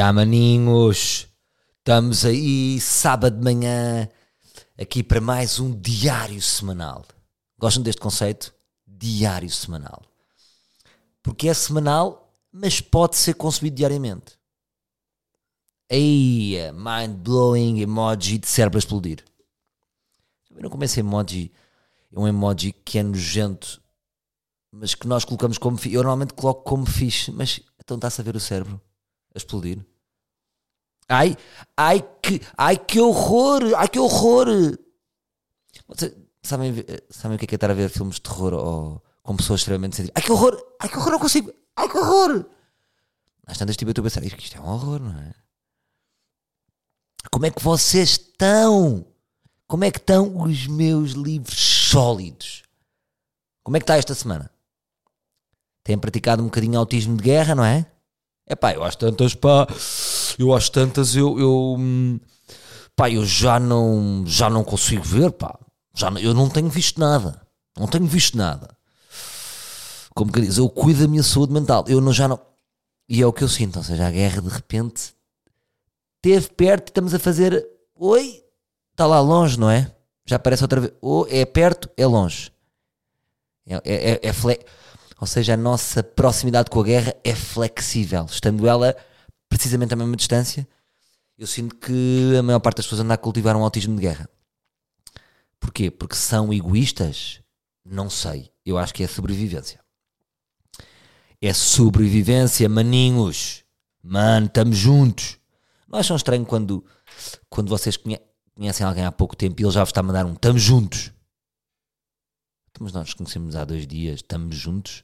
Há 0.00 0.12
maninhos, 0.12 1.28
estamos 1.78 2.24
aí 2.24 2.80
sábado 2.80 3.36
de 3.36 3.44
manhã, 3.44 4.08
aqui 4.76 5.04
para 5.04 5.20
mais 5.20 5.60
um 5.60 5.70
diário 5.78 6.42
semanal. 6.42 7.04
Gostam 7.56 7.82
deste 7.82 8.00
conceito? 8.00 8.52
Diário 8.84 9.48
semanal. 9.50 10.02
Porque 11.22 11.48
é 11.48 11.54
semanal, 11.54 12.32
mas 12.50 12.80
pode 12.80 13.16
ser 13.16 13.34
consumido 13.34 13.76
diariamente. 13.76 14.36
Aí, 15.88 16.56
mind-blowing 16.72 17.80
emoji 17.80 18.38
de 18.38 18.48
cérebro 18.48 18.78
a 18.78 18.80
explodir. 18.80 19.24
Viram 20.50 20.70
como 20.70 20.82
esse 20.82 20.98
emoji 20.98 21.52
é 22.12 22.18
um 22.18 22.26
emoji 22.26 22.72
que 22.72 22.98
é 22.98 23.02
nojento, 23.02 23.80
mas 24.72 24.94
que 24.94 25.06
nós 25.06 25.24
colocamos 25.24 25.56
como. 25.56 25.78
Eu 25.84 26.02
normalmente 26.02 26.34
coloco 26.34 26.64
como 26.64 26.84
fixe, 26.84 27.30
mas 27.30 27.60
então 27.78 27.96
está-se 27.96 28.20
a 28.20 28.24
ver 28.24 28.34
o 28.34 28.40
cérebro 28.40 28.80
a 29.34 29.38
explodir. 29.38 29.84
Ai, 31.08 31.36
ai 31.76 32.00
que, 32.22 32.40
ai 32.56 32.78
que 32.78 33.00
horror, 33.00 33.74
ai 33.76 33.88
que 33.88 33.98
horror. 33.98 34.46
Vocês 35.86 36.14
sabem, 36.42 36.74
sabem 37.10 37.36
o 37.36 37.38
que 37.38 37.44
é, 37.44 37.48
que 37.48 37.54
é 37.54 37.56
estar 37.56 37.70
a 37.70 37.74
ver 37.74 37.90
filmes 37.90 38.16
de 38.16 38.22
terror 38.22 38.54
ou 38.54 39.02
com 39.22 39.36
pessoas 39.36 39.60
extremamente 39.60 39.96
sensíveis? 39.96 40.14
Ai 40.16 40.22
que 40.22 40.32
horror, 40.32 40.56
ai 40.80 40.88
que 40.88 40.96
horror, 40.96 41.12
não 41.12 41.18
consigo, 41.18 41.52
ai 41.76 41.88
que 41.88 41.98
horror. 41.98 42.46
Às 43.46 43.58
tantas 43.58 43.76
tipo, 43.76 43.90
eu 43.90 43.92
estou 43.92 44.02
a 44.02 44.04
pensar, 44.04 44.24
isto 44.24 44.56
é 44.56 44.60
um 44.60 44.68
horror, 44.68 45.00
não 45.00 45.18
é? 45.20 45.34
Como 47.30 47.46
é 47.46 47.50
que 47.50 47.62
vocês 47.62 48.10
estão? 48.10 49.06
Como 49.66 49.84
é 49.84 49.90
que 49.90 49.98
estão 49.98 50.40
os 50.42 50.66
meus 50.66 51.12
livros 51.12 51.58
sólidos? 51.58 52.62
Como 53.62 53.76
é 53.76 53.80
que 53.80 53.84
está 53.84 53.96
esta 53.96 54.14
semana? 54.14 54.50
Têm 55.82 55.98
praticado 55.98 56.42
um 56.42 56.46
bocadinho 56.46 56.78
autismo 56.78 57.16
de 57.16 57.22
guerra, 57.22 57.54
não 57.54 57.64
é? 57.64 57.90
É 58.46 58.54
pá, 58.54 58.72
eu 58.72 58.84
acho 58.84 58.98
tantas, 58.98 59.34
pá, 59.34 59.66
eu 60.38 60.54
acho 60.54 60.70
tantas, 60.70 61.16
eu, 61.16 61.38
eu, 61.38 61.78
pá, 62.94 63.10
eu 63.10 63.24
já 63.24 63.58
não, 63.58 64.24
já 64.26 64.50
não 64.50 64.62
consigo 64.62 65.02
ver, 65.02 65.32
pá, 65.32 65.58
já 65.94 66.10
não, 66.10 66.20
eu 66.20 66.34
não 66.34 66.50
tenho 66.50 66.68
visto 66.68 67.00
nada, 67.00 67.40
não 67.78 67.86
tenho 67.86 68.06
visto 68.06 68.36
nada. 68.36 68.68
Como 70.14 70.30
que 70.30 70.42
diz, 70.42 70.58
eu 70.58 70.68
cuido 70.68 71.00
da 71.00 71.08
minha 71.08 71.22
saúde 71.22 71.52
mental, 71.52 71.84
eu 71.88 72.00
não, 72.00 72.12
já 72.12 72.28
não, 72.28 72.38
e 73.08 73.22
é 73.22 73.26
o 73.26 73.32
que 73.32 73.42
eu 73.42 73.48
sinto, 73.48 73.76
ou 73.76 73.82
seja, 73.82 74.06
a 74.06 74.10
guerra 74.10 74.42
de 74.42 74.48
repente 74.48 75.14
esteve 76.16 76.48
perto 76.50 76.88
e 76.88 76.90
estamos 76.90 77.14
a 77.14 77.18
fazer, 77.18 77.66
oi, 77.94 78.42
está 78.92 79.06
lá 79.06 79.20
longe, 79.20 79.58
não 79.58 79.70
é? 79.70 79.90
Já 80.26 80.36
aparece 80.36 80.64
outra 80.64 80.80
vez, 80.80 80.92
ou 81.00 81.26
é 81.30 81.44
perto, 81.44 81.90
é 81.96 82.06
longe. 82.06 82.52
É, 83.66 83.74
é, 83.76 84.10
é, 84.12 84.20
é 84.22 84.32
fle... 84.32 84.58
Ou 85.24 85.26
seja, 85.26 85.54
a 85.54 85.56
nossa 85.56 86.02
proximidade 86.02 86.68
com 86.68 86.78
a 86.80 86.84
guerra 86.84 87.16
é 87.24 87.34
flexível, 87.34 88.26
estando 88.26 88.68
ela 88.68 88.94
precisamente 89.48 89.94
à 89.94 89.96
mesma 89.96 90.14
distância. 90.16 90.68
Eu 91.38 91.46
sinto 91.46 91.76
que 91.76 92.36
a 92.38 92.42
maior 92.42 92.60
parte 92.60 92.76
das 92.76 92.84
pessoas 92.84 93.00
anda 93.00 93.14
a 93.14 93.16
cultivar 93.16 93.56
um 93.56 93.64
autismo 93.64 93.96
de 93.96 94.02
guerra. 94.02 94.28
Porquê? 95.58 95.90
Porque 95.90 96.14
são 96.14 96.52
egoístas? 96.52 97.40
Não 97.82 98.10
sei. 98.10 98.52
Eu 98.66 98.76
acho 98.76 98.92
que 98.92 99.02
é 99.02 99.06
sobrevivência. 99.06 99.80
É 101.40 101.54
sobrevivência, 101.54 102.68
maninhos. 102.68 103.64
Mano, 104.02 104.44
estamos 104.44 104.76
juntos. 104.76 105.38
Não 105.88 105.98
acham 105.98 106.16
estranho 106.18 106.44
quando, 106.44 106.84
quando 107.48 107.70
vocês 107.70 107.96
conhecem 108.54 108.86
alguém 108.86 109.06
há 109.06 109.10
pouco 109.10 109.34
tempo 109.34 109.58
e 109.58 109.64
ele 109.64 109.72
já 109.72 109.80
vos 109.80 109.88
está 109.88 110.00
a 110.00 110.02
mandar 110.02 110.26
um 110.26 110.34
estamos 110.34 110.60
juntos? 110.60 111.10
Mas 112.78 112.92
nós 112.92 113.06
nos 113.06 113.14
conhecemos 113.14 113.56
há 113.56 113.64
dois 113.64 113.86
dias, 113.86 114.16
estamos 114.16 114.54
juntos. 114.54 115.02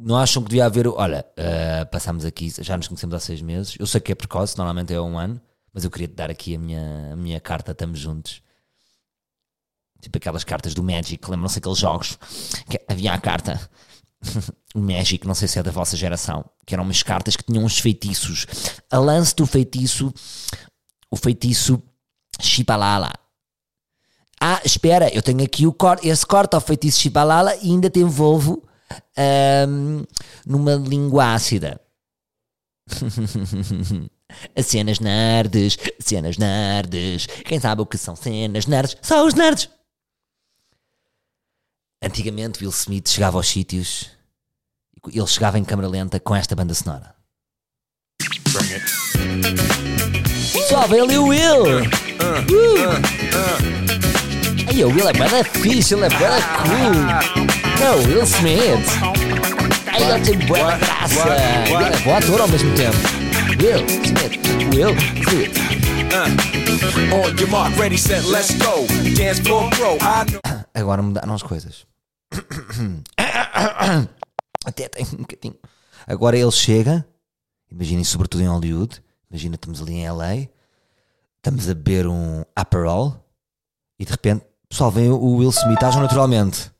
Não 0.00 0.16
acham 0.16 0.42
que 0.42 0.50
devia 0.50 0.66
haver. 0.66 0.86
Olha, 0.86 1.26
uh, 1.32 1.90
passamos 1.90 2.24
aqui, 2.24 2.52
já 2.60 2.76
nos 2.76 2.86
conhecemos 2.86 3.14
há 3.14 3.20
seis 3.20 3.42
meses. 3.42 3.76
Eu 3.78 3.86
sei 3.86 4.00
que 4.00 4.12
é 4.12 4.14
precoce, 4.14 4.56
normalmente 4.56 4.94
é 4.94 5.00
um 5.00 5.18
ano, 5.18 5.40
mas 5.72 5.84
eu 5.84 5.90
queria 5.90 6.06
te 6.06 6.14
dar 6.14 6.30
aqui 6.30 6.54
a 6.54 6.58
minha, 6.58 7.12
a 7.12 7.16
minha 7.16 7.40
carta, 7.40 7.72
estamos 7.72 7.98
juntos. 7.98 8.40
Tipo 10.00 10.18
aquelas 10.18 10.44
cartas 10.44 10.74
do 10.74 10.82
Magic, 10.82 11.28
lembram-se 11.28 11.58
aqueles 11.58 11.78
jogos 11.78 12.16
que 12.70 12.80
havia 12.88 13.12
a 13.12 13.18
carta. 13.18 13.60
o 14.74 14.78
Magic, 14.78 15.26
não 15.26 15.34
sei 15.34 15.48
se 15.48 15.58
é 15.58 15.62
da 15.62 15.72
vossa 15.72 15.96
geração, 15.96 16.44
que 16.64 16.74
eram 16.74 16.84
umas 16.84 17.02
cartas 17.02 17.34
que 17.34 17.42
tinham 17.42 17.64
uns 17.64 17.80
feitiços. 17.80 18.46
A 18.88 18.98
lance 18.98 19.34
do 19.34 19.46
feitiço, 19.46 20.14
o 21.10 21.16
feitiço 21.16 21.82
Chipalala 22.40 23.12
ah, 24.40 24.60
espera, 24.64 25.12
eu 25.12 25.20
tenho 25.20 25.42
aqui 25.42 25.66
o 25.66 25.72
cor 25.72 25.98
esse 26.02 26.24
corte 26.24 26.54
ao 26.54 26.60
feitiço 26.60 27.00
Chibalala 27.00 27.56
e 27.56 27.70
ainda 27.70 27.90
te 27.90 27.98
envolvo 27.98 28.62
um, 29.68 30.04
numa 30.46 30.74
língua 30.74 31.34
ácida. 31.34 31.80
As 34.54 34.66
cenas 34.66 35.00
nerds, 35.00 35.78
cenas 35.98 36.36
nerds. 36.36 37.26
Quem 37.44 37.58
sabe 37.58 37.82
o 37.82 37.86
que 37.86 37.96
são 37.96 38.14
cenas 38.14 38.66
nerds? 38.66 38.96
São 39.02 39.26
os 39.26 39.34
nerds! 39.34 39.70
Antigamente 42.02 42.60
Will 42.60 42.70
Smith 42.70 43.08
chegava 43.08 43.38
aos 43.38 43.48
sítios 43.48 44.18
ele 45.06 45.26
chegava 45.26 45.58
em 45.58 45.64
câmera 45.64 45.88
lenta 45.88 46.18
com 46.20 46.34
esta 46.34 46.54
banda 46.54 46.74
sonora. 46.74 47.14
Só 50.68 50.86
vem 50.86 51.00
ali 51.00 51.18
o 51.18 51.28
Will! 51.28 51.62
Uh. 51.62 52.68
Aí 54.68 54.84
o 54.84 54.88
Will 54.88 55.08
é 55.08 55.12
bada 55.12 55.44
fixe, 55.44 55.94
ele 55.94 56.04
é 56.04 56.08
bada 56.10 56.42
cool. 56.58 57.57
É 57.80 57.90
o 57.90 57.98
Will 58.06 58.22
Smith. 58.24 58.88
Aí 59.92 60.02
ele 60.02 60.24
tem 60.24 60.38
boa 60.46 60.76
graça. 60.76 61.20
Ele 61.66 61.84
é 61.84 61.98
bom 62.04 62.16
ator 62.16 62.40
ao 62.40 62.48
mesmo 62.48 62.74
tempo. 62.74 62.96
Will 63.62 63.86
Smith, 64.04 64.38
Will 64.74 64.94
Smith. 65.26 65.56
Uh, 66.10 67.14
on 67.14 67.36
your 67.38 67.48
mark, 67.50 67.76
ready, 67.78 67.98
set, 67.98 68.24
let's 68.26 68.52
go. 68.58 68.86
Dance 69.16 69.42
floor 69.42 69.70
pro. 69.70 69.98
Agora 70.74 71.02
mudaram 71.02 71.34
as 71.34 71.42
coisas. 71.42 71.86
Até 74.64 74.88
tem 74.88 75.06
um 75.14 75.18
bocadinho. 75.18 75.56
Agora 76.06 76.36
ele 76.36 76.50
chega, 76.50 77.06
imaginem, 77.70 78.04
sobretudo 78.04 78.42
em 78.42 78.48
Hollywood. 78.48 79.02
Imagina, 79.30 79.56
estamos 79.56 79.82
ali 79.82 79.94
em 79.94 80.10
LA, 80.10 80.48
estamos 81.36 81.68
a 81.68 81.74
beber 81.74 82.06
um 82.06 82.44
Aperol 82.56 83.22
e 83.98 84.04
de 84.04 84.10
repente 84.10 84.48
Pessoal, 84.68 84.90
vem 84.90 85.10
o 85.10 85.36
Will 85.36 85.48
Smith, 85.48 85.82
ajam 85.82 86.02
naturalmente. 86.02 86.70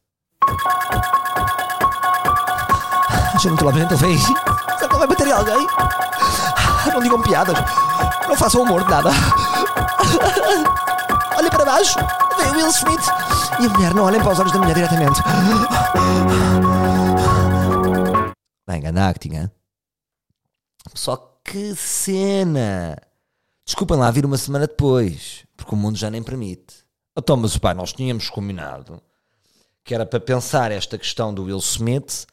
Naturalmente, 3.58 3.92
ele 3.92 4.00
vem. 4.00 4.18
Será 4.18 4.76
que 4.78 4.84
ele 4.84 4.98
vai 4.98 5.06
bater 5.06 5.26
em 5.26 5.32
alguém? 5.32 5.66
Não 6.92 7.00
digam 7.00 7.22
piadas. 7.22 7.56
Não 8.28 8.36
façam 8.36 8.62
humor 8.62 8.84
de 8.84 8.90
nada. 8.90 9.10
Olha 11.36 11.50
para 11.50 11.64
baixo. 11.64 11.98
Vem 12.36 12.50
o 12.50 12.54
Will 12.54 12.68
Smith. 12.68 13.06
E 13.60 13.66
a 13.66 13.68
mulher, 13.68 13.94
não 13.94 14.04
olhem 14.04 14.20
para 14.20 14.32
os 14.32 14.38
olhos 14.38 14.52
da 14.52 14.58
mulher 14.58 14.74
diretamente. 14.74 15.20
Bem, 18.66 18.80
grande 18.80 19.00
acting, 19.00 19.34
hein? 19.34 19.50
Só 20.94 21.40
que 21.44 21.74
cena. 21.74 22.96
Desculpem 23.64 23.96
lá 23.96 24.10
vir 24.10 24.24
uma 24.24 24.36
semana 24.36 24.66
depois, 24.66 25.44
porque 25.56 25.74
o 25.74 25.78
mundo 25.78 25.96
já 25.96 26.10
nem 26.10 26.22
permite. 26.22 26.84
Então, 27.16 27.36
mas 27.36 27.58
pá, 27.58 27.74
nós 27.74 27.92
tínhamos 27.92 28.30
combinado 28.30 29.02
que 29.88 29.94
era 29.94 30.04
para 30.04 30.20
pensar 30.20 30.70
esta 30.70 30.98
questão 30.98 31.32
do 31.32 31.44
Will 31.44 31.56
Smith. 31.56 32.26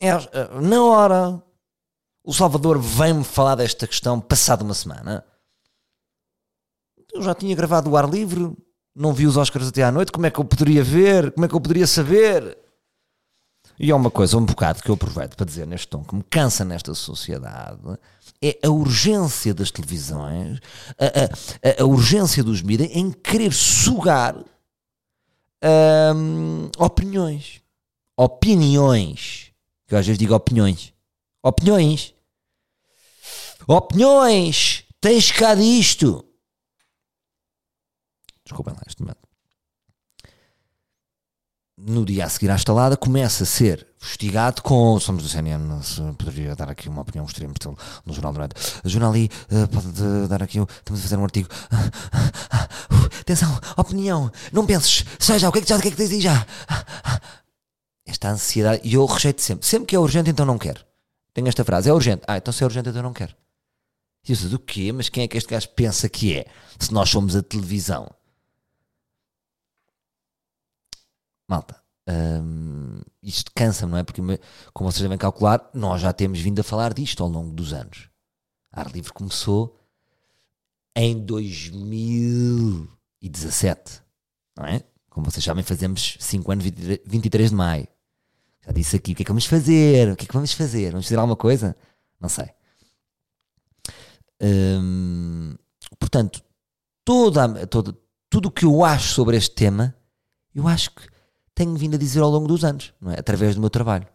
É, 0.00 0.08
é, 0.08 0.60
na 0.60 0.82
hora, 0.82 1.40
o 2.24 2.34
Salvador 2.34 2.76
vem-me 2.80 3.22
falar 3.22 3.54
desta 3.54 3.86
questão 3.86 4.20
passado 4.20 4.62
uma 4.62 4.74
semana. 4.74 5.24
Eu 7.14 7.22
já 7.22 7.36
tinha 7.36 7.54
gravado 7.54 7.88
o 7.88 7.96
ar 7.96 8.10
livre, 8.10 8.52
não 8.96 9.12
vi 9.12 9.28
os 9.28 9.36
Oscars 9.36 9.68
até 9.68 9.84
à 9.84 9.92
noite, 9.92 10.10
como 10.10 10.26
é 10.26 10.30
que 10.30 10.40
eu 10.40 10.44
poderia 10.44 10.82
ver? 10.82 11.30
Como 11.30 11.46
é 11.46 11.48
que 11.48 11.54
eu 11.54 11.60
poderia 11.60 11.86
saber? 11.86 12.58
E 13.78 13.92
é 13.92 13.94
uma 13.94 14.10
coisa, 14.10 14.36
um 14.36 14.44
bocado 14.44 14.82
que 14.82 14.90
eu 14.90 14.96
aproveito 14.96 15.36
para 15.36 15.46
dizer 15.46 15.68
neste 15.68 15.86
tom 15.86 16.02
que 16.02 16.16
me 16.16 16.24
cansa 16.24 16.64
nesta 16.64 16.94
sociedade 16.94 17.96
é 18.42 18.58
a 18.60 18.70
urgência 18.70 19.54
das 19.54 19.70
televisões, 19.70 20.58
a, 20.98 21.80
a, 21.80 21.82
a 21.82 21.86
urgência 21.86 22.42
dos 22.42 22.60
mídias 22.60 22.90
em 22.92 23.12
querer 23.12 23.52
sugar 23.52 24.34
hum, 25.62 26.70
opiniões. 26.78 27.62
Opiniões. 28.16 29.52
Que 29.86 29.94
eu 29.94 29.98
às 29.98 30.06
vezes 30.06 30.18
digo 30.18 30.34
opiniões. 30.34 30.92
Opiniões. 31.42 32.14
Opiniões. 33.66 34.84
Tens 35.00 35.30
cá 35.30 35.54
disto. 35.54 36.24
Desculpem 38.44 38.74
lá 38.74 38.82
este 38.86 39.02
momento 39.02 39.28
no 41.78 42.04
dia 42.04 42.24
a 42.24 42.28
seguir 42.28 42.50
à 42.50 42.56
estalada, 42.56 42.96
começa 42.96 43.44
a 43.44 43.46
ser 43.46 43.86
fustigado 43.98 44.62
com. 44.62 44.98
Somos 45.00 45.22
do 45.22 45.28
CNN, 45.28 45.80
poderia 46.16 46.54
dar 46.54 46.70
aqui 46.70 46.88
uma 46.88 47.02
opinião 47.02 47.24
extrema 47.26 47.52
no 48.04 48.12
Jornal 48.14 48.32
do 48.32 48.38
Norte. 48.38 48.54
A 48.84 48.88
Jornal 48.88 49.10
ali 49.10 49.30
uh, 49.50 49.68
pode 49.68 50.28
dar 50.28 50.42
aqui. 50.42 50.58
Estamos 50.58 51.00
a 51.00 51.02
fazer 51.02 51.16
um 51.16 51.24
artigo. 51.24 51.48
Uh, 52.90 53.04
atenção, 53.20 53.60
opinião, 53.76 54.32
não 54.50 54.64
penses, 54.64 55.04
seja, 55.18 55.46
o 55.48 55.52
que 55.52 55.58
é 55.58 55.62
que, 55.62 55.68
já, 55.68 55.76
o 55.76 55.80
que, 55.80 55.88
é 55.88 55.90
que 55.90 55.96
tens 55.96 56.10
aí 56.10 56.20
já? 56.22 56.46
Esta 58.06 58.30
ansiedade, 58.30 58.80
e 58.82 58.94
eu 58.94 59.04
rejeito 59.04 59.42
sempre. 59.42 59.66
Sempre 59.66 59.88
que 59.88 59.96
é 59.96 59.98
urgente, 59.98 60.30
então 60.30 60.46
não 60.46 60.56
quero. 60.56 60.82
Tenho 61.34 61.46
esta 61.48 61.64
frase: 61.64 61.90
é 61.90 61.92
urgente. 61.92 62.22
Ah, 62.26 62.38
então 62.38 62.52
se 62.52 62.62
é 62.62 62.66
urgente, 62.66 62.88
então 62.88 63.02
não 63.02 63.12
quero. 63.12 63.34
E 64.26 64.32
eu 64.32 64.36
disse, 64.36 64.54
o 64.54 64.58
quê? 64.58 64.90
Mas 64.92 65.08
quem 65.08 65.24
é 65.24 65.28
que 65.28 65.36
este 65.36 65.48
gajo 65.50 65.68
pensa 65.70 66.08
que 66.08 66.36
é? 66.36 66.46
Se 66.78 66.92
nós 66.92 67.10
somos 67.10 67.36
a 67.36 67.42
televisão. 67.42 68.10
Malta, 71.46 71.80
hum, 72.08 73.00
isto 73.22 73.52
cansa, 73.54 73.86
não 73.86 73.98
é? 73.98 74.02
Porque, 74.02 74.20
como 74.72 74.90
vocês 74.90 75.02
devem 75.02 75.18
calcular, 75.18 75.70
nós 75.74 76.00
já 76.00 76.12
temos 76.12 76.40
vindo 76.40 76.58
a 76.60 76.64
falar 76.64 76.94
disto 76.94 77.22
ao 77.22 77.28
longo 77.28 77.52
dos 77.52 77.72
anos. 77.72 78.08
A 78.72 78.80
Ar 78.80 78.90
Livre 78.92 79.12
começou 79.12 79.78
em 80.96 81.24
2017, 81.24 84.02
não 84.56 84.64
é? 84.66 84.82
Como 85.10 85.30
vocês 85.30 85.44
sabem, 85.44 85.62
fazemos 85.64 86.16
5 86.20 86.52
anos, 86.52 86.64
23 87.06 87.50
de 87.50 87.56
maio. 87.56 87.86
Já 88.64 88.72
disse 88.72 88.96
aqui, 88.96 89.12
o 89.12 89.14
que 89.14 89.22
é 89.22 89.24
que 89.24 89.30
vamos 89.30 89.46
fazer? 89.46 90.12
O 90.12 90.16
que 90.16 90.24
é 90.24 90.28
que 90.28 90.34
vamos 90.34 90.52
fazer? 90.52 90.90
Vamos 90.90 91.06
fazer 91.06 91.16
alguma 91.16 91.36
coisa? 91.36 91.76
Não 92.20 92.28
sei. 92.28 92.50
Portanto, 95.98 96.42
toda, 97.04 97.66
toda, 97.66 97.96
tudo 98.30 98.48
o 98.48 98.50
que 98.50 98.64
eu 98.64 98.84
acho 98.84 99.14
sobre 99.14 99.36
este 99.36 99.54
tema, 99.54 99.94
eu 100.54 100.68
acho 100.68 100.90
que 100.90 101.08
tenho 101.58 101.74
vindo 101.74 101.96
a 101.96 101.98
dizer 101.98 102.20
ao 102.20 102.30
longo 102.30 102.46
dos 102.46 102.62
anos, 102.62 102.92
não 103.00 103.10
é? 103.10 103.18
através 103.18 103.56
do 103.56 103.60
meu 103.60 103.68
trabalho. 103.68 104.06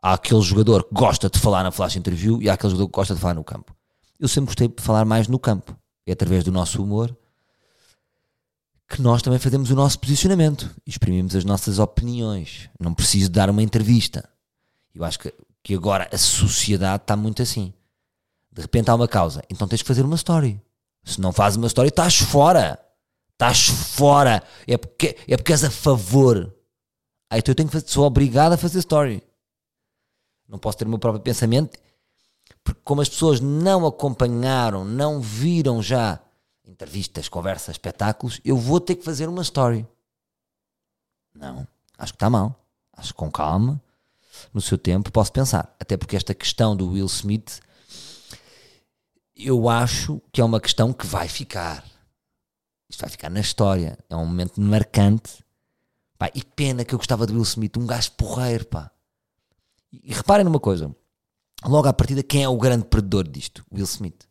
Há 0.00 0.14
aquele 0.14 0.40
jogador 0.40 0.84
que 0.84 0.94
gosta 0.94 1.28
de 1.28 1.38
falar 1.38 1.62
na 1.62 1.70
flash 1.70 1.96
interview 1.96 2.40
e 2.40 2.48
há 2.48 2.54
aquele 2.54 2.70
jogador 2.70 2.88
que 2.88 2.94
gosta 2.94 3.14
de 3.14 3.20
falar 3.20 3.34
no 3.34 3.44
campo. 3.44 3.76
Eu 4.18 4.28
sempre 4.28 4.46
gostei 4.46 4.66
de 4.66 4.82
falar 4.82 5.04
mais 5.04 5.28
no 5.28 5.38
campo. 5.38 5.76
É 6.06 6.12
através 6.12 6.44
do 6.44 6.50
nosso 6.50 6.82
humor 6.82 7.14
que 8.88 9.02
nós 9.02 9.20
também 9.20 9.38
fazemos 9.38 9.70
o 9.70 9.74
nosso 9.74 9.98
posicionamento 9.98 10.74
e 10.86 10.90
exprimimos 10.90 11.36
as 11.36 11.44
nossas 11.44 11.78
opiniões. 11.78 12.70
Não 12.80 12.94
preciso 12.94 13.30
dar 13.30 13.50
uma 13.50 13.62
entrevista. 13.62 14.26
Eu 14.94 15.04
acho 15.04 15.18
que, 15.18 15.34
que 15.62 15.74
agora 15.74 16.08
a 16.10 16.16
sociedade 16.16 17.02
está 17.02 17.14
muito 17.14 17.42
assim. 17.42 17.74
De 18.50 18.62
repente 18.62 18.90
há 18.90 18.94
uma 18.94 19.06
causa, 19.06 19.42
então 19.50 19.68
tens 19.68 19.82
que 19.82 19.88
fazer 19.88 20.02
uma 20.02 20.16
story. 20.16 20.58
Se 21.04 21.20
não 21.20 21.30
fazes 21.30 21.58
uma 21.58 21.66
story, 21.66 21.90
estás 21.90 22.16
fora. 22.16 22.80
Estás 23.38 23.68
fora. 23.68 24.42
É 24.66 24.76
porque, 24.76 25.16
é 25.28 25.36
porque 25.36 25.52
és 25.52 25.62
a 25.62 25.70
favor. 25.70 26.52
Aí 27.30 27.38
então 27.38 27.52
eu 27.52 27.54
tenho 27.54 27.68
que 27.68 27.72
fazer, 27.72 27.86
sou 27.88 28.04
obrigado 28.04 28.54
a 28.54 28.56
fazer 28.56 28.80
story. 28.80 29.22
Não 30.48 30.58
posso 30.58 30.78
ter 30.78 30.86
o 30.86 30.88
meu 30.88 30.98
próprio 30.98 31.22
pensamento, 31.22 31.78
porque 32.64 32.80
como 32.82 33.00
as 33.00 33.08
pessoas 33.08 33.38
não 33.38 33.86
acompanharam, 33.86 34.84
não 34.84 35.20
viram 35.20 35.80
já 35.80 36.18
entrevistas, 36.66 37.28
conversas, 37.28 37.74
espetáculos, 37.74 38.40
eu 38.44 38.56
vou 38.56 38.80
ter 38.80 38.96
que 38.96 39.04
fazer 39.04 39.28
uma 39.28 39.42
story. 39.42 39.86
Não, 41.32 41.66
acho 41.96 42.12
que 42.12 42.16
está 42.16 42.28
mal. 42.28 42.58
Acho 42.92 43.12
que 43.12 43.18
com 43.18 43.30
calma, 43.30 43.80
no 44.52 44.60
seu 44.60 44.76
tempo, 44.76 45.12
posso 45.12 45.32
pensar. 45.32 45.76
Até 45.78 45.96
porque 45.96 46.16
esta 46.16 46.34
questão 46.34 46.74
do 46.74 46.90
Will 46.90 47.06
Smith, 47.06 47.60
eu 49.36 49.68
acho 49.68 50.20
que 50.32 50.40
é 50.40 50.44
uma 50.44 50.60
questão 50.60 50.92
que 50.92 51.06
vai 51.06 51.28
ficar. 51.28 51.84
Isto 52.88 53.00
vai 53.00 53.10
ficar 53.10 53.30
na 53.30 53.40
história. 53.40 53.98
É 54.08 54.16
um 54.16 54.24
momento 54.24 54.60
marcante. 54.60 55.44
Pá, 56.18 56.30
e 56.34 56.42
pena 56.42 56.84
que 56.84 56.94
eu 56.94 56.98
gostava 56.98 57.26
do 57.26 57.32
Will 57.34 57.42
Smith, 57.42 57.76
um 57.76 57.86
gajo 57.86 58.12
porreiro, 58.12 58.66
pá. 58.66 58.90
E, 59.92 60.10
e 60.10 60.14
reparem 60.14 60.44
numa 60.44 60.58
coisa. 60.58 60.94
Logo 61.64 61.88
à 61.88 61.92
partida, 61.92 62.22
quem 62.22 62.42
é 62.42 62.48
o 62.48 62.56
grande 62.56 62.84
perdedor 62.86 63.28
disto? 63.28 63.64
Will 63.72 63.84
Smith. 63.84 64.26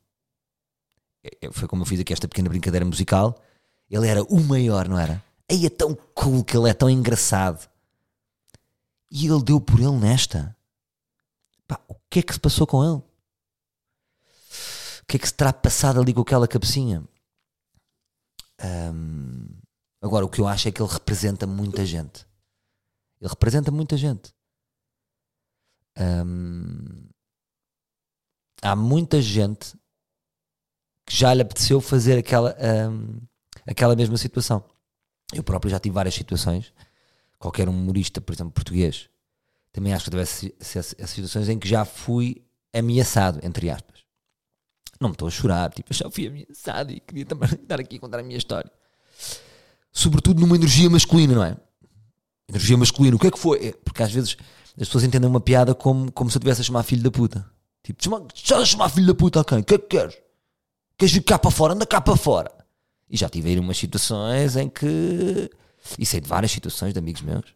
É, 1.23 1.47
é, 1.47 1.51
foi 1.51 1.67
como 1.67 1.83
eu 1.83 1.85
fiz 1.85 1.99
aqui 1.99 2.13
esta 2.13 2.27
pequena 2.27 2.49
brincadeira 2.49 2.85
musical. 2.85 3.41
Ele 3.89 4.07
era 4.07 4.23
o 4.23 4.39
maior, 4.41 4.87
não 4.87 4.99
era? 4.99 5.23
Aí 5.49 5.65
é 5.65 5.69
tão 5.69 5.95
cool 6.13 6.43
que 6.43 6.57
ele 6.57 6.69
é 6.69 6.73
tão 6.73 6.89
engraçado. 6.89 7.69
E 9.09 9.27
ele 9.27 9.43
deu 9.43 9.61
por 9.61 9.79
ele 9.79 9.95
nesta. 9.97 10.55
Pá, 11.65 11.79
o 11.87 11.95
que 12.09 12.19
é 12.19 12.21
que 12.21 12.33
se 12.33 12.39
passou 12.39 12.67
com 12.67 12.83
ele? 12.83 13.01
O 15.01 15.05
que 15.07 15.15
é 15.15 15.19
que 15.19 15.27
se 15.27 15.33
terá 15.33 15.53
passado 15.53 16.01
ali 16.01 16.13
com 16.13 16.21
aquela 16.21 16.47
cabecinha? 16.47 17.03
Um, 18.63 19.47
agora, 20.01 20.25
o 20.25 20.29
que 20.29 20.41
eu 20.41 20.47
acho 20.47 20.67
é 20.67 20.71
que 20.71 20.81
ele 20.81 20.91
representa 20.91 21.45
muita 21.45 21.85
gente. 21.85 22.25
Ele 23.19 23.29
representa 23.29 23.71
muita 23.71 23.97
gente. 23.97 24.33
Um, 25.97 27.09
há 28.61 28.75
muita 28.75 29.21
gente 29.21 29.75
que 31.05 31.15
já 31.15 31.33
lhe 31.33 31.41
apeteceu 31.41 31.81
fazer 31.81 32.19
aquela, 32.19 32.55
um, 32.89 33.21
aquela 33.65 33.95
mesma 33.95 34.17
situação. 34.17 34.63
Eu 35.33 35.43
próprio 35.43 35.71
já 35.71 35.79
tive 35.79 35.93
várias 35.93 36.15
situações. 36.15 36.73
Qualquer 37.39 37.69
humorista, 37.69 38.19
por 38.19 38.33
exemplo, 38.33 38.51
português, 38.51 39.09
também 39.71 39.93
acho 39.93 40.05
que 40.05 40.11
teve 40.11 40.23
essas 40.23 40.95
situações 41.09 41.49
em 41.49 41.59
que 41.59 41.67
já 41.67 41.85
fui 41.85 42.43
ameaçado, 42.73 43.39
entre 43.43 43.69
aspas. 43.69 44.06
Não 44.99 45.09
me 45.09 45.13
estou 45.13 45.27
a 45.27 45.31
chorar, 45.31 45.71
tipo, 45.71 45.91
eu 45.91 45.95
já 45.95 46.09
fui 46.09 46.27
ameaçado 46.27 46.91
e 46.91 46.99
queria 46.99 47.25
também 47.25 47.49
estar 47.53 47.79
aqui 47.79 47.97
a 47.97 47.99
contar 47.99 48.19
a 48.19 48.23
minha 48.23 48.37
história. 48.37 48.71
Sobretudo 49.91 50.41
numa 50.41 50.55
energia 50.55 50.89
masculina, 50.89 51.35
não 51.35 51.43
é? 51.43 51.57
Energia 52.49 52.77
masculina, 52.77 53.15
o 53.15 53.19
que 53.19 53.27
é 53.27 53.31
que 53.31 53.39
foi? 53.39 53.67
É, 53.67 53.71
porque 53.83 54.03
às 54.03 54.11
vezes 54.11 54.37
as 54.79 54.87
pessoas 54.87 55.03
entendem 55.03 55.29
uma 55.29 55.41
piada 55.41 55.73
como, 55.73 56.11
como 56.11 56.29
se 56.29 56.37
eu 56.37 56.39
tivesse 56.39 56.61
a 56.61 56.63
chamar 56.63 56.83
filho 56.83 57.03
da 57.03 57.11
puta. 57.11 57.45
Tipo, 57.83 58.31
já 58.35 58.57
a 58.57 58.65
chamar 58.65 58.89
filho 58.89 59.07
da 59.07 59.15
puta 59.15 59.41
a 59.41 59.45
quem? 59.45 59.59
O 59.59 59.63
que 59.63 59.75
é 59.75 59.77
que 59.77 59.87
queres? 59.87 60.17
Queres 60.97 61.13
vir 61.13 61.21
cá 61.21 61.39
para 61.39 61.51
fora? 61.51 61.73
Anda 61.73 61.85
cá 61.85 62.01
para 62.01 62.15
fora. 62.15 62.51
E 63.09 63.15
já 63.17 63.29
tive 63.29 63.49
aí 63.49 63.59
umas 63.59 63.77
situações 63.77 64.55
em 64.55 64.69
que. 64.69 65.49
E 65.97 66.05
sei 66.05 66.19
de 66.19 66.27
várias 66.27 66.51
situações 66.51 66.93
de 66.93 66.99
amigos 66.99 67.21
meus. 67.21 67.55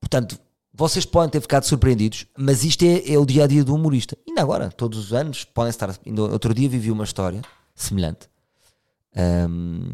Portanto, 0.00 0.38
vocês 0.76 1.06
podem 1.06 1.30
ter 1.30 1.40
ficado 1.40 1.64
surpreendidos, 1.64 2.26
mas 2.36 2.62
isto 2.62 2.84
é, 2.84 3.10
é 3.10 3.18
o 3.18 3.24
dia 3.24 3.44
a 3.44 3.46
dia 3.46 3.64
do 3.64 3.74
humorista. 3.74 4.16
Ainda 4.28 4.42
agora, 4.42 4.70
todos 4.70 4.98
os 4.98 5.12
anos, 5.14 5.42
podem 5.42 5.70
estar. 5.70 5.88
Outro 6.30 6.52
dia 6.52 6.68
vivi 6.68 6.90
uma 6.90 7.04
história 7.04 7.40
semelhante. 7.74 8.28
Um, 9.16 9.88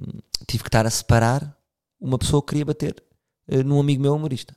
tive 0.49 0.64
que 0.64 0.69
estar 0.69 0.84
a 0.84 0.90
separar 0.90 1.56
uma 2.00 2.19
pessoa 2.19 2.43
que 2.43 2.49
queria 2.49 2.64
bater 2.64 3.00
uh, 3.49 3.62
num 3.62 3.79
amigo 3.79 4.02
meu 4.02 4.12
humorista. 4.17 4.56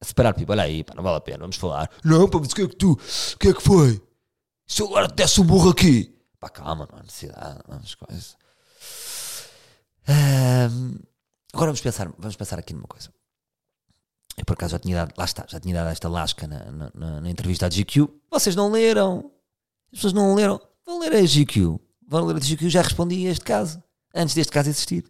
A 0.00 0.04
separar, 0.04 0.34
tipo, 0.34 0.50
olha 0.50 0.64
aí, 0.64 0.82
pá, 0.82 0.92
não 0.96 1.04
vale 1.04 1.18
a 1.18 1.20
pena, 1.20 1.38
vamos 1.38 1.56
falar. 1.56 1.88
Não, 2.02 2.28
pá, 2.28 2.40
mas 2.40 2.50
o 2.50 2.54
que 2.56 2.62
é 2.62 2.68
que 2.68 2.76
tu, 2.76 2.92
o 2.92 3.38
que 3.38 3.48
é 3.48 3.54
que 3.54 3.62
foi? 3.62 4.02
Se 4.66 4.82
eu 4.82 4.88
agora 4.88 5.06
te 5.06 5.14
desse 5.14 5.40
um 5.40 5.44
burro 5.44 5.70
aqui. 5.70 6.12
Pá, 6.40 6.48
calma, 6.48 6.88
não 6.90 6.98
há 6.98 7.02
necessidade, 7.02 7.60
vamos 7.68 7.94
coisas. 7.94 8.36
Um, 10.08 10.98
agora 11.52 11.66
vamos 11.66 11.80
pensar, 11.80 12.12
vamos 12.18 12.34
pensar 12.34 12.58
aqui 12.58 12.74
numa 12.74 12.88
coisa. 12.88 13.08
Eu 14.36 14.44
por 14.44 14.54
acaso 14.54 14.72
já 14.72 14.78
tinha 14.78 14.96
dado, 14.96 15.14
lá 15.16 15.24
está, 15.24 15.46
já 15.48 15.60
tinha 15.60 15.74
dado 15.74 15.90
esta 15.90 16.08
lasca 16.08 16.46
na, 16.46 16.90
na, 16.94 17.20
na 17.20 17.30
entrevista 17.30 17.66
à 17.66 17.68
GQ. 17.68 18.08
Vocês 18.30 18.56
não 18.56 18.70
leram. 18.70 19.30
As 19.92 19.98
pessoas 19.98 20.12
não 20.12 20.34
leram. 20.34 20.60
Vão 20.84 20.98
ler 20.98 21.14
a 21.14 21.22
GQ. 21.22 21.78
Vão 22.06 22.24
ler 22.26 22.36
a 22.36 22.40
GQ. 22.40 22.68
Já 22.68 22.82
respondi 22.82 23.26
a 23.26 23.30
este 23.30 23.44
caso. 23.44 23.82
Antes 24.14 24.34
deste 24.34 24.52
caso 24.52 24.68
existir. 24.68 25.04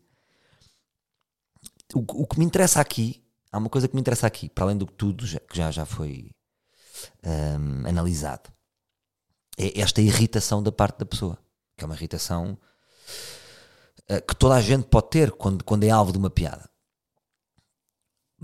O, 1.95 2.23
o 2.23 2.27
que 2.27 2.39
me 2.39 2.45
interessa 2.45 2.81
aqui, 2.81 3.23
há 3.51 3.59
uma 3.59 3.69
coisa 3.69 3.89
que 3.89 3.95
me 3.95 4.01
interessa 4.01 4.27
aqui, 4.27 4.49
para 4.49 4.65
além 4.65 4.77
do 4.77 4.87
que 4.87 4.95
tudo 4.95 5.27
já, 5.27 5.39
que 5.41 5.57
já, 5.57 5.71
já 5.71 5.85
foi 5.85 6.31
um, 7.25 7.87
analisado 7.89 8.55
é 9.57 9.81
esta 9.81 10.01
irritação 10.01 10.63
da 10.63 10.73
parte 10.73 10.99
da 10.99 11.07
pessoa, 11.07 11.39
que 11.77 11.85
é 11.85 11.87
uma 11.87 11.95
irritação 11.95 12.59
uh, 14.11 14.27
que 14.27 14.35
toda 14.35 14.55
a 14.55 14.61
gente 14.61 14.87
pode 14.87 15.11
ter 15.11 15.31
quando, 15.33 15.65
quando 15.65 15.85
é 15.85 15.91
alvo 15.91 16.13
de 16.13 16.19
uma 16.19 16.31
piada. 16.31 16.69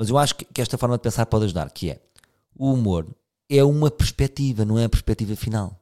Mas 0.01 0.09
eu 0.09 0.17
acho 0.17 0.35
que, 0.35 0.63
esta 0.63 0.79
forma 0.79 0.97
de 0.97 1.03
pensar 1.03 1.27
pode 1.27 1.45
ajudar, 1.45 1.71
que 1.71 1.91
é 1.91 2.01
o 2.57 2.73
humor 2.73 3.07
é 3.51 3.63
uma 3.63 3.91
perspectiva, 3.91 4.65
não 4.65 4.79
é 4.79 4.85
a 4.85 4.89
perspectiva 4.89 5.37
final. 5.37 5.79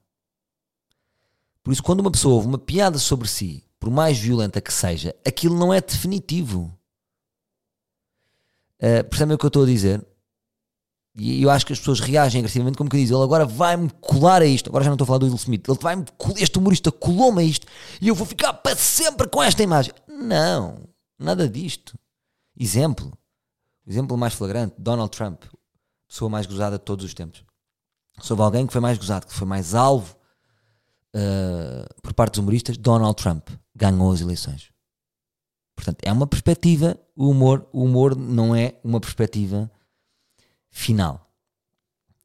Por 1.63 1.73
isso, 1.73 1.85
quando 1.85 2.01
uma 2.01 2.11
pessoa 2.11 2.35
ouve 2.35 2.49
uma 2.49 2.59
piada 2.59 2.99
sobre 2.99 3.29
si, 3.29 3.65
por 3.79 3.91
mais 3.91 4.19
violenta 4.19 4.61
que 4.61 4.73
seja, 4.73 5.15
aquilo 5.25 5.57
não 5.57 5.73
é 5.73 5.81
definitivo. 5.81 6.77
Uh, 8.83 9.05
percebem 9.09 9.37
o 9.37 9.39
que 9.39 9.45
eu 9.45 9.49
estou 9.49 9.63
a 9.63 9.67
dizer? 9.67 10.05
E 11.17 11.41
eu 11.41 11.49
acho 11.49 11.65
que 11.65 11.73
as 11.73 11.79
pessoas 11.79 12.01
reagem 12.01 12.41
agressivamente 12.41 12.77
como 12.77 12.91
que 12.91 12.97
diz, 12.97 13.13
ele 13.13 13.23
agora 13.23 13.47
vai-me 13.47 13.89
colar 14.01 14.43
a 14.43 14.47
isto. 14.47 14.69
Agora 14.69 14.83
já 14.83 14.91
não 14.91 14.97
estou 14.97 15.05
a 15.05 15.07
falar 15.07 15.19
do 15.19 15.27
Will 15.27 15.37
Smith. 15.37 15.69
Ele 15.69 15.79
vai-me 15.81 16.05
este 16.39 16.59
humorista 16.59 16.91
colou-me 16.91 17.41
a 17.41 17.45
isto 17.45 17.69
e 18.01 18.09
eu 18.09 18.17
vou 18.17 18.27
ficar 18.27 18.53
para 18.53 18.75
sempre 18.75 19.29
com 19.29 19.41
esta 19.41 19.63
imagem. 19.63 19.93
Não, 20.09 20.89
nada 21.17 21.49
disto. 21.49 21.97
Exemplo. 22.59 23.18
Exemplo 23.89 24.17
mais 24.19 24.35
flagrante, 24.35 24.75
Donald 24.79 25.11
Trump, 25.11 25.45
pessoa 26.07 26.29
mais 26.29 26.45
gozada 26.45 26.79
de 26.79 26.85
todos 26.85 27.07
os 27.07 27.15
tempos. 27.15 27.43
Sobre 28.21 28.45
alguém 28.45 28.67
que 28.67 28.73
foi 28.73 28.83
mais 28.83 28.99
gozado, 28.99 29.27
que 29.27 29.33
foi 29.33 29.47
mais 29.47 29.75
alvo 29.75 30.15
uh, 31.15 32.03
por 32.03 32.13
parte 32.13 32.33
dos 32.33 32.41
humoristas, 32.41 32.77
Donald 32.77 33.17
Trump 33.17 33.49
ganhou 33.75 34.13
as 34.13 34.21
eleições. 34.21 34.71
Portanto, 35.75 35.99
é 36.03 36.13
uma 36.13 36.27
perspectiva, 36.27 36.99
o 37.17 37.31
humor, 37.31 37.67
o 37.73 37.85
humor 37.85 38.15
não 38.15 38.55
é 38.55 38.79
uma 38.85 39.01
perspectiva 39.01 39.71
final. 40.71 41.33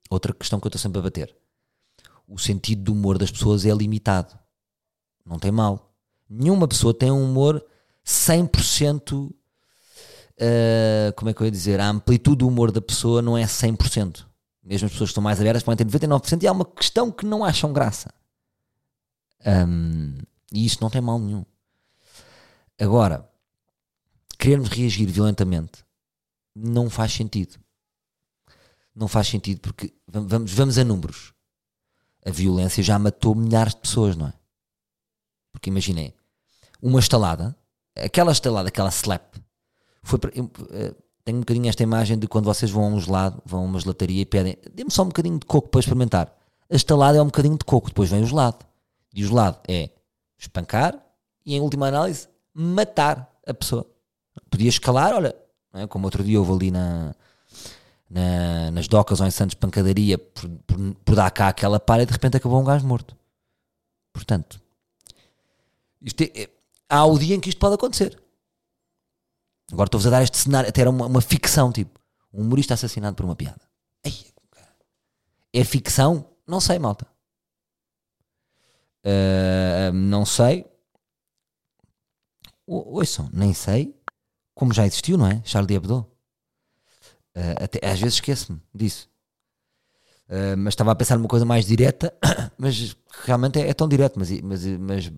Outra 0.09 0.33
questão 0.33 0.59
que 0.59 0.65
eu 0.65 0.69
estou 0.69 0.81
sempre 0.81 0.99
a 0.99 1.03
bater. 1.03 1.35
O 2.27 2.37
sentido 2.37 2.83
do 2.83 2.93
humor 2.93 3.17
das 3.17 3.31
pessoas 3.31 3.65
é 3.65 3.71
limitado. 3.71 4.37
Não 5.25 5.39
tem 5.39 5.51
mal. 5.51 5.95
Nenhuma 6.29 6.67
pessoa 6.67 6.93
tem 6.93 7.11
um 7.11 7.23
humor 7.23 7.63
100%. 8.05 9.33
Uh, 10.43 11.13
como 11.15 11.29
é 11.29 11.33
que 11.33 11.41
eu 11.41 11.45
ia 11.45 11.51
dizer? 11.51 11.79
A 11.79 11.87
amplitude 11.87 12.37
do 12.37 12.47
humor 12.47 12.69
da 12.69 12.81
pessoa 12.81 13.21
não 13.21 13.37
é 13.37 13.43
100%. 13.45 14.25
Mesmo 14.61 14.87
as 14.87 14.91
pessoas 14.91 15.09
que 15.09 15.11
estão 15.11 15.23
mais 15.23 15.39
abertas 15.39 15.63
podem 15.63 15.85
ter 15.85 16.07
99% 16.07 16.43
e 16.43 16.47
há 16.47 16.51
uma 16.51 16.65
questão 16.65 17.11
que 17.11 17.25
não 17.25 17.45
acham 17.45 17.71
graça. 17.71 18.13
Um, 19.45 20.17
e 20.51 20.65
isso 20.65 20.79
não 20.81 20.89
tem 20.89 21.01
mal 21.01 21.17
nenhum. 21.17 21.45
Agora, 22.79 23.29
querermos 24.37 24.69
reagir 24.69 25.07
violentamente 25.07 25.83
não 26.55 26.89
faz 26.89 27.13
sentido. 27.13 27.57
Não 28.95 29.07
faz 29.07 29.27
sentido 29.27 29.61
porque 29.61 29.93
vamos, 30.07 30.51
vamos 30.51 30.77
a 30.77 30.83
números. 30.83 31.33
A 32.25 32.31
violência 32.31 32.83
já 32.83 32.97
matou 32.99 33.35
milhares 33.35 33.73
de 33.73 33.81
pessoas, 33.81 34.15
não 34.15 34.27
é? 34.27 34.33
Porque 35.51 35.69
imaginem, 35.69 36.13
uma 36.81 36.99
estalada, 36.99 37.55
aquela 37.95 38.31
estalada, 38.31 38.69
aquela 38.69 38.89
slap, 38.89 39.35
foi. 40.03 40.19
Eu, 40.35 40.51
eh, 40.71 40.93
tenho 41.25 41.37
um 41.37 41.41
bocadinho 41.41 41.69
esta 41.69 41.81
imagem 41.81 42.19
de 42.19 42.27
quando 42.27 42.45
vocês 42.45 42.69
vão 42.69 42.83
a 42.83 42.87
um 42.87 42.99
gelado, 42.99 43.41
vão 43.45 43.61
a 43.61 43.63
uma 43.63 43.79
gelataria 43.79 44.21
e 44.21 44.25
pedem, 44.25 44.57
dê-me 44.73 44.91
só 44.91 45.03
um 45.03 45.07
bocadinho 45.07 45.39
de 45.39 45.45
coco 45.45 45.69
para 45.69 45.79
experimentar. 45.79 46.35
A 46.69 46.75
estalada 46.75 47.17
é 47.17 47.21
um 47.21 47.27
bocadinho 47.27 47.57
de 47.57 47.63
coco, 47.65 47.87
depois 47.87 48.09
vem 48.09 48.23
o 48.23 48.25
gelado. 48.25 48.65
E 49.13 49.23
o 49.23 49.27
gelado 49.27 49.59
é 49.67 49.89
espancar 50.37 50.99
e, 51.45 51.55
em 51.55 51.61
última 51.61 51.87
análise, 51.87 52.27
matar 52.53 53.31
a 53.47 53.53
pessoa. 53.53 53.85
Podia 54.49 54.69
escalar, 54.69 55.13
olha, 55.13 55.35
é? 55.73 55.87
como 55.87 56.05
outro 56.05 56.23
dia 56.23 56.39
houve 56.39 56.51
ali 56.51 56.71
na, 56.71 57.15
na, 58.09 58.71
nas 58.71 58.87
docas 58.87 59.21
ou 59.21 59.27
em 59.27 59.31
Santos 59.31 59.55
pancadaria 59.55 60.17
por, 60.17 60.49
por, 60.65 60.95
por, 61.05 61.15
dar 61.15 61.31
cá 61.31 61.47
aquela 61.47 61.79
para 61.79 62.03
e 62.03 62.05
de 62.05 62.11
repente 62.11 62.37
acabou 62.37 62.59
um 62.59 62.65
gajo 62.65 62.85
morto. 62.85 63.15
Portanto, 64.11 64.61
isto 66.01 66.21
é, 66.21 66.43
é, 66.43 66.49
há 66.89 67.05
o 67.05 67.17
dia 67.17 67.35
em 67.35 67.39
que 67.39 67.49
isto 67.49 67.59
pode 67.59 67.75
acontecer. 67.75 68.22
Agora 69.73 69.87
estou-vos 69.87 70.07
a 70.07 70.11
dar 70.11 70.23
este 70.23 70.37
cenário, 70.37 70.69
até 70.69 70.81
era 70.81 70.89
uma, 70.89 71.07
uma 71.07 71.21
ficção, 71.21 71.71
tipo, 71.71 71.99
um 72.31 72.41
humorista 72.43 72.75
assassinado 72.75 73.15
por 73.15 73.25
uma 73.25 73.35
piada. 73.35 73.61
É 75.51 75.63
ficção? 75.63 76.25
Não 76.47 76.59
sei, 76.59 76.79
malta. 76.79 77.05
Uh, 79.05 79.91
não 79.93 80.25
sei. 80.25 80.65
Ouçam, 82.65 83.29
nem 83.33 83.53
sei 83.53 83.93
como 84.55 84.73
já 84.73 84.85
existiu, 84.85 85.17
não 85.17 85.27
é? 85.27 85.41
Charlie 85.43 85.75
Hebdo. 85.75 86.07
Uh, 87.35 87.63
até, 87.63 87.85
às 87.85 87.99
vezes 87.99 88.15
esqueço-me 88.15 88.61
disso. 88.73 89.09
Uh, 90.29 90.57
mas 90.57 90.73
estava 90.73 90.91
a 90.91 90.95
pensar 90.95 91.17
numa 91.17 91.27
coisa 91.27 91.45
mais 91.45 91.65
direta, 91.65 92.13
mas 92.57 92.95
realmente 93.23 93.59
é, 93.59 93.69
é 93.69 93.73
tão 93.73 93.87
direto. 93.87 94.17
Mas, 94.17 94.29
mas, 94.41 94.65
mas, 94.65 95.11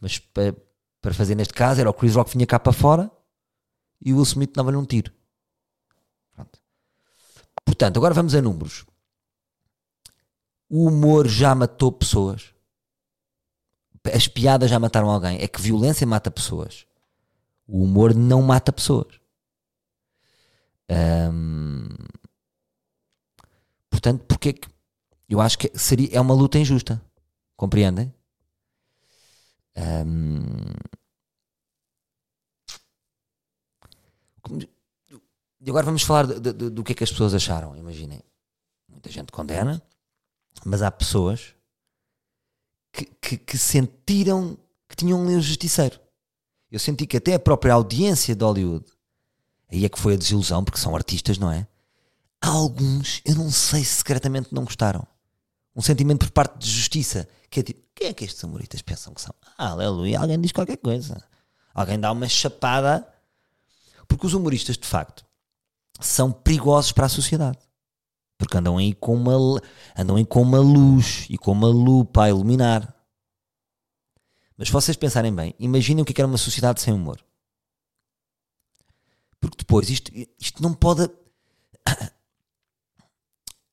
mas 0.00 0.18
para, 0.18 0.54
para 1.00 1.14
fazer 1.14 1.34
neste 1.34 1.52
caso 1.52 1.80
era 1.80 1.90
o 1.90 1.94
Chris 1.94 2.14
Rock 2.14 2.32
vinha 2.32 2.46
cá 2.46 2.58
para 2.58 2.72
fora 2.72 3.10
e 4.04 4.12
o 4.12 4.16
Will 4.16 4.24
Smith 4.24 4.52
dava-lhe 4.52 4.76
um 4.76 4.84
tiro. 4.84 5.12
Pronto. 6.32 6.60
Portanto, 7.64 7.96
agora 7.96 8.12
vamos 8.12 8.34
a 8.34 8.42
números. 8.42 8.84
O 10.68 10.86
humor 10.86 11.26
já 11.26 11.54
matou 11.54 11.90
pessoas. 11.90 12.54
As 14.12 14.28
piadas 14.28 14.70
já 14.70 14.78
mataram 14.78 15.08
alguém. 15.08 15.40
É 15.40 15.48
que 15.48 15.60
violência 15.60 16.06
mata 16.06 16.30
pessoas. 16.30 16.86
O 17.66 17.82
humor 17.82 18.14
não 18.14 18.42
mata 18.42 18.72
pessoas. 18.72 19.20
portanto, 23.90 24.24
porque 24.26 24.52
que 24.52 24.68
eu 25.28 25.40
acho 25.40 25.58
que 25.58 25.70
seria, 25.78 26.10
é 26.12 26.20
uma 26.20 26.34
luta 26.34 26.58
injusta. 26.58 27.02
Compreendem? 27.56 28.12
E 35.60 35.70
agora 35.70 35.86
vamos 35.86 36.02
falar 36.02 36.26
de, 36.26 36.52
de, 36.52 36.70
do 36.70 36.84
que 36.84 36.92
é 36.92 36.94
que 36.94 37.04
as 37.04 37.10
pessoas 37.10 37.34
acharam. 37.34 37.76
Imaginem, 37.76 38.22
muita 38.88 39.10
gente 39.10 39.32
condena, 39.32 39.82
mas 40.64 40.82
há 40.82 40.90
pessoas 40.90 41.54
que, 42.92 43.06
que, 43.20 43.36
que 43.38 43.58
sentiram 43.58 44.58
que 44.88 44.96
tinham 44.96 45.20
um 45.20 45.40
justiceiro. 45.40 45.98
Eu 46.70 46.78
senti 46.78 47.06
que 47.06 47.16
até 47.16 47.34
a 47.34 47.38
própria 47.38 47.74
audiência 47.74 48.34
de 48.34 48.44
Hollywood, 48.44 48.84
aí 49.70 49.84
é 49.84 49.88
que 49.88 49.98
foi 49.98 50.14
a 50.14 50.16
desilusão, 50.16 50.64
porque 50.64 50.78
são 50.78 50.94
artistas, 50.94 51.38
não 51.38 51.50
é? 51.50 51.66
Alguns, 52.40 53.22
eu 53.24 53.34
não 53.34 53.50
sei 53.50 53.82
se 53.82 53.94
secretamente 53.94 54.52
não 54.52 54.64
gostaram. 54.64 55.06
Um 55.74 55.80
sentimento 55.80 56.26
por 56.26 56.30
parte 56.30 56.58
de 56.58 56.70
justiça, 56.70 57.28
que 57.50 57.60
é 57.60 57.62
tipo, 57.62 57.82
quem 57.94 58.08
é 58.08 58.12
que 58.12 58.24
estes 58.24 58.42
humoristas 58.42 58.82
pensam 58.82 59.14
que 59.14 59.20
são? 59.20 59.34
Ah, 59.56 59.70
aleluia, 59.70 60.20
alguém 60.20 60.40
diz 60.40 60.52
qualquer 60.52 60.76
coisa. 60.76 61.22
Alguém 61.72 61.98
dá 61.98 62.12
uma 62.12 62.28
chapada. 62.28 63.06
Porque 64.14 64.28
os 64.28 64.34
humoristas, 64.34 64.78
de 64.78 64.86
facto, 64.86 65.26
são 65.98 66.30
perigosos 66.30 66.92
para 66.92 67.06
a 67.06 67.08
sociedade. 67.08 67.58
Porque 68.38 68.56
andam 68.56 68.78
aí 68.78 68.94
com 68.94 69.16
uma, 69.16 69.60
andam 69.96 70.14
aí 70.14 70.24
com 70.24 70.40
uma 70.40 70.60
luz 70.60 71.26
e 71.28 71.36
com 71.36 71.50
uma 71.50 71.66
lupa 71.66 72.22
a 72.22 72.28
iluminar. 72.28 72.94
Mas 74.56 74.68
se 74.68 74.72
vocês 74.72 74.96
pensarem 74.96 75.34
bem, 75.34 75.52
imaginem 75.58 76.02
o 76.02 76.04
que 76.04 76.12
é 76.12 76.22
era 76.22 76.28
uma 76.28 76.38
sociedade 76.38 76.80
sem 76.80 76.94
humor. 76.94 77.20
Porque 79.40 79.56
depois 79.58 79.90
isto, 79.90 80.12
isto 80.38 80.62
não 80.62 80.72
pode. 80.72 81.10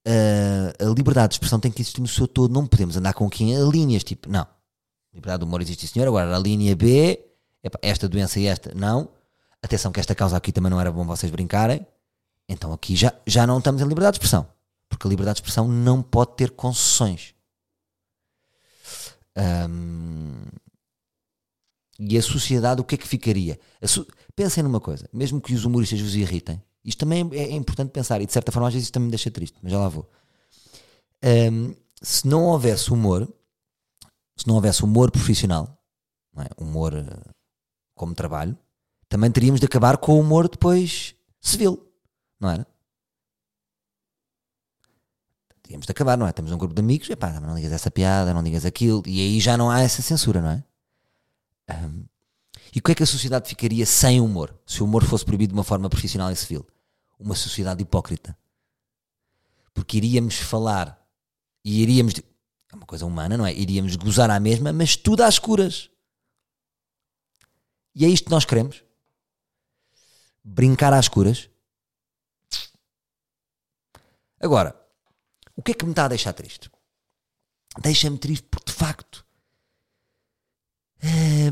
A, 0.04 0.84
a, 0.84 0.86
liberdade 0.98 1.28
de 1.30 1.36
expressão 1.36 1.60
tem 1.60 1.72
que 1.72 1.84
existir 1.84 2.02
no 2.02 2.08
seu 2.08 2.28
todo. 2.28 2.52
Não 2.52 2.66
podemos 2.66 2.98
andar 2.98 3.14
com 3.14 3.30
quem 3.30 3.56
a 3.56 3.60
linhas. 3.60 4.04
Tipo, 4.04 4.28
não. 4.28 4.48
Liberdade 5.14 5.42
de 5.42 5.46
humor 5.46 5.62
existe, 5.62 5.86
senhor. 5.86 6.08
Agora, 6.08 6.36
a 6.36 6.40
linha 6.40 6.76
B, 6.76 7.24
esta 7.84 8.10
doença 8.10 8.40
e 8.40 8.48
esta, 8.48 8.74
não. 8.74 9.21
Atenção, 9.64 9.92
que 9.92 10.00
esta 10.00 10.16
causa 10.16 10.36
aqui 10.38 10.52
também 10.52 10.70
não 10.70 10.80
era 10.80 10.92
bom 10.92 11.06
vocês 11.06 11.32
brincarem. 11.32 11.86
Então 12.48 12.74
aqui 12.74 12.96
já, 12.96 13.14
já 13.26 13.46
não 13.46 13.60
estamos 13.60 13.82
em 13.82 13.86
liberdade 13.86 14.16
de 14.16 14.18
expressão. 14.18 14.48
Porque 14.90 15.08
a 15.08 15.10
liberdade 15.10 15.36
de 15.36 15.42
expressão 15.42 15.68
não 15.68 16.02
pode 16.02 16.36
ter 16.36 16.52
concessões. 16.52 17.34
Um, 19.38 20.44
e 21.98 22.18
a 22.18 22.22
sociedade, 22.22 22.82
o 22.82 22.84
que 22.84 22.96
é 22.96 22.98
que 22.98 23.08
ficaria? 23.08 23.60
So... 23.86 24.06
Pensem 24.36 24.64
numa 24.64 24.80
coisa, 24.80 25.10
mesmo 25.14 25.42
que 25.42 25.54
os 25.54 25.66
humoristas 25.66 26.00
vos 26.00 26.16
irritem, 26.16 26.62
isto 26.84 27.00
também 27.00 27.30
é, 27.34 27.44
é, 27.44 27.52
importante 27.52 27.92
pensar, 27.92 28.22
e 28.22 28.26
de 28.26 28.34
certa 28.34 28.52
forma 28.52 28.68
às 28.68 28.74
vezes 28.74 28.88
isto 28.88 28.94
também 28.94 29.08
me 29.08 29.12
deixa 29.12 29.30
triste, 29.30 29.58
mas 29.62 29.72
já 29.72 29.78
lá 29.78 29.90
vou. 29.90 30.10
Um, 31.24 31.76
se 32.02 32.28
não 32.28 32.46
houvesse 32.46 32.92
humor, 32.92 33.32
se 34.36 34.48
não 34.48 34.56
houvesse 34.56 34.84
humor 34.84 35.12
profissional, 35.12 35.78
é? 36.38 36.50
humor 36.58 36.94
uh, 36.94 37.34
como 37.94 38.16
trabalho, 38.16 38.58
também 39.12 39.30
teríamos 39.30 39.60
de 39.60 39.66
acabar 39.66 39.98
com 39.98 40.14
o 40.14 40.22
humor 40.22 40.48
depois 40.48 41.14
civil, 41.42 41.86
não 42.40 42.50
era? 42.50 42.66
Teríamos 45.62 45.86
de 45.86 45.92
acabar, 45.92 46.18
não 46.18 46.26
é? 46.26 46.32
Temos 46.32 46.50
um 46.50 46.58
grupo 46.58 46.74
de 46.74 46.80
amigos, 46.80 47.10
epá, 47.10 47.38
não 47.42 47.56
digas 47.56 47.74
essa 47.74 47.92
piada, 47.92 48.34
não 48.34 48.42
digas 48.42 48.64
aquilo, 48.64 49.04
e 49.06 49.20
aí 49.20 49.42
já 49.42 49.58
não 49.58 49.70
há 49.70 49.82
essa 49.82 50.02
censura, 50.02 50.42
não 50.42 50.52
é? 50.52 50.64
Um, 51.74 52.06
e 52.74 52.80
o 52.80 52.82
que 52.82 52.94
é 52.94 52.96
que 52.96 53.04
a 53.04 53.06
sociedade 53.06 53.50
ficaria 53.50 53.86
sem 53.86 54.22
humor? 54.22 54.58
Se 54.66 54.82
o 54.82 54.86
humor 54.86 55.04
fosse 55.04 55.26
proibido 55.26 55.52
de 55.52 55.60
uma 55.60 55.66
forma 55.66 55.90
profissional 55.90 56.32
e 56.32 56.36
civil? 56.38 56.66
Uma 57.20 57.36
sociedade 57.36 57.82
hipócrita. 57.82 58.38
Porque 59.74 59.98
iríamos 59.98 60.38
falar 60.38 61.06
e 61.66 61.82
iríamos. 61.82 62.14
É 62.72 62.76
uma 62.78 62.86
coisa 62.86 63.06
humana, 63.06 63.38
não 63.38 63.46
é? 63.46 63.54
Iríamos 63.54 63.98
gozar 63.98 64.30
à 64.30 64.40
mesma, 64.40 64.72
mas 64.72 64.96
tudo 64.96 65.22
às 65.22 65.34
escuras. 65.34 65.90
E 67.94 68.06
é 68.06 68.08
isto 68.08 68.24
que 68.24 68.32
nós 68.32 68.46
queremos? 68.46 68.82
Brincar 70.44 70.94
às 70.94 71.06
escuras? 71.06 71.50
Agora, 74.40 74.76
o 75.56 75.62
que 75.62 75.72
é 75.72 75.76
que 75.76 75.86
me 75.86 75.92
está 75.92 76.06
a 76.06 76.10
deixar 76.10 76.34
triste? 76.34 76.72
Deixa-me 77.80 78.18
triste 78.18 78.48
porque, 78.50 78.72
de 78.72 78.78
facto, 78.78 79.26
é, 81.02 81.48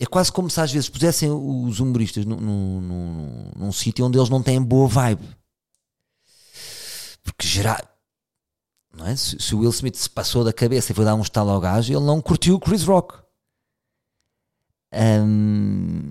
é 0.00 0.06
quase 0.06 0.30
como 0.30 0.50
se 0.50 0.60
às 0.60 0.72
vezes 0.72 0.88
pusessem 0.88 1.30
os 1.30 1.80
humoristas 1.80 2.24
num, 2.24 2.36
num, 2.36 2.80
num, 2.80 3.50
num 3.56 3.72
sítio 3.72 4.04
onde 4.04 4.18
eles 4.18 4.28
não 4.28 4.42
têm 4.42 4.62
boa 4.62 4.88
vibe. 4.88 5.36
Porque 7.22 7.46
gerar. 7.46 7.88
Não 8.92 9.06
é? 9.06 9.14
se, 9.14 9.38
se, 9.38 9.54
o 9.54 9.60
Will 9.60 9.70
Smith 9.70 9.96
se 9.96 10.10
passou 10.10 10.42
da 10.42 10.52
cabeça 10.52 10.90
e 10.90 10.94
foi 10.94 11.04
dar 11.04 11.14
um 11.14 11.22
estalo 11.22 11.50
ao 11.50 11.60
gajo, 11.60 11.92
ele 11.92 12.04
não 12.04 12.20
curtiu 12.20 12.56
o 12.56 12.60
Chris 12.60 12.82
Rock. 12.84 13.16
Um, 14.92 16.10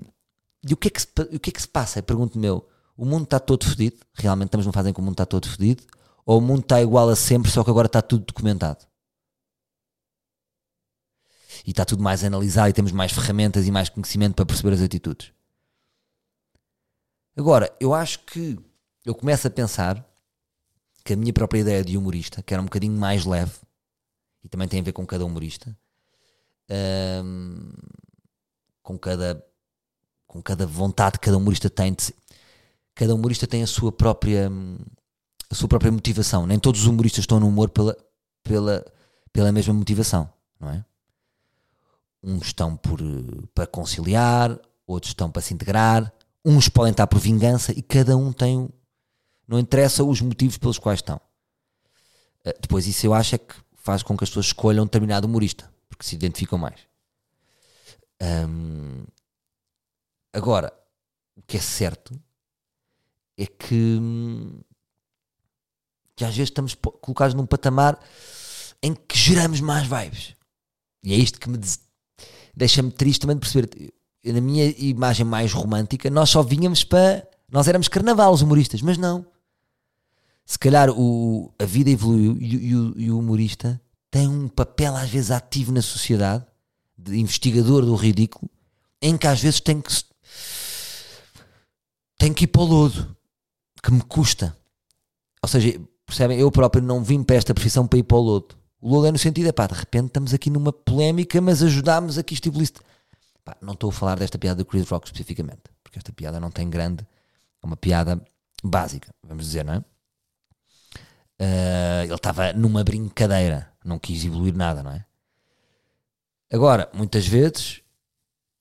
e 0.68 0.74
o 0.74 0.76
que, 0.76 0.88
é 0.88 0.90
que 0.90 1.00
se, 1.00 1.08
o 1.18 1.40
que 1.40 1.50
é 1.50 1.52
que 1.52 1.62
se 1.62 1.68
passa? 1.68 2.02
Pergunto-me 2.02 2.46
eu. 2.46 2.68
O 2.96 3.04
mundo 3.04 3.24
está 3.24 3.38
todo 3.38 3.64
fodido? 3.64 3.96
Realmente 4.14 4.48
estamos 4.48 4.66
numa 4.66 4.72
fase 4.72 4.90
em 4.90 4.92
que 4.92 5.00
o 5.00 5.02
mundo 5.02 5.14
está 5.14 5.26
todo 5.26 5.48
fodido? 5.48 5.82
Ou 6.26 6.38
o 6.38 6.40
mundo 6.40 6.60
está 6.60 6.80
igual 6.82 7.08
a 7.08 7.16
sempre, 7.16 7.50
só 7.50 7.64
que 7.64 7.70
agora 7.70 7.86
está 7.86 8.02
tudo 8.02 8.24
documentado? 8.24 8.88
e 11.68 11.70
está 11.70 11.84
tudo 11.84 12.02
mais 12.02 12.24
analisado 12.24 12.70
e 12.70 12.72
temos 12.72 12.92
mais 12.92 13.12
ferramentas 13.12 13.66
e 13.66 13.70
mais 13.70 13.90
conhecimento 13.90 14.34
para 14.34 14.46
perceber 14.46 14.72
as 14.72 14.80
atitudes. 14.80 15.32
Agora, 17.36 17.70
eu 17.78 17.92
acho 17.92 18.20
que 18.20 18.58
eu 19.04 19.14
começo 19.14 19.46
a 19.46 19.50
pensar 19.50 20.02
que 21.04 21.12
a 21.12 21.16
minha 21.16 21.32
própria 21.32 21.60
ideia 21.60 21.84
de 21.84 21.96
humorista, 21.96 22.42
que 22.42 22.54
era 22.54 22.62
um 22.62 22.64
bocadinho 22.64 22.98
mais 22.98 23.26
leve, 23.26 23.52
e 24.42 24.48
também 24.48 24.66
tem 24.66 24.80
a 24.80 24.82
ver 24.82 24.92
com 24.92 25.06
cada 25.06 25.26
humorista, 25.26 25.76
hum, 27.22 27.70
com 28.82 28.98
cada 28.98 29.44
com 30.28 30.40
cada 30.40 30.64
vontade 30.64 31.18
que 31.18 31.26
cada 31.26 31.36
humorista 31.36 31.68
tem 31.68 31.92
de, 31.92 32.14
cada 32.94 33.12
humorista 33.12 33.48
tem 33.48 33.64
a 33.64 33.66
sua 33.66 33.90
própria 33.90 34.48
a 35.50 35.54
sua 35.54 35.68
própria 35.68 35.90
motivação 35.90 36.46
nem 36.46 36.60
todos 36.60 36.82
os 36.82 36.86
humoristas 36.86 37.24
estão 37.24 37.40
no 37.40 37.48
humor 37.48 37.70
pela, 37.70 37.96
pela, 38.44 38.84
pela 39.32 39.50
mesma 39.50 39.74
motivação 39.74 40.30
não 40.60 40.70
é? 40.70 40.84
uns 42.22 42.48
estão 42.48 42.76
por, 42.76 43.00
para 43.54 43.66
conciliar, 43.66 44.58
outros 44.86 45.10
estão 45.10 45.30
para 45.30 45.42
se 45.42 45.54
integrar, 45.54 46.12
uns 46.44 46.68
podem 46.68 46.92
estar 46.92 47.06
por 47.06 47.18
vingança 47.18 47.72
e 47.72 47.82
cada 47.82 48.16
um 48.16 48.32
tem. 48.32 48.68
Não 49.46 49.58
interessa 49.58 50.04
os 50.04 50.20
motivos 50.20 50.58
pelos 50.58 50.78
quais 50.78 50.98
estão. 50.98 51.20
Depois, 52.60 52.86
isso 52.86 53.06
eu 53.06 53.14
acho 53.14 53.34
é 53.34 53.38
que 53.38 53.54
faz 53.76 54.02
com 54.02 54.16
que 54.16 54.24
as 54.24 54.30
pessoas 54.30 54.46
escolham 54.46 54.82
um 54.82 54.86
determinado 54.86 55.26
humorista, 55.26 55.70
porque 55.88 56.04
se 56.04 56.14
identificam 56.14 56.58
mais. 56.58 56.80
Um, 58.20 59.04
agora, 60.32 60.72
o 61.36 61.42
que 61.42 61.56
é 61.56 61.60
certo 61.60 62.18
é 63.36 63.46
que, 63.46 64.00
que 66.16 66.24
às 66.24 66.34
vezes 66.34 66.50
estamos 66.50 66.74
colocados 67.00 67.34
num 67.34 67.46
patamar 67.46 67.98
em 68.82 68.94
que 68.94 69.16
geramos 69.16 69.60
mais 69.60 69.86
vibes. 69.86 70.34
E 71.02 71.12
é 71.12 71.16
isto 71.16 71.38
que 71.38 71.48
me 71.48 71.58
deixa-me 72.54 72.90
triste 72.90 73.20
também 73.20 73.36
de 73.36 73.40
perceber. 73.40 73.92
Na 74.24 74.40
minha 74.40 74.68
imagem 74.78 75.24
mais 75.24 75.52
romântica, 75.52 76.10
nós 76.10 76.28
só 76.28 76.42
vínhamos 76.42 76.84
para. 76.84 77.26
Nós 77.50 77.68
éramos 77.68 77.88
carnaval, 77.88 78.32
os 78.32 78.42
humoristas, 78.42 78.82
mas 78.82 78.98
não. 78.98 79.24
Se 80.44 80.58
calhar 80.58 80.90
o, 80.90 81.52
a 81.58 81.64
vida 81.64 81.90
evoluiu 81.90 82.36
e, 82.40 82.56
e, 82.56 82.70
e 83.04 83.10
o 83.10 83.18
humorista 83.18 83.80
tem 84.10 84.26
um 84.26 84.48
papel 84.48 84.96
às 84.96 85.08
vezes 85.08 85.30
ativo 85.30 85.72
na 85.72 85.82
sociedade, 85.82 86.44
de 86.96 87.16
investigador 87.16 87.84
do 87.84 87.94
ridículo, 87.94 88.50
em 89.00 89.16
que 89.16 89.26
às 89.26 89.40
vezes 89.40 89.60
tem 89.60 89.80
que 89.80 89.92
tem 92.18 92.34
que 92.34 92.44
ir 92.44 92.48
para 92.48 92.62
o 92.62 92.64
lodo, 92.64 93.16
que 93.82 93.92
me 93.92 94.02
custa. 94.02 94.56
Ou 95.42 95.48
seja, 95.48 95.80
percebem? 96.04 96.38
Eu 96.38 96.50
próprio 96.50 96.82
não 96.82 97.02
vim 97.02 97.22
para 97.22 97.36
esta 97.36 97.54
profissão 97.54 97.86
para 97.86 97.98
ir 97.98 98.02
para 98.02 98.16
o 98.16 98.20
lodo. 98.20 98.56
O 98.80 98.90
lodo 98.90 99.06
é 99.06 99.12
no 99.12 99.18
sentido, 99.18 99.48
é 99.48 99.52
pá, 99.52 99.66
de 99.66 99.74
repente 99.74 100.08
estamos 100.08 100.34
aqui 100.34 100.50
numa 100.50 100.72
polémica, 100.72 101.40
mas 101.40 101.62
ajudámos 101.62 102.18
aqui 102.18 102.34
isto 102.34 102.50
pá, 103.44 103.56
Não 103.60 103.72
estou 103.72 103.90
a 103.90 103.92
falar 103.92 104.18
desta 104.18 104.38
piada 104.38 104.62
do 104.62 104.64
Chris 104.64 104.88
Rock 104.88 105.06
especificamente, 105.06 105.62
porque 105.82 105.98
esta 105.98 106.12
piada 106.12 106.38
não 106.38 106.50
tem 106.50 106.68
grande, 106.68 107.06
é 107.62 107.66
uma 107.66 107.76
piada 107.76 108.20
básica, 108.62 109.12
vamos 109.22 109.46
dizer, 109.46 109.64
não 109.64 109.74
é? 109.74 109.78
Uh, 111.40 112.04
ele 112.04 112.14
estava 112.14 112.52
numa 112.52 112.82
brincadeira, 112.82 113.72
não 113.84 113.98
quis 113.98 114.24
evoluir 114.24 114.56
nada, 114.56 114.82
não 114.82 114.90
é? 114.90 115.04
Agora, 116.52 116.90
muitas 116.92 117.26
vezes 117.26 117.80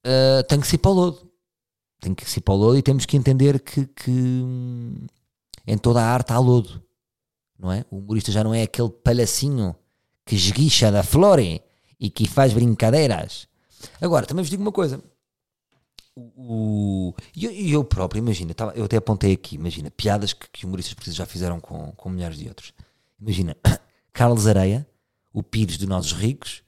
uh, 0.05 0.43
tem 0.47 0.59
que 0.59 0.67
ser 0.67 0.77
para 0.77 0.91
o 0.91 0.93
lodo. 0.93 1.26
Tem 1.99 2.13
que 2.13 2.29
ser 2.29 2.41
para 2.41 2.53
o 2.53 2.57
lodo 2.57 2.77
e 2.77 2.81
temos 2.81 3.05
que 3.05 3.17
entender 3.17 3.59
que, 3.59 3.85
que 3.87 4.11
hum, 4.11 4.95
em 5.65 5.77
toda 5.77 6.01
a 6.01 6.05
arte 6.05 6.31
há 6.31 6.39
lodo, 6.39 6.81
não 7.57 7.71
é? 7.71 7.85
O 7.89 7.97
humorista 7.97 8.31
já 8.31 8.43
não 8.43 8.53
é 8.53 8.63
aquele 8.63 8.89
palhacinho 8.89 9.75
que 10.25 10.35
esguicha 10.35 10.91
da 10.91 11.03
flore 11.03 11.61
e 11.99 12.09
que 12.09 12.27
faz 12.27 12.53
brincadeiras. 12.53 13.47
Agora, 13.99 14.25
também 14.25 14.43
vos 14.43 14.49
digo 14.49 14.61
uma 14.61 14.71
coisa. 14.71 15.01
O, 16.15 17.13
eu, 17.35 17.51
eu 17.51 17.83
próprio, 17.83 18.19
imagina, 18.19 18.53
eu 18.75 18.85
até 18.85 18.97
apontei 18.97 19.33
aqui, 19.33 19.55
imagina, 19.55 19.91
piadas 19.91 20.33
que, 20.33 20.47
que 20.51 20.65
humoristas 20.65 20.93
portugueses 20.95 21.17
já 21.17 21.25
fizeram 21.25 21.59
com, 21.59 21.91
com 21.91 22.09
milhares 22.09 22.37
de 22.37 22.47
outros. 22.47 22.73
Imagina, 23.19 23.55
Carlos 24.11 24.47
Areia, 24.47 24.87
o 25.31 25.43
Pires 25.43 25.77
de 25.77 25.85
Nós 25.85 26.11
Ricos, 26.11 26.63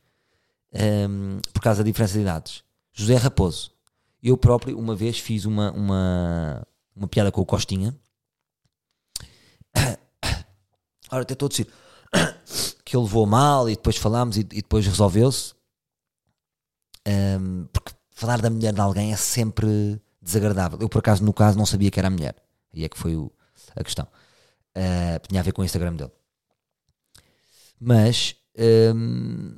um, 0.71 1.39
por 1.51 1.61
causa 1.61 1.83
da 1.83 1.87
diferença 1.87 2.13
de 2.13 2.21
idades. 2.21 2.63
José 2.93 3.15
Raposo. 3.15 3.71
Eu 4.21 4.37
próprio, 4.37 4.77
uma 4.77 4.95
vez, 4.95 5.19
fiz 5.19 5.45
uma, 5.45 5.71
uma, 5.71 6.67
uma 6.95 7.07
piada 7.07 7.31
com 7.31 7.41
o 7.41 7.45
Costinha. 7.45 7.97
Ora, 11.11 11.21
até 11.21 11.33
estou 11.33 11.47
a 11.47 11.49
dizer 11.49 11.67
que 12.83 12.95
ele 12.95 13.03
levou 13.03 13.25
mal 13.25 13.69
e 13.69 13.75
depois 13.75 13.95
falámos 13.97 14.37
e, 14.37 14.41
e 14.41 14.61
depois 14.61 14.85
resolveu-se. 14.85 15.53
Um, 17.07 17.65
porque 17.71 17.93
falar 18.11 18.41
da 18.41 18.49
mulher 18.49 18.73
de 18.73 18.81
alguém 18.81 19.13
é 19.13 19.15
sempre 19.15 20.01
desagradável. 20.21 20.77
Eu, 20.81 20.89
por 20.89 20.99
acaso, 20.99 21.23
no 21.23 21.33
caso, 21.33 21.57
não 21.57 21.65
sabia 21.65 21.89
que 21.89 21.99
era 21.99 22.09
a 22.09 22.11
mulher. 22.11 22.35
E 22.73 22.83
é 22.83 22.89
que 22.89 22.99
foi 22.99 23.15
o, 23.15 23.31
a 23.75 23.83
questão. 23.83 24.07
Uh, 24.75 25.27
tinha 25.27 25.39
a 25.39 25.43
ver 25.43 25.53
com 25.53 25.61
o 25.61 25.65
Instagram 25.65 25.95
dele. 25.95 26.11
Mas, 27.79 28.35
um, 28.93 29.57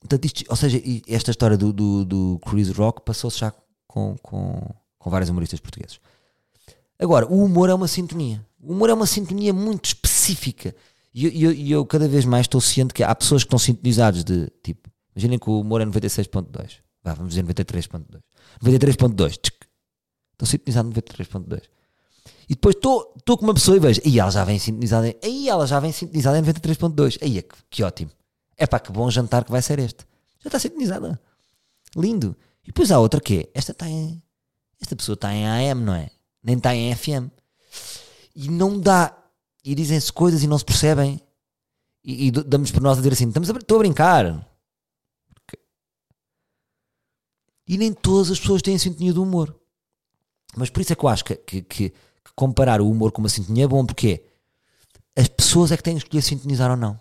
portanto, 0.00 0.24
isto, 0.24 0.44
ou 0.48 0.56
seja, 0.56 0.82
esta 1.06 1.30
história 1.30 1.56
do, 1.56 1.72
do, 1.72 2.04
do 2.04 2.40
Chris 2.40 2.70
Rock 2.70 3.02
passou-se 3.02 3.38
já 3.38 3.52
com, 3.96 4.14
com, 4.20 4.74
com 4.98 5.10
vários 5.10 5.30
humoristas 5.30 5.58
portugueses. 5.58 5.98
Agora, 6.98 7.26
o 7.26 7.42
humor 7.42 7.70
é 7.70 7.74
uma 7.74 7.88
sintonia. 7.88 8.46
O 8.60 8.72
humor 8.72 8.90
é 8.90 8.92
uma 8.92 9.06
sintonia 9.06 9.54
muito 9.54 9.86
específica. 9.86 10.76
E 11.14 11.24
eu, 11.24 11.50
eu, 11.50 11.52
eu, 11.52 11.86
cada 11.86 12.06
vez 12.06 12.26
mais 12.26 12.44
estou 12.44 12.60
ciente 12.60 12.92
que 12.92 13.02
há 13.02 13.14
pessoas 13.14 13.42
que 13.42 13.46
estão 13.46 13.58
sintonizadas 13.58 14.22
de 14.22 14.50
tipo, 14.62 14.90
imaginem 15.14 15.38
que 15.38 15.48
o 15.48 15.60
humor 15.60 15.80
é 15.80 15.86
96.2. 15.86 16.72
Vá, 17.02 17.14
vamos 17.14 17.34
dizer 17.34 17.42
93.2. 17.42 18.20
93.2. 18.62 19.30
Estou 20.32 20.46
sintonizado 20.46 20.90
93.2. 20.90 21.62
E 22.50 22.54
depois 22.54 22.76
estou 22.76 23.38
com 23.38 23.44
uma 23.46 23.54
pessoa 23.54 23.78
e 23.78 23.80
vejo, 23.80 24.02
aí 24.04 24.20
ela 24.20 24.30
já 24.30 24.44
vem 24.44 24.58
sintonizada 24.58 25.16
aí 25.24 25.48
ela 25.48 25.66
já 25.66 25.80
vem 25.80 25.90
sintonizada 25.90 26.38
em 26.38 26.42
93.2. 26.42 27.18
Aí 27.22 27.38
é 27.38 27.42
que, 27.42 27.56
que 27.70 27.82
ótimo. 27.82 28.10
É 28.58 28.66
pá, 28.66 28.78
que 28.78 28.92
bom 28.92 29.10
jantar 29.10 29.42
que 29.42 29.50
vai 29.50 29.62
ser 29.62 29.78
este. 29.78 30.06
Já 30.40 30.48
está 30.48 30.58
sintonizada. 30.58 31.18
Lindo. 31.96 32.36
E 32.66 32.68
depois 32.68 32.90
há 32.90 32.98
outra 32.98 33.20
que 33.20 33.38
é, 33.38 33.50
esta 33.54 33.72
está 33.72 33.88
em, 33.88 34.22
esta 34.80 34.94
pessoa 34.94 35.14
está 35.14 35.32
em 35.32 35.46
AM, 35.46 35.82
não 35.82 35.94
é? 35.94 36.10
Nem 36.42 36.56
está 36.56 36.74
em 36.74 36.94
FM. 36.94 37.30
E 38.34 38.50
não 38.50 38.78
dá 38.78 39.16
e 39.64 39.74
dizem-se 39.74 40.12
coisas 40.12 40.42
e 40.42 40.46
não 40.46 40.58
se 40.58 40.64
percebem. 40.64 41.20
E, 42.04 42.28
e 42.28 42.30
damos 42.30 42.70
por 42.70 42.80
nós 42.80 42.98
a 42.98 43.00
dizer 43.00 43.14
assim: 43.14 43.26
estamos 43.26 43.50
a, 43.50 43.52
estou 43.52 43.76
a 43.76 43.78
brincar. 43.80 44.48
E 47.66 47.76
nem 47.76 47.92
todas 47.92 48.30
as 48.30 48.38
pessoas 48.38 48.62
têm 48.62 48.78
sintonia 48.78 49.12
do 49.12 49.22
humor. 49.22 49.58
Mas 50.56 50.70
por 50.70 50.80
isso 50.80 50.92
é 50.92 50.96
que 50.96 51.04
eu 51.04 51.08
acho 51.08 51.24
que, 51.24 51.34
que, 51.34 51.62
que, 51.62 51.92
comparar 52.36 52.80
o 52.80 52.88
humor 52.88 53.10
com 53.10 53.20
uma 53.20 53.28
sintonia 53.28 53.64
é 53.64 53.68
bom, 53.68 53.84
porque 53.84 54.24
as 55.16 55.26
pessoas 55.26 55.72
é 55.72 55.76
que 55.76 55.82
têm 55.82 55.94
que 55.94 56.04
escolher 56.04 56.22
sintonizar 56.22 56.70
ou 56.70 56.76
não. 56.76 57.00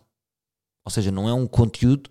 Ou 0.83 0.91
seja, 0.91 1.11
não 1.11 1.29
é 1.29 1.33
um 1.33 1.45
conteúdo. 1.45 2.09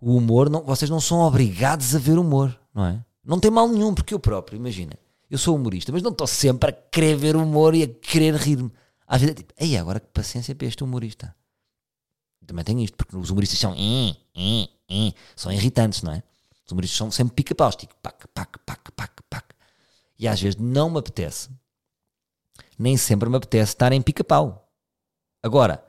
O 0.00 0.16
humor, 0.16 0.48
não, 0.48 0.62
vocês 0.62 0.90
não 0.90 1.00
são 1.00 1.20
obrigados 1.20 1.94
a 1.94 1.98
ver 1.98 2.18
humor, 2.18 2.58
não 2.72 2.86
é? 2.86 3.04
Não 3.24 3.40
tem 3.40 3.50
mal 3.50 3.68
nenhum, 3.68 3.94
porque 3.94 4.14
eu 4.14 4.20
próprio, 4.20 4.56
imagina, 4.56 4.92
eu 5.30 5.36
sou 5.36 5.56
humorista, 5.56 5.92
mas 5.92 6.02
não 6.02 6.12
estou 6.12 6.26
sempre 6.26 6.70
a 6.70 6.72
querer 6.72 7.16
ver 7.16 7.36
humor 7.36 7.74
e 7.74 7.82
a 7.82 7.88
querer 7.88 8.34
rir-me. 8.34 8.72
Às 9.06 9.20
vezes 9.20 9.32
é 9.32 9.36
tipo, 9.36 9.52
aí 9.58 9.76
agora 9.76 10.00
que 10.00 10.06
paciência 10.08 10.54
para 10.54 10.66
este 10.66 10.82
humorista. 10.82 11.34
Também 12.46 12.64
tem 12.64 12.82
isto, 12.82 12.96
porque 12.96 13.14
os 13.14 13.28
humoristas 13.28 13.58
são, 13.58 13.74
eh, 13.74 14.16
eh, 14.34 14.68
eh, 14.88 15.12
são 15.36 15.52
irritantes, 15.52 16.02
não 16.02 16.12
é? 16.12 16.22
Os 16.64 16.72
humoristas 16.72 16.96
são 16.96 17.10
sempre 17.10 17.34
pica-paus, 17.34 17.76
tipo, 17.76 17.94
pac, 18.02 18.26
pac, 18.32 18.58
pac, 18.64 18.92
pac, 18.92 19.22
pac. 19.28 19.54
E 20.18 20.26
às 20.26 20.40
vezes 20.40 20.58
não 20.58 20.88
me 20.88 20.98
apetece, 20.98 21.50
nem 22.78 22.96
sempre 22.96 23.28
me 23.28 23.36
apetece 23.36 23.72
estar 23.72 23.92
em 23.92 24.00
pica-pau. 24.00 24.66
Agora, 25.42 25.84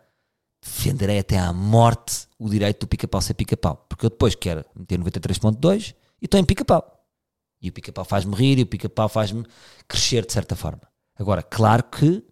defenderei 0.61 1.19
até 1.19 1.37
à 1.37 1.53
morte 1.53 2.27
o 2.37 2.49
direito 2.49 2.81
do 2.81 2.87
pica-pau 2.87 3.21
ser 3.21 3.33
pica-pau, 3.33 3.85
porque 3.87 4.05
eu 4.05 4.09
depois 4.09 4.35
quero 4.35 4.65
meter 4.75 4.99
93.2 4.99 5.95
e 6.21 6.25
estou 6.25 6.39
em 6.39 6.43
pica-pau. 6.43 7.05
E 7.61 7.69
o 7.69 7.73
pica-pau 7.73 8.05
faz-me 8.05 8.35
rir 8.35 8.59
e 8.59 8.63
o 8.63 8.67
pica-pau 8.67 9.09
faz-me 9.09 9.45
crescer 9.87 10.25
de 10.25 10.33
certa 10.33 10.55
forma. 10.55 10.81
Agora, 11.17 11.43
claro 11.43 11.83
que 11.83 12.23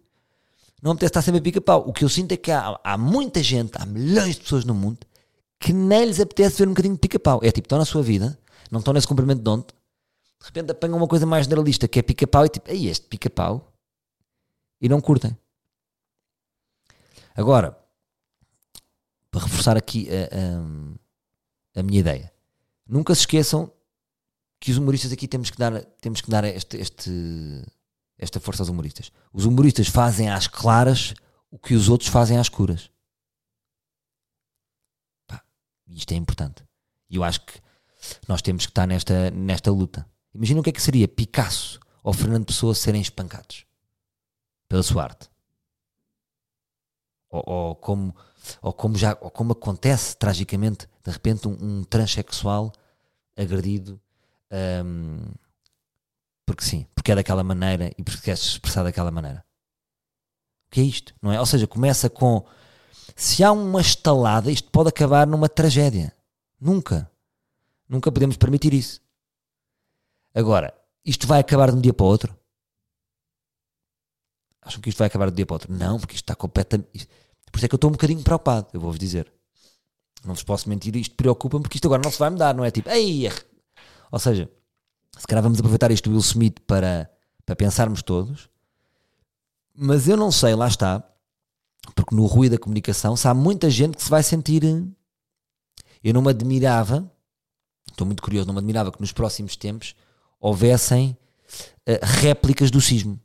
não 0.82 0.92
apetece 0.92 1.10
estar 1.10 1.22
sempre 1.22 1.40
a 1.40 1.42
pica-pau. 1.42 1.84
O 1.86 1.92
que 1.92 2.04
eu 2.04 2.08
sinto 2.08 2.32
é 2.32 2.36
que 2.36 2.50
há, 2.50 2.78
há 2.82 2.96
muita 2.96 3.42
gente, 3.42 3.72
há 3.74 3.84
milhões 3.84 4.36
de 4.36 4.42
pessoas 4.42 4.64
no 4.64 4.74
mundo 4.74 5.06
que 5.60 5.72
nem 5.72 6.04
lhes 6.04 6.20
apetece 6.20 6.58
ver 6.58 6.68
um 6.68 6.72
bocadinho 6.72 6.94
de 6.94 7.00
pica-pau. 7.00 7.40
É 7.42 7.50
tipo, 7.50 7.66
estão 7.66 7.78
na 7.78 7.84
sua 7.84 8.02
vida, 8.02 8.38
não 8.70 8.78
estão 8.78 8.94
nesse 8.94 9.08
cumprimento 9.08 9.42
de 9.42 9.50
ontem, 9.50 9.74
de 10.40 10.46
repente 10.46 10.70
apanham 10.70 10.96
uma 10.96 11.08
coisa 11.08 11.26
mais 11.26 11.44
generalista 11.46 11.88
que 11.88 11.98
é 11.98 12.02
pica-pau 12.02 12.46
e 12.46 12.48
tipo, 12.48 12.70
aí 12.70 12.86
este 12.86 13.06
pica-pau 13.06 13.72
e 14.80 14.88
não 14.88 15.00
curtem. 15.00 15.36
Agora, 17.34 17.76
para 19.30 19.42
reforçar 19.42 19.76
aqui 19.76 20.08
a, 20.10 21.76
a, 21.76 21.80
a, 21.80 21.82
minha 21.82 22.00
ideia, 22.00 22.32
nunca 22.86 23.14
se 23.14 23.20
esqueçam 23.20 23.70
que 24.60 24.70
os 24.70 24.78
humoristas 24.78 25.12
aqui 25.12 25.28
temos 25.28 25.50
que 25.50 25.58
dar, 25.58 25.84
temos 26.00 26.20
que 26.20 26.30
dar 26.30 26.44
este, 26.44 26.76
este 26.76 27.10
esta 28.18 28.40
força 28.40 28.62
aos 28.62 28.68
humoristas. 28.68 29.12
Os 29.32 29.44
humoristas 29.44 29.86
fazem 29.86 30.28
às 30.28 30.48
claras 30.48 31.14
o 31.50 31.58
que 31.58 31.74
os 31.74 31.88
outros 31.88 32.10
fazem 32.10 32.36
às 32.36 32.48
curas. 32.48 32.90
Pá, 35.26 35.42
isto 35.86 36.12
é 36.12 36.16
importante. 36.16 36.64
E 37.08 37.16
eu 37.16 37.24
acho 37.24 37.40
que 37.46 37.60
nós 38.26 38.42
temos 38.42 38.66
que 38.66 38.70
estar 38.70 38.86
nesta, 38.86 39.30
nesta 39.30 39.70
luta. 39.70 40.06
Imagina 40.34 40.60
o 40.60 40.62
que 40.62 40.70
é 40.70 40.72
que 40.72 40.82
seria 40.82 41.08
Picasso 41.08 41.80
ou 42.02 42.12
Fernando 42.12 42.46
Pessoa 42.46 42.74
serem 42.74 43.00
espancados 43.00 43.64
pela 44.68 44.82
sua 44.82 45.04
arte. 45.04 45.30
Ou, 47.30 47.42
ou, 47.46 47.76
como, 47.76 48.14
ou, 48.62 48.72
como, 48.72 48.96
já, 48.96 49.16
ou 49.20 49.30
como 49.30 49.52
acontece 49.52 50.16
tragicamente, 50.16 50.88
de 51.04 51.10
repente, 51.10 51.48
um, 51.48 51.56
um 51.60 51.84
transexual 51.84 52.72
agredido. 53.36 54.00
Um, 54.84 55.20
porque 56.46 56.64
sim, 56.64 56.86
porque 56.94 57.12
é 57.12 57.14
daquela 57.14 57.44
maneira 57.44 57.92
e 57.98 58.02
porque 58.02 58.22
quer 58.22 58.36
se 58.36 58.46
expressar 58.48 58.82
daquela 58.82 59.10
maneira. 59.10 59.44
O 60.66 60.70
que 60.70 60.80
é 60.80 60.84
isto? 60.84 61.14
Não 61.20 61.32
é? 61.32 61.38
Ou 61.38 61.46
seja, 61.46 61.66
começa 61.66 62.10
com 62.10 62.44
se 63.16 63.42
há 63.42 63.50
uma 63.52 63.80
estalada, 63.80 64.50
isto 64.50 64.70
pode 64.70 64.88
acabar 64.88 65.26
numa 65.26 65.48
tragédia. 65.48 66.14
Nunca. 66.60 67.10
Nunca 67.88 68.12
podemos 68.12 68.36
permitir 68.36 68.74
isso. 68.74 69.00
Agora, 70.34 70.74
isto 71.04 71.26
vai 71.26 71.40
acabar 71.40 71.70
de 71.70 71.78
um 71.78 71.80
dia 71.80 71.92
para 71.92 72.04
o 72.04 72.08
outro? 72.08 72.38
Acham 74.60 74.80
que 74.80 74.88
isto 74.88 74.98
vai 74.98 75.06
acabar 75.06 75.26
de 75.26 75.32
um 75.32 75.36
dia 75.36 75.46
para 75.46 75.54
o 75.54 75.56
outro? 75.56 75.72
Não, 75.72 75.98
porque 75.98 76.14
isto 76.14 76.24
está 76.24 76.34
completamente. 76.34 77.08
Por 77.50 77.58
isso 77.58 77.66
é 77.66 77.68
que 77.68 77.74
eu 77.74 77.78
estou 77.78 77.90
um 77.90 77.92
bocadinho 77.92 78.22
preocupado, 78.22 78.68
eu 78.72 78.80
vou-vos 78.80 78.98
dizer. 78.98 79.32
Não 80.24 80.34
vos 80.34 80.42
posso 80.42 80.68
mentir, 80.68 80.94
isto 80.96 81.14
preocupa-me 81.14 81.62
porque 81.62 81.76
isto 81.76 81.86
agora 81.86 82.02
não 82.04 82.10
se 82.10 82.18
vai 82.18 82.30
mudar, 82.30 82.54
não 82.54 82.64
é 82.64 82.70
tipo, 82.70 82.88
ei, 82.90 83.30
ou 84.10 84.18
seja, 84.18 84.50
se 85.16 85.26
calhar 85.26 85.42
vamos 85.42 85.58
aproveitar 85.58 85.90
isto 85.90 86.08
do 86.08 86.14
Will 86.14 86.20
Smith 86.20 86.60
para, 86.66 87.10
para 87.46 87.54
pensarmos 87.54 88.02
todos, 88.02 88.48
mas 89.74 90.08
eu 90.08 90.16
não 90.16 90.32
sei, 90.32 90.56
lá 90.56 90.66
está, 90.66 91.04
porque 91.94 92.14
no 92.14 92.26
ruído 92.26 92.52
da 92.52 92.58
comunicação, 92.58 93.16
se 93.16 93.26
há 93.28 93.34
muita 93.34 93.70
gente 93.70 93.96
que 93.96 94.02
se 94.02 94.10
vai 94.10 94.22
sentir. 94.22 94.62
Eu 96.02 96.14
não 96.14 96.22
me 96.22 96.30
admirava, 96.30 97.10
estou 97.90 98.06
muito 98.06 98.22
curioso, 98.22 98.46
não 98.46 98.54
me 98.54 98.60
admirava 98.60 98.92
que 98.92 99.00
nos 99.00 99.12
próximos 99.12 99.56
tempos 99.56 99.94
houvessem 100.40 101.16
uh, 101.88 102.06
réplicas 102.20 102.70
do 102.70 102.80
sismo. 102.80 103.18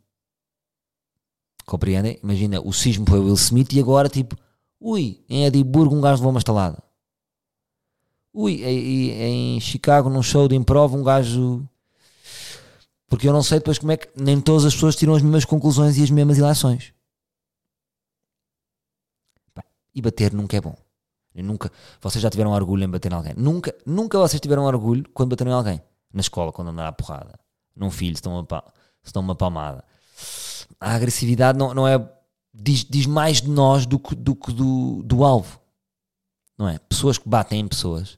Compreendem? 1.66 2.20
Imagina, 2.22 2.62
o 2.62 2.74
sismo 2.74 3.06
foi 3.08 3.20
o 3.20 3.24
Will 3.24 3.36
Smith 3.36 3.72
e 3.74 3.80
agora, 3.80 4.10
tipo, 4.10 4.38
ui, 4.80 5.24
em 5.30 5.46
Edimburgo 5.46 5.96
um 5.96 6.02
gajo 6.02 6.18
levou 6.18 6.32
uma 6.32 6.40
estalada. 6.40 6.84
Ui, 8.34 8.64
em, 8.64 9.56
em 9.56 9.60
Chicago, 9.60 10.10
num 10.10 10.24
show 10.24 10.48
de 10.48 10.56
improv, 10.56 10.96
um 10.96 11.04
gajo. 11.04 11.68
Porque 13.08 13.28
eu 13.28 13.34
não 13.34 13.44
sei 13.44 13.60
depois 13.60 13.78
como 13.78 13.92
é 13.92 13.98
que 13.98 14.10
nem 14.16 14.42
todas 14.42 14.66
as 14.66 14.74
pessoas 14.74 14.96
tiram 14.96 15.14
as 15.14 15.22
mesmas 15.22 15.46
conclusões 15.46 15.98
e 15.98 16.04
as 16.04 16.10
mesmas 16.10 16.38
ilações. 16.38 16.94
E 19.94 20.02
bater 20.02 20.34
nunca 20.34 20.58
é 20.58 20.62
bom. 20.62 20.76
Eu 21.36 21.44
nunca, 21.44 21.72
vocês 22.02 22.22
já 22.22 22.30
tiveram 22.30 22.52
orgulho 22.52 22.84
em 22.84 22.90
bater 22.90 23.12
em 23.12 23.16
alguém. 23.16 23.34
Nunca, 23.36 23.76
nunca 23.86 24.18
vocês 24.18 24.40
tiveram 24.40 24.66
orgulho 24.66 25.04
quando 25.14 25.30
bateram 25.30 25.52
em 25.52 25.56
alguém. 25.56 25.82
Na 26.12 26.22
escola, 26.22 26.52
quando 26.52 26.70
andaram 26.70 26.90
a 26.90 26.94
porrada. 26.94 27.40
Num 27.76 27.90
filho, 27.90 28.18
se 28.18 28.28
uma, 28.28 28.46
se 29.04 29.14
dão 29.14 29.22
uma 29.22 29.36
palmada. 29.36 29.84
A 30.80 30.94
agressividade 30.94 31.58
não, 31.58 31.74
não 31.74 31.88
é. 31.88 31.98
Diz, 32.54 32.86
diz 32.86 33.06
mais 33.06 33.42
de 33.42 33.50
nós 33.50 33.86
do 33.86 33.98
que 33.98 34.14
do, 34.14 34.34
do, 34.34 35.04
do 35.04 35.24
alvo. 35.24 35.60
Não 36.58 36.68
é? 36.70 36.78
Pessoas 36.78 37.18
que 37.18 37.28
batem 37.28 37.60
em 37.60 37.68
pessoas 37.68 38.18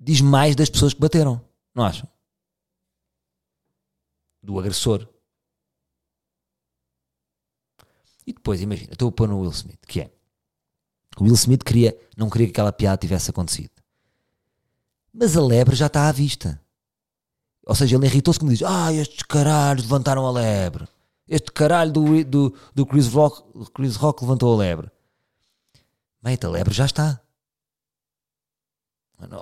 diz 0.00 0.22
mais 0.22 0.56
das 0.56 0.70
pessoas 0.70 0.94
que 0.94 1.00
bateram, 1.00 1.44
não 1.74 1.84
acham? 1.84 2.08
Do 4.42 4.58
agressor. 4.58 5.06
E 8.26 8.32
depois, 8.32 8.62
imagina, 8.62 8.92
estou 8.92 9.10
a 9.10 9.12
pôr 9.12 9.28
no 9.28 9.40
Will 9.40 9.50
Smith, 9.50 9.80
que 9.86 10.00
é 10.00 10.10
o 11.18 11.24
Will 11.24 11.34
Smith 11.34 11.62
queria, 11.62 11.98
não 12.16 12.30
queria 12.30 12.46
que 12.46 12.52
aquela 12.52 12.72
piada 12.72 12.96
tivesse 12.96 13.28
acontecido. 13.28 13.72
Mas 15.12 15.36
a 15.36 15.42
lebre 15.42 15.76
já 15.76 15.86
está 15.86 16.08
à 16.08 16.12
vista. 16.12 16.58
Ou 17.66 17.74
seja, 17.74 17.96
ele 17.96 18.06
irritou-se 18.06 18.38
como 18.38 18.50
diz: 18.50 18.62
Ah, 18.62 18.92
estes 18.92 19.22
caralhos 19.22 19.84
levantaram 19.84 20.26
a 20.26 20.30
lebre. 20.30 20.88
Este 21.28 21.52
caralho 21.52 21.92
do, 21.92 22.24
do, 22.24 22.54
do 22.74 22.86
Chris, 22.86 23.06
Rock, 23.08 23.42
Chris 23.72 23.96
Rock 23.96 24.22
levantou 24.22 24.52
a 24.52 24.56
lebre. 24.56 24.90
Mate, 26.22 26.44
a 26.44 26.48
lebre 26.48 26.74
já 26.74 26.86
está. 26.86 27.20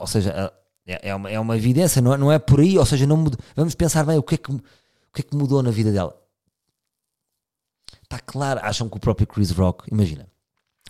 Ou 0.00 0.07
seja, 0.07 0.52
é, 0.87 1.09
é, 1.11 1.14
uma, 1.14 1.31
é 1.31 1.38
uma 1.38 1.57
evidência, 1.57 2.02
não 2.02 2.12
é, 2.12 2.16
não 2.16 2.33
é 2.33 2.38
por 2.38 2.61
aí. 2.61 2.78
Ou 2.78 2.85
seja, 2.85 3.07
não 3.07 3.24
vamos 3.57 3.74
pensar 3.74 4.04
bem 4.04 4.18
o 4.18 4.22
que, 4.22 4.35
é 4.35 4.38
que, 4.38 4.52
o 4.52 4.62
que 5.14 5.20
é 5.20 5.22
que 5.22 5.37
mudou 5.37 5.62
na 5.62 5.70
vida 5.70 5.90
dela. 5.92 6.14
Está 8.02 8.18
claro, 8.18 8.61
acham 8.62 8.88
que 8.88 8.96
o 8.96 9.00
próprio 9.00 9.26
Chris 9.26 9.50
Rock, 9.50 9.85
imagina, 9.92 10.26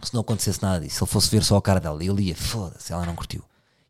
se 0.03 0.15
não 0.15 0.21
acontecesse 0.21 0.63
nada 0.63 0.81
disso, 0.81 0.97
se 0.97 1.03
ele 1.03 1.11
fosse 1.11 1.31
ver 1.31 1.43
só 1.43 1.57
a 1.57 1.63
cara 1.63 1.81
dela, 1.81 2.03
ele 2.03 2.23
ia, 2.23 2.37
foda-se, 2.37 2.93
ela 2.93 3.05
não 3.05 3.17
curtiu. 3.17 3.43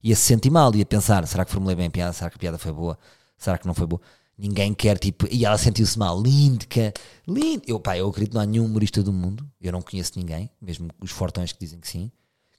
Ia 0.03 0.17
se 0.17 0.23
sentir 0.23 0.51
mal, 0.51 0.75
ia 0.75 0.87
pensar: 0.87 1.27
será 1.27 1.45
que 1.45 1.51
formulei 1.51 1.77
bem 1.77 1.87
a 1.87 1.91
piada? 1.91 2.13
Será 2.13 2.31
que 2.31 2.37
a 2.37 2.39
piada 2.39 2.59
foi 2.59 2.73
boa? 2.73 2.99
Será 3.39 3.57
que 3.57 3.67
não 3.67 3.75
foi 3.75 3.87
boa? 3.87 4.01
Ninguém 4.37 4.73
quer, 4.75 4.99
tipo, 4.99 5.27
e 5.31 5.45
ela 5.45 5.59
sentiu-se 5.59 5.99
mal, 5.99 6.21
lindo, 6.21 6.67
que 6.67 6.93
lindo. 7.27 7.63
Eu, 7.67 7.81
pá, 7.81 7.97
eu 7.97 8.09
acredito 8.09 8.31
que 8.31 8.35
não 8.35 8.43
há 8.43 8.47
nenhum 8.47 8.67
humorista 8.67 9.03
do 9.03 9.13
mundo, 9.13 9.49
eu 9.61 9.73
não 9.73 9.83
conheço 9.83 10.13
ninguém, 10.17 10.51
mesmo 10.61 10.89
os 11.01 11.11
fortões 11.11 11.53
que 11.53 11.59
dizem 11.59 11.81
que 11.81 11.89
sim, 11.89 12.11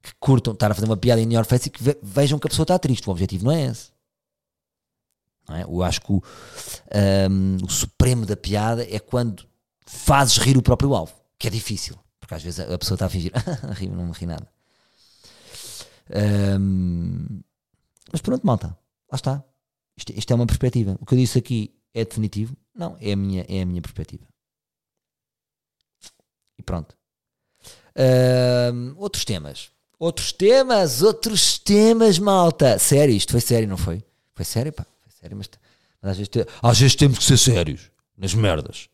que 0.02 0.14
curtam 0.20 0.54
estar 0.54 0.72
a 0.72 0.74
fazer 0.74 0.88
uma 0.88 0.98
piada 0.98 1.22
em 1.22 1.34
your 1.34 1.46
face 1.46 1.68
e 1.68 1.72
que 1.72 1.82
vejam 2.02 2.40
que 2.40 2.48
a 2.48 2.50
pessoa 2.50 2.64
está 2.64 2.80
triste. 2.80 3.08
O 3.08 3.12
objetivo 3.12 3.46
não 3.46 3.52
é 3.52 3.66
esse. 3.66 3.92
Não 5.48 5.56
é? 5.56 5.64
Eu 5.64 5.84
acho 5.84 6.02
que 6.02 6.12
o, 6.12 6.22
um, 7.32 7.66
o 7.66 7.70
supremo 7.70 8.26
da 8.26 8.36
piada 8.36 8.84
é 8.84 9.00
quando 9.00 9.48
fazes 9.86 10.38
rir 10.38 10.58
o 10.58 10.62
próprio 10.62 10.94
alvo, 10.94 11.14
que 11.38 11.48
é 11.48 11.50
difícil, 11.50 11.98
porque 12.20 12.36
às 12.36 12.44
vezes 12.44 12.60
a, 12.60 12.78
pessoa 12.78 12.96
está 12.96 13.08
a 13.08 13.10
fingir, 13.10 13.32
não 13.92 14.06
me 14.06 14.14
ri 14.14 14.26
nada. 14.26 14.48
Um, 16.60 17.42
mas 18.12 18.22
pronto, 18.22 18.46
malta, 18.46 18.78
lá 19.12 19.16
está. 19.16 19.44
Isto, 20.00 20.14
isto, 20.18 20.32
é 20.32 20.36
uma 20.36 20.48
perspectiva. 20.48 20.98
O 21.02 21.06
que 21.06 21.14
eu 21.14 21.18
disse 21.18 21.38
aqui 21.38 21.76
é 21.94 22.06
definitivo? 22.06 22.56
Não, 22.74 22.96
é 23.02 23.12
a 23.12 23.16
minha, 23.18 23.46
é 23.50 23.62
a 23.62 23.66
minha 23.66 23.82
perspectiva. 23.82 24.26
E 26.58 26.64
pronto. 26.64 26.96
Um, 28.74 28.94
outros 28.98 29.26
temas. 29.26 29.72
Outros 30.00 30.32
temas, 30.32 31.02
outros 31.02 31.60
temas, 31.60 32.18
malta. 32.18 32.80
Sério, 32.80 33.14
isto 33.14 33.34
foi 33.34 33.42
sério, 33.42 33.68
não 33.68 33.76
foi? 33.76 34.02
Foi 34.34 34.46
sério, 34.46 34.72
pá. 34.72 34.86
Foi 35.02 35.12
sério, 35.20 35.36
mas, 35.36 35.50
mas 36.02 36.12
às, 36.12 36.18
vezes, 36.18 36.32
às 36.62 36.80
vezes 36.80 36.96
temos 36.96 37.18
que 37.18 37.26
ser 37.26 37.38
sérios 37.38 37.92
nas 38.18 38.34
merdas. 38.34 38.88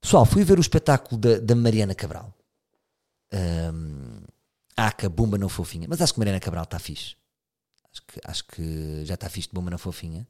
Pessoal, 0.00 0.24
fui 0.24 0.42
ver 0.42 0.56
o 0.56 0.62
espetáculo 0.62 1.20
da, 1.20 1.38
da 1.38 1.54
Mariana 1.54 1.94
Cabral. 1.94 2.34
Um, 3.34 4.22
Aca, 4.74 5.10
Bumba 5.10 5.36
não 5.36 5.50
Fofinha. 5.50 5.86
Mas 5.86 6.00
acho 6.00 6.14
que 6.14 6.18
Mariana 6.18 6.40
Cabral 6.40 6.64
está 6.64 6.78
fixe. 6.78 7.14
Acho 7.92 8.02
que, 8.06 8.20
acho 8.24 8.44
que 8.46 9.04
já 9.04 9.14
está 9.14 9.28
fixe 9.28 9.48
de 9.48 9.54
Bumba 9.54 9.70
não 9.70 9.78
Fofinha. 9.78 10.26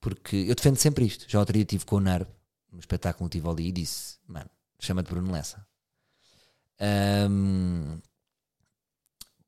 Porque 0.00 0.36
eu 0.36 0.54
defendo 0.54 0.76
sempre 0.76 1.04
isto. 1.04 1.26
Já 1.28 1.38
outro 1.38 1.52
dia 1.52 1.62
estive 1.62 1.84
com 1.84 1.96
o 1.96 2.00
Nervo 2.00 2.30
no 2.76 2.80
espetáculo 2.80 3.28
tive 3.28 3.48
ali 3.48 3.68
e 3.68 3.72
disse: 3.72 4.16
Mano, 4.26 4.48
chama-te 4.78 5.08
Bruno 5.08 5.32
Lessa. 5.32 5.66
Um, 7.30 7.98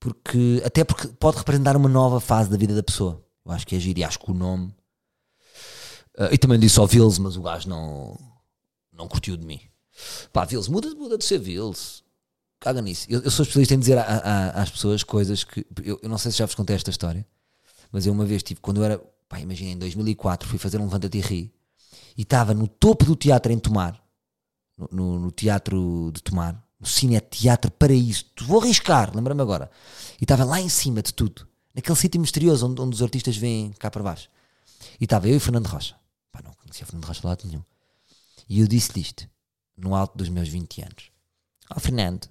porque, 0.00 0.62
até 0.64 0.84
porque 0.84 1.08
pode 1.08 1.38
representar 1.38 1.76
uma 1.76 1.88
nova 1.88 2.20
fase 2.20 2.50
da 2.50 2.56
vida 2.56 2.74
da 2.74 2.82
pessoa. 2.82 3.24
Eu 3.44 3.52
acho 3.52 3.66
que 3.66 3.76
é 3.76 3.80
giro 3.80 3.98
e 3.98 4.04
acho 4.04 4.18
que 4.18 4.30
o 4.30 4.34
nome. 4.34 4.74
Uh, 6.18 6.32
e 6.32 6.38
também 6.38 6.58
disse 6.58 6.78
ao 6.78 6.86
Vils, 6.86 7.18
mas 7.18 7.36
o 7.36 7.42
gajo 7.42 7.68
não, 7.68 8.18
não 8.92 9.06
curtiu 9.06 9.36
de 9.36 9.46
mim. 9.46 9.60
Pá, 10.32 10.44
Vils, 10.44 10.68
muda, 10.68 10.92
muda 10.94 11.18
de 11.18 11.24
ser 11.24 11.38
Vils. 11.38 12.02
Caga 12.60 12.82
nisso. 12.82 13.06
Eu, 13.08 13.20
eu, 13.22 13.30
sou 13.30 13.44
especialista 13.44 13.74
em 13.74 13.78
dizer 13.78 13.98
a, 13.98 14.02
a, 14.02 14.62
às 14.62 14.70
pessoas 14.70 15.04
coisas 15.04 15.44
que. 15.44 15.64
Eu, 15.84 16.00
eu, 16.02 16.08
não 16.08 16.18
sei 16.18 16.32
se 16.32 16.38
já 16.38 16.46
vos 16.46 16.54
contei 16.54 16.74
esta 16.74 16.90
história, 16.90 17.26
mas 17.90 18.06
eu 18.06 18.12
uma 18.12 18.24
vez, 18.24 18.42
tipo, 18.42 18.60
quando 18.60 18.78
eu 18.78 18.84
era. 18.84 18.98
Pá, 19.28 19.40
imagina, 19.40 19.70
em 19.70 19.78
2004, 19.78 20.48
fui 20.48 20.58
fazer 20.58 20.78
um 20.78 20.84
Levanta-te 20.84 21.18
e 21.18 21.20
Ri 21.20 21.52
e 22.18 22.22
estava 22.22 22.52
no 22.52 22.66
topo 22.66 23.04
do 23.04 23.14
teatro 23.14 23.52
em 23.52 23.58
Tomar, 23.58 24.02
no, 24.76 24.88
no, 24.90 25.18
no 25.20 25.30
teatro 25.30 26.10
de 26.12 26.20
Tomar, 26.20 26.60
no 26.80 26.86
Cine 26.86 27.20
Teatro 27.20 27.70
Paraíso, 27.70 28.24
vou 28.42 28.60
arriscar, 28.60 29.14
lembra-me 29.14 29.40
agora. 29.40 29.70
E 30.20 30.24
estava 30.24 30.44
lá 30.44 30.60
em 30.60 30.68
cima 30.68 31.00
de 31.00 31.14
tudo, 31.14 31.46
naquele 31.72 31.96
sítio 31.96 32.20
misterioso 32.20 32.66
onde, 32.66 32.80
onde 32.80 32.96
os 32.96 33.02
artistas 33.02 33.36
vêm 33.36 33.72
cá 33.78 33.88
para 33.88 34.02
baixo. 34.02 34.28
E 35.00 35.04
estava 35.04 35.28
eu 35.28 35.36
e 35.36 35.40
Fernando 35.40 35.68
Rocha. 35.68 35.94
Pá, 36.32 36.40
não 36.44 36.52
conhecia 36.54 36.84
Fernando 36.84 37.04
Rocha 37.04 37.20
de 37.20 37.26
lado 37.26 37.46
nenhum. 37.46 37.62
E 38.48 38.60
eu 38.60 38.66
disse-lhe 38.66 39.00
isto, 39.00 39.28
no 39.76 39.94
alto 39.94 40.18
dos 40.18 40.28
meus 40.28 40.48
20 40.48 40.82
anos. 40.82 41.12
Ó 41.70 41.74
oh, 41.76 41.80
Fernando, 41.80 42.28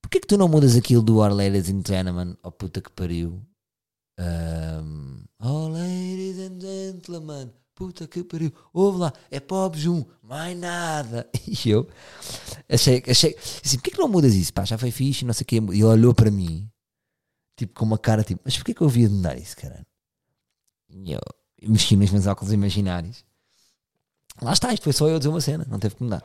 porquê 0.00 0.20
que 0.20 0.28
tu 0.28 0.38
não 0.38 0.46
mudas 0.46 0.76
aquilo 0.76 1.02
do 1.02 1.18
Our 1.18 1.32
Ladies 1.32 1.68
and 1.70 1.82
Gentlemen? 1.84 2.36
Oh 2.42 2.52
puta 2.52 2.80
que 2.80 2.90
pariu. 2.90 3.42
Um, 4.18 5.24
oh 5.38 5.68
ladies 5.68 6.38
and 6.38 6.60
gentlemen, 6.60 7.52
puta 7.74 8.08
que 8.08 8.24
pariu, 8.24 8.52
ouve 8.72 8.98
lá, 8.98 9.12
é 9.30 9.38
pobres 9.38 9.86
um, 9.86 10.04
mais 10.22 10.58
nada. 10.58 11.30
E 11.46 11.70
eu 11.70 11.88
achei, 12.68 13.02
achei, 13.08 13.36
assim, 13.64 13.76
porquê 13.78 13.92
que 13.92 13.98
não 13.98 14.08
mudas 14.08 14.34
isso? 14.34 14.52
Pá, 14.52 14.64
já 14.64 14.76
foi 14.76 14.90
fixe, 14.90 15.24
não 15.24 15.32
sei 15.32 15.44
o 15.44 15.46
quê. 15.46 15.56
E 15.56 15.78
ele 15.78 15.84
olhou 15.84 16.14
para 16.14 16.30
mim, 16.30 16.68
tipo, 17.56 17.72
com 17.74 17.84
uma 17.84 17.98
cara, 17.98 18.22
tipo, 18.22 18.40
mas 18.44 18.56
porquê 18.56 18.74
que 18.74 18.82
eu 18.82 18.86
havia 18.88 19.08
de 19.08 19.14
mudar 19.14 19.38
isso, 19.38 19.56
cara? 19.56 19.86
E 20.90 21.12
eu 21.12 21.20
mexi 21.62 21.96
nos 21.96 22.10
meus 22.10 22.26
óculos 22.26 22.52
imaginários. 22.52 23.24
Lá 24.42 24.52
está, 24.52 24.72
isto 24.72 24.84
foi 24.84 24.92
só 24.92 25.08
eu 25.08 25.18
dizer 25.18 25.28
uma 25.28 25.40
cena, 25.40 25.66
não 25.68 25.78
teve 25.78 25.94
que 25.96 26.02
mudar. 26.02 26.22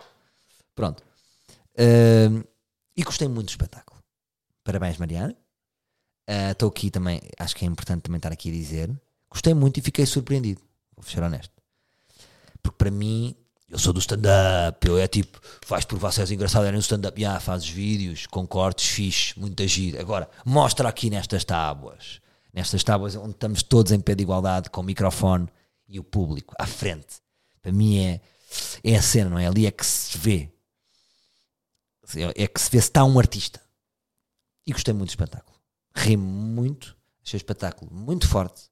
Pronto. 0.75 1.03
Uh, 1.73 2.45
e 2.95 3.03
gostei 3.03 3.27
muito 3.27 3.47
do 3.47 3.49
espetáculo. 3.49 3.99
Parabéns, 4.63 4.97
Mariana. 4.97 5.35
Ah, 6.27 6.51
estou 6.51 6.69
uh, 6.69 6.71
aqui 6.71 6.89
também, 6.89 7.21
acho 7.37 7.55
que 7.55 7.65
é 7.65 7.67
importante 7.67 8.03
também 8.03 8.17
estar 8.17 8.31
aqui 8.31 8.49
a 8.49 8.53
dizer. 8.53 8.89
Gostei 9.29 9.53
muito 9.53 9.77
e 9.79 9.81
fiquei 9.81 10.05
surpreendido. 10.05 10.61
Vou 10.95 11.03
ser 11.03 11.21
honesto. 11.23 11.53
Porque 12.61 12.77
para 12.77 12.91
mim, 12.91 13.35
eu 13.69 13.79
sou 13.79 13.91
do 13.91 13.99
stand-up. 13.99 14.87
Eu 14.87 14.99
é 14.99 15.07
tipo, 15.07 15.41
vais 15.67 15.85
se 16.13 16.21
és 16.21 16.31
engraçado, 16.31 16.65
é 16.65 16.71
no 16.71 16.77
stand-up. 16.77 17.19
Yeah, 17.19 17.39
fazes 17.39 17.67
vídeos 17.67 18.27
com 18.27 18.45
cortes 18.47 18.87
fixe, 18.87 19.37
muito 19.39 19.61
agir. 19.63 19.99
Agora, 19.99 20.29
mostra 20.45 20.87
aqui 20.87 21.09
nestas 21.09 21.43
tábuas. 21.43 22.21
Nestas 22.53 22.83
tábuas 22.83 23.15
onde 23.15 23.31
estamos 23.31 23.63
todos 23.63 23.91
em 23.91 23.99
pé 23.99 24.13
de 24.13 24.21
igualdade, 24.21 24.69
com 24.69 24.81
o 24.81 24.83
microfone 24.83 25.49
e 25.87 25.99
o 25.99 26.03
público 26.03 26.53
à 26.59 26.67
frente. 26.67 27.17
Para 27.61 27.71
mim 27.71 27.97
é, 27.97 28.21
é 28.83 28.95
a 28.95 29.01
cena, 29.01 29.31
não 29.31 29.39
é? 29.39 29.47
Ali 29.47 29.65
é 29.65 29.71
que 29.71 29.85
se 29.85 30.17
vê. 30.17 30.51
É 32.35 32.47
que 32.47 32.61
se 32.61 32.69
vê 32.69 32.79
se 32.79 32.89
está 32.89 33.03
um 33.03 33.17
artista. 33.17 33.59
E 34.67 34.71
gostei 34.71 34.93
muito 34.93 35.09
do 35.09 35.11
espetáculo. 35.11 35.52
Ri 35.95 36.17
muito. 36.17 36.97
Achei 37.23 37.37
o 37.37 37.39
espetáculo 37.39 37.91
muito 37.93 38.27
forte. 38.27 38.63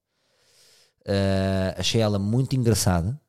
Uh, 1.01 1.73
achei 1.77 2.01
ela 2.01 2.19
muito 2.19 2.55
engraçada. 2.55 3.19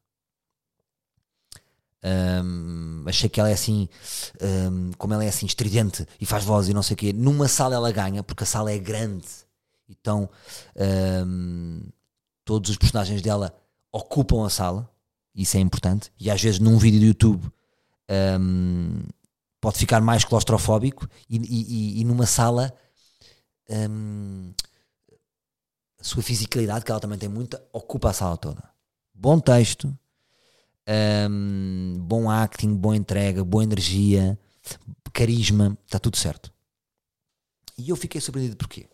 Um, 2.04 3.04
achei 3.06 3.28
que 3.28 3.38
ela 3.38 3.48
é 3.48 3.52
assim, 3.52 3.88
um, 4.40 4.90
como 4.98 5.14
ela 5.14 5.24
é 5.24 5.28
assim 5.28 5.46
estridente 5.46 6.04
e 6.20 6.26
faz 6.26 6.42
voz 6.42 6.68
e 6.68 6.74
não 6.74 6.82
sei 6.82 6.94
o 6.94 6.96
quê. 6.96 7.12
Numa 7.12 7.46
sala 7.46 7.76
ela 7.76 7.92
ganha, 7.92 8.22
porque 8.22 8.42
a 8.42 8.46
sala 8.46 8.72
é 8.72 8.78
grande. 8.78 9.28
Então 9.88 10.28
um, 11.26 11.82
todos 12.44 12.70
os 12.70 12.76
personagens 12.76 13.22
dela 13.22 13.54
ocupam 13.92 14.44
a 14.44 14.50
sala. 14.50 14.90
Isso 15.34 15.56
é 15.56 15.60
importante. 15.60 16.12
E 16.18 16.30
às 16.30 16.42
vezes 16.42 16.58
num 16.58 16.76
vídeo 16.76 17.00
do 17.00 17.06
YouTube 17.06 17.52
pode 19.60 19.78
ficar 19.78 20.02
mais 20.02 20.24
claustrofóbico 20.24 21.08
e, 21.30 21.38
e, 21.38 22.00
e 22.00 22.04
numa 22.04 22.26
sala 22.26 22.74
a 23.68 26.04
sua 26.04 26.22
fisicalidade, 26.22 26.84
que 26.84 26.90
ela 26.90 27.00
também 27.00 27.18
tem 27.18 27.28
muita, 27.28 27.62
ocupa 27.72 28.10
a 28.10 28.12
sala 28.12 28.36
toda. 28.36 28.62
Bom 29.14 29.38
texto, 29.38 29.96
bom 32.00 32.30
acting, 32.30 32.74
boa 32.74 32.96
entrega, 32.96 33.44
boa 33.44 33.62
energia, 33.62 34.38
carisma, 35.12 35.76
está 35.86 35.98
tudo 35.98 36.16
certo. 36.16 36.52
E 37.78 37.90
eu 37.90 37.96
fiquei 37.96 38.20
surpreendido 38.20 38.56
porquê? 38.56 38.88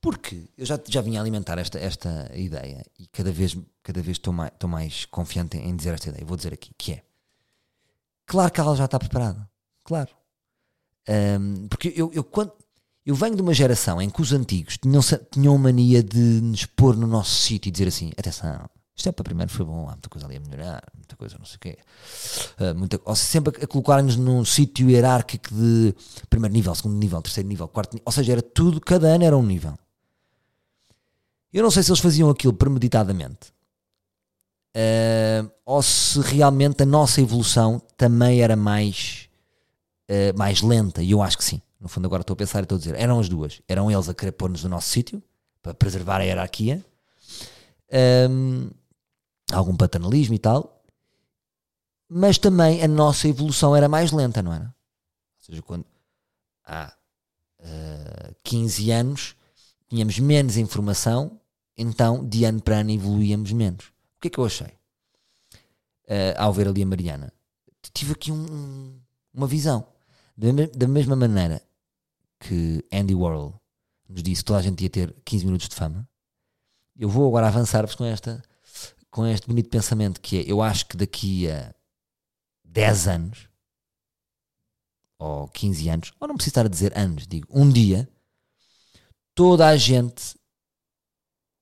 Porque 0.00 0.48
eu 0.58 0.66
já, 0.66 0.80
já 0.88 1.00
vinha 1.00 1.20
alimentar 1.20 1.58
esta, 1.58 1.78
esta 1.78 2.30
ideia 2.34 2.84
e 2.98 3.06
cada 3.06 3.30
vez, 3.30 3.56
cada 3.82 4.02
vez 4.02 4.16
estou, 4.16 4.32
mais, 4.32 4.52
estou 4.52 4.68
mais 4.68 5.04
confiante 5.04 5.56
em 5.56 5.76
dizer 5.76 5.94
esta 5.94 6.08
ideia. 6.08 6.24
Vou 6.24 6.36
dizer 6.36 6.52
aqui, 6.52 6.72
que 6.76 6.92
é 6.92 7.02
claro 8.26 8.50
que 8.50 8.60
ela 8.60 8.74
já 8.74 8.86
está 8.86 8.98
preparada. 8.98 9.48
Claro. 9.84 10.10
Um, 11.08 11.68
porque 11.68 11.92
eu, 11.94 12.10
eu, 12.12 12.24
quando, 12.24 12.52
eu 13.04 13.14
venho 13.14 13.34
de 13.34 13.42
uma 13.42 13.52
geração 13.52 14.00
em 14.00 14.08
que 14.08 14.20
os 14.20 14.32
antigos 14.32 14.78
tinham, 14.78 15.00
tinham 15.30 15.58
mania 15.58 16.02
de 16.02 16.18
nos 16.18 16.64
pôr 16.66 16.96
no 16.96 17.06
nosso 17.06 17.30
sítio 17.30 17.68
e 17.68 17.72
dizer 17.72 17.88
assim: 17.88 18.12
atenção, 18.16 18.68
isto 18.94 19.08
é 19.08 19.12
para 19.12 19.24
primeiro 19.24 19.50
foi 19.50 19.64
bom, 19.64 19.88
há 19.88 19.92
muita 19.92 20.08
coisa 20.08 20.26
ali 20.26 20.36
a 20.36 20.40
melhorar, 20.40 20.84
muita 20.94 21.16
coisa 21.16 21.36
não 21.38 21.44
sei 21.44 21.56
o 21.56 21.58
quê. 21.58 21.78
Uh, 22.60 22.74
muita, 22.78 23.00
ou 23.04 23.16
sempre 23.16 23.64
a 23.64 23.66
colocar-nos 23.66 24.16
num 24.16 24.44
sítio 24.44 24.88
hierárquico 24.88 25.52
de 25.52 25.94
primeiro 26.30 26.52
nível, 26.54 26.74
segundo 26.74 26.96
nível, 26.96 27.20
terceiro 27.20 27.48
nível, 27.48 27.66
quarto 27.68 27.94
nível. 27.94 28.04
Ou 28.06 28.12
seja, 28.12 28.32
era 28.32 28.42
tudo, 28.42 28.80
cada 28.80 29.08
ano 29.08 29.24
era 29.24 29.36
um 29.36 29.42
nível. 29.42 29.76
Eu 31.52 31.62
não 31.62 31.70
sei 31.70 31.82
se 31.82 31.90
eles 31.90 32.00
faziam 32.00 32.30
aquilo 32.30 32.52
premeditadamente. 32.52 33.52
Uh, 34.74 35.50
ou 35.66 35.82
se 35.82 36.18
realmente 36.20 36.82
a 36.82 36.86
nossa 36.86 37.20
evolução 37.20 37.82
também 37.96 38.40
era 38.40 38.56
mais, 38.56 39.28
uh, 40.08 40.38
mais 40.38 40.62
lenta, 40.62 41.02
e 41.02 41.10
eu 41.10 41.20
acho 41.20 41.36
que 41.36 41.44
sim. 41.44 41.60
No 41.82 41.88
fundo, 41.88 42.06
agora 42.06 42.20
estou 42.20 42.34
a 42.34 42.36
pensar 42.36 42.60
e 42.60 42.62
estou 42.62 42.76
a 42.76 42.78
dizer: 42.78 42.94
eram 42.94 43.18
as 43.18 43.28
duas. 43.28 43.60
Eram 43.66 43.90
eles 43.90 44.08
a 44.08 44.14
querer 44.14 44.30
pôr-nos 44.30 44.62
no 44.62 44.70
nosso 44.70 44.88
sítio 44.88 45.20
para 45.60 45.74
preservar 45.74 46.20
a 46.20 46.22
hierarquia, 46.22 46.84
um, 48.30 48.70
algum 49.52 49.76
paternalismo 49.76 50.34
e 50.34 50.38
tal, 50.38 50.84
mas 52.08 52.38
também 52.38 52.82
a 52.82 52.88
nossa 52.88 53.26
evolução 53.26 53.74
era 53.74 53.88
mais 53.88 54.12
lenta, 54.12 54.42
não 54.42 54.52
era? 54.52 54.64
Ou 54.64 55.44
seja, 55.44 55.62
quando 55.62 55.84
há 56.64 56.94
uh, 57.60 58.34
15 58.44 58.90
anos 58.92 59.36
tínhamos 59.88 60.18
menos 60.20 60.56
informação, 60.56 61.40
então 61.76 62.24
de 62.24 62.44
ano 62.44 62.62
para 62.62 62.78
ano 62.78 62.92
evoluíamos 62.92 63.52
menos. 63.52 63.86
O 64.16 64.20
que 64.20 64.28
é 64.28 64.30
que 64.30 64.38
eu 64.38 64.44
achei? 64.44 64.68
Uh, 66.06 66.34
ao 66.38 66.52
ver 66.52 66.68
ali 66.68 66.82
a 66.82 66.86
Mariana, 66.86 67.32
tive 67.92 68.12
aqui 68.12 68.30
um, 68.30 69.00
uma 69.34 69.48
visão. 69.48 69.84
Da 70.74 70.88
mesma 70.88 71.14
maneira 71.14 71.62
que 72.42 72.84
Andy 72.92 73.14
Warhol 73.14 73.54
nos 74.08 74.22
disse 74.22 74.42
que 74.42 74.46
toda 74.46 74.58
a 74.58 74.62
gente 74.62 74.82
ia 74.82 74.90
ter 74.90 75.14
15 75.24 75.46
minutos 75.46 75.68
de 75.68 75.76
fama, 75.76 76.08
eu 76.96 77.08
vou 77.08 77.28
agora 77.28 77.46
avançar-vos 77.46 77.94
com, 77.94 78.04
esta, 78.04 78.42
com 79.10 79.26
este 79.26 79.46
bonito 79.46 79.70
pensamento 79.70 80.20
que 80.20 80.40
é, 80.40 80.50
eu 80.50 80.60
acho 80.60 80.86
que 80.86 80.96
daqui 80.96 81.48
a 81.48 81.74
10 82.64 83.08
anos, 83.08 83.48
ou 85.18 85.48
15 85.48 85.88
anos, 85.88 86.12
ou 86.18 86.26
não 86.26 86.34
preciso 86.34 86.50
estar 86.50 86.66
a 86.66 86.68
dizer 86.68 86.98
anos, 86.98 87.26
digo, 87.26 87.46
um 87.48 87.70
dia, 87.70 88.08
toda 89.34 89.68
a 89.68 89.76
gente 89.76 90.36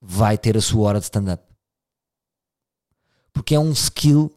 vai 0.00 0.38
ter 0.38 0.56
a 0.56 0.62
sua 0.62 0.88
hora 0.88 0.98
de 0.98 1.04
stand-up. 1.04 1.44
Porque 3.32 3.54
é 3.54 3.60
um 3.60 3.72
skill 3.72 4.34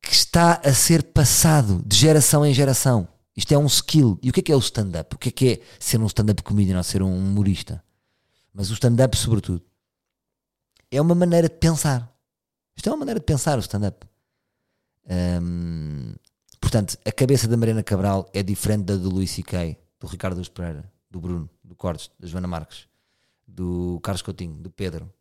que 0.00 0.12
está 0.12 0.54
a 0.64 0.72
ser 0.72 1.02
passado 1.12 1.82
de 1.84 1.96
geração 1.96 2.46
em 2.46 2.54
geração. 2.54 3.15
Isto 3.36 3.52
é 3.52 3.58
um 3.58 3.66
skill. 3.66 4.18
E 4.22 4.30
o 4.30 4.32
que 4.32 4.40
é 4.40 4.42
que 4.42 4.52
é 4.52 4.56
o 4.56 4.60
stand-up? 4.60 5.14
O 5.14 5.18
que 5.18 5.28
é 5.28 5.32
que 5.32 5.48
é 5.48 5.60
ser 5.78 6.00
um 6.00 6.06
stand-up 6.06 6.42
comedian 6.42 6.78
ou 6.78 6.82
ser 6.82 7.02
um 7.02 7.16
humorista? 7.16 7.84
Mas 8.52 8.70
o 8.70 8.72
stand-up, 8.72 9.16
sobretudo, 9.16 9.62
é 10.90 11.00
uma 11.00 11.14
maneira 11.14 11.48
de 11.48 11.56
pensar. 11.56 12.10
Isto 12.74 12.88
é 12.88 12.92
uma 12.92 12.98
maneira 12.98 13.20
de 13.20 13.26
pensar 13.26 13.58
o 13.58 13.60
stand-up. 13.60 14.06
portanto, 16.60 16.96
a 17.04 17.12
cabeça 17.12 17.46
da 17.46 17.56
Mariana 17.56 17.82
Cabral 17.82 18.30
é 18.32 18.42
diferente 18.42 18.84
da 18.84 18.96
do 18.96 19.10
Luís 19.10 19.30
C.K., 19.30 19.78
do 20.00 20.06
Ricardo 20.06 20.38
Luz 20.38 20.48
Pereira, 20.48 20.90
do 21.10 21.20
Bruno, 21.20 21.50
do 21.62 21.74
Cortes, 21.74 22.10
da 22.18 22.26
Joana 22.26 22.46
Marques, 22.46 22.86
do 23.46 24.00
Carlos 24.02 24.22
Coutinho, 24.22 24.54
do 24.54 24.70
Pedro. 24.70 25.12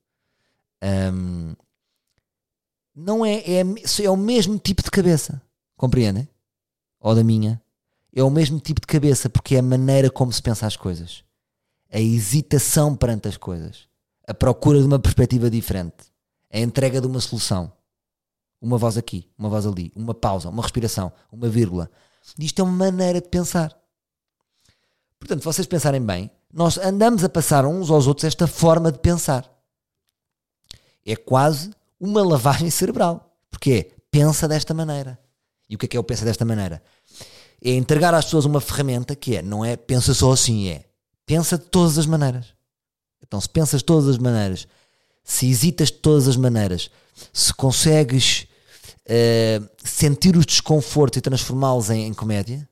Não 2.96 3.26
é, 3.26 3.36
é, 3.40 3.64
é 4.04 4.10
o 4.10 4.16
mesmo 4.16 4.58
tipo 4.58 4.82
de 4.82 4.90
cabeça, 4.90 5.42
compreendem? 5.76 6.30
Ou 7.00 7.14
da 7.14 7.24
minha, 7.24 7.62
é 8.16 8.24
o 8.24 8.30
mesmo 8.30 8.60
tipo 8.62 8.80
de 8.80 8.88
cabeça, 8.88 9.30
porque 9.30 9.56
é 9.56 9.60
a 9.60 9.62
maneira 9.62 10.10
como 10.10 10.32
se 10.32 10.42
pensa 10.42 10.66
as 10.66 10.78
coisas. 10.78 11.24
A 11.92 12.00
hesitação 12.00 12.96
perante 12.96 13.28
as 13.28 13.36
coisas. 13.36 13.90
A 14.26 14.34
procura 14.34 14.80
de 14.80 14.86
uma 14.86 14.98
perspectiva 14.98 15.50
diferente. 15.50 16.06
A 16.52 16.60
entrega 16.60 17.02
de 17.02 17.08
uma 17.08 17.20
solução. 17.20 17.72
Uma 18.62 18.78
voz 18.78 18.98
aqui, 18.98 19.30
uma 19.38 19.50
voz 19.50 19.66
ali, 19.66 19.92
uma 19.94 20.14
pausa, 20.14 20.50
uma 20.50 20.64
respiração, 20.64 21.12
uma 21.30 21.50
vírgula. 21.50 21.92
Isto 22.40 22.62
é 22.62 22.64
uma 22.64 22.72
maneira 22.72 23.20
de 23.20 23.28
pensar. 23.28 23.78
Portanto, 25.20 25.42
se 25.42 25.46
vocês 25.46 25.68
pensarem 25.68 26.02
bem, 26.02 26.32
nós 26.52 26.78
andamos 26.78 27.24
a 27.24 27.30
passar 27.30 27.66
uns 27.66 27.90
aos 27.92 28.08
outros 28.08 28.24
esta 28.24 28.48
forma 28.48 28.92
de 28.92 29.00
pensar. 29.00 29.52
É 31.06 31.18
quase 31.18 31.72
uma 32.00 32.24
lavagem 32.24 32.70
cerebral. 32.70 33.38
Porque 33.52 33.72
é, 33.72 33.96
pensa 34.10 34.48
desta 34.48 34.74
maneira. 34.74 35.20
E 35.70 35.76
o 35.76 35.78
que 35.78 35.86
é 35.86 35.90
que 35.90 35.98
é 35.98 36.00
o 36.00 36.04
pensa 36.04 36.24
desta 36.24 36.46
maneira? 36.46 36.82
É 37.72 37.76
entregar 37.76 38.14
às 38.14 38.26
pessoas 38.26 38.46
uma 38.46 38.62
ferramenta 38.62 39.16
que 39.16 39.38
é, 39.38 39.42
não 39.42 39.66
é 39.66 39.76
pensa 39.76 40.14
só 40.14 40.32
assim, 40.32 40.70
é 40.70 40.86
pensa 41.26 41.58
de 41.58 41.66
todas 41.66 41.98
as 41.98 42.06
maneiras. 42.06 42.54
Então, 43.22 43.42
se 43.42 43.50
pensas 43.50 43.82
de 43.82 43.86
todas 43.86 44.08
as 44.08 44.18
maneiras, 44.18 44.68
se 45.24 45.48
hesitas 45.48 45.88
de 45.88 45.98
todas 45.98 46.28
as 46.28 46.36
maneiras, 46.36 46.92
se 47.34 47.52
consegues 47.54 48.48
uh, 49.06 49.70
sentir 49.84 50.38
os 50.38 50.46
desconfortos 50.46 51.18
e 51.18 51.22
transformá-los 51.22 51.90
em, 51.90 52.06
em, 52.06 52.14
comédia, 52.14 52.70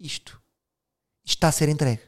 isto, 0.00 0.40
isto 1.22 1.36
está 1.36 1.48
a 1.48 1.52
ser 1.52 1.68
entregue. 1.68 2.00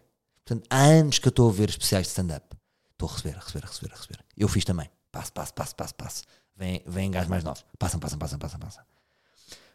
Portanto, 0.45 0.67
há 0.71 0.83
anos 0.83 1.19
que 1.19 1.29
eu 1.29 1.31
estou 1.31 1.51
a 1.51 1.53
ver 1.53 1.69
especiais 1.69 2.07
de 2.07 2.11
stand-up. 2.11 2.57
Estou 2.93 3.09
a 3.09 3.13
receber, 3.13 3.37
a 3.37 3.41
receber, 3.41 3.65
a 3.65 3.69
receber, 3.69 3.93
a 3.93 3.97
receber. 3.97 4.25
Eu 4.37 4.49
fiz 4.49 4.65
também. 4.65 4.91
Passo, 5.13 5.33
passo, 5.33 5.53
passo, 5.53 5.75
passo, 5.75 5.95
passo. 5.95 6.23
Vem, 6.57 6.83
vem 6.87 7.11
gás 7.11 7.29
mais 7.29 7.45
novos. 7.45 7.65
Passam, 7.79 8.01
passam, 8.01 8.19
passam, 8.19 8.39
passam, 8.39 8.59
passam. 8.59 8.90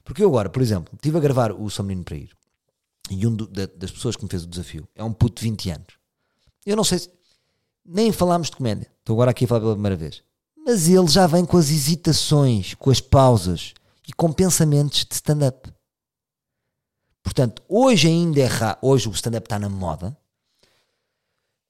Porque 0.05 0.23
eu 0.23 0.29
agora, 0.29 0.49
por 0.49 0.61
exemplo, 0.61 0.93
estive 0.95 1.17
a 1.17 1.19
gravar 1.19 1.51
o 1.51 1.69
São 1.69 1.83
Menino 1.83 2.05
para 2.05 2.15
ir 2.15 2.29
e 3.09 3.25
um 3.27 3.35
do, 3.35 3.47
da, 3.47 3.65
das 3.65 3.91
pessoas 3.91 4.15
que 4.15 4.23
me 4.23 4.29
fez 4.29 4.43
o 4.43 4.47
desafio 4.47 4.87
é 4.95 5.03
um 5.03 5.13
puto 5.13 5.41
de 5.41 5.49
20 5.49 5.69
anos. 5.71 5.99
Eu 6.65 6.75
não 6.75 6.83
sei 6.83 6.99
se. 6.99 7.09
Nem 7.85 8.11
falámos 8.11 8.49
de 8.49 8.55
comédia. 8.55 8.91
Estou 8.99 9.15
agora 9.15 9.31
aqui 9.31 9.45
a 9.45 9.47
falar 9.47 9.61
pela 9.61 9.73
primeira 9.73 9.95
vez. 9.95 10.23
Mas 10.65 10.87
ele 10.87 11.07
já 11.07 11.27
vem 11.27 11.45
com 11.45 11.57
as 11.57 11.69
hesitações, 11.69 12.73
com 12.73 12.89
as 12.89 12.99
pausas 12.99 13.75
e 14.07 14.13
com 14.13 14.31
pensamentos 14.31 15.05
de 15.05 15.13
stand-up. 15.13 15.71
Portanto, 17.21 17.61
hoje 17.69 18.07
ainda 18.07 18.39
é 18.39 18.45
raro. 18.45 18.79
Hoje 18.81 19.07
o 19.07 19.11
stand-up 19.11 19.45
está 19.45 19.59
na 19.59 19.69
moda. 19.69 20.17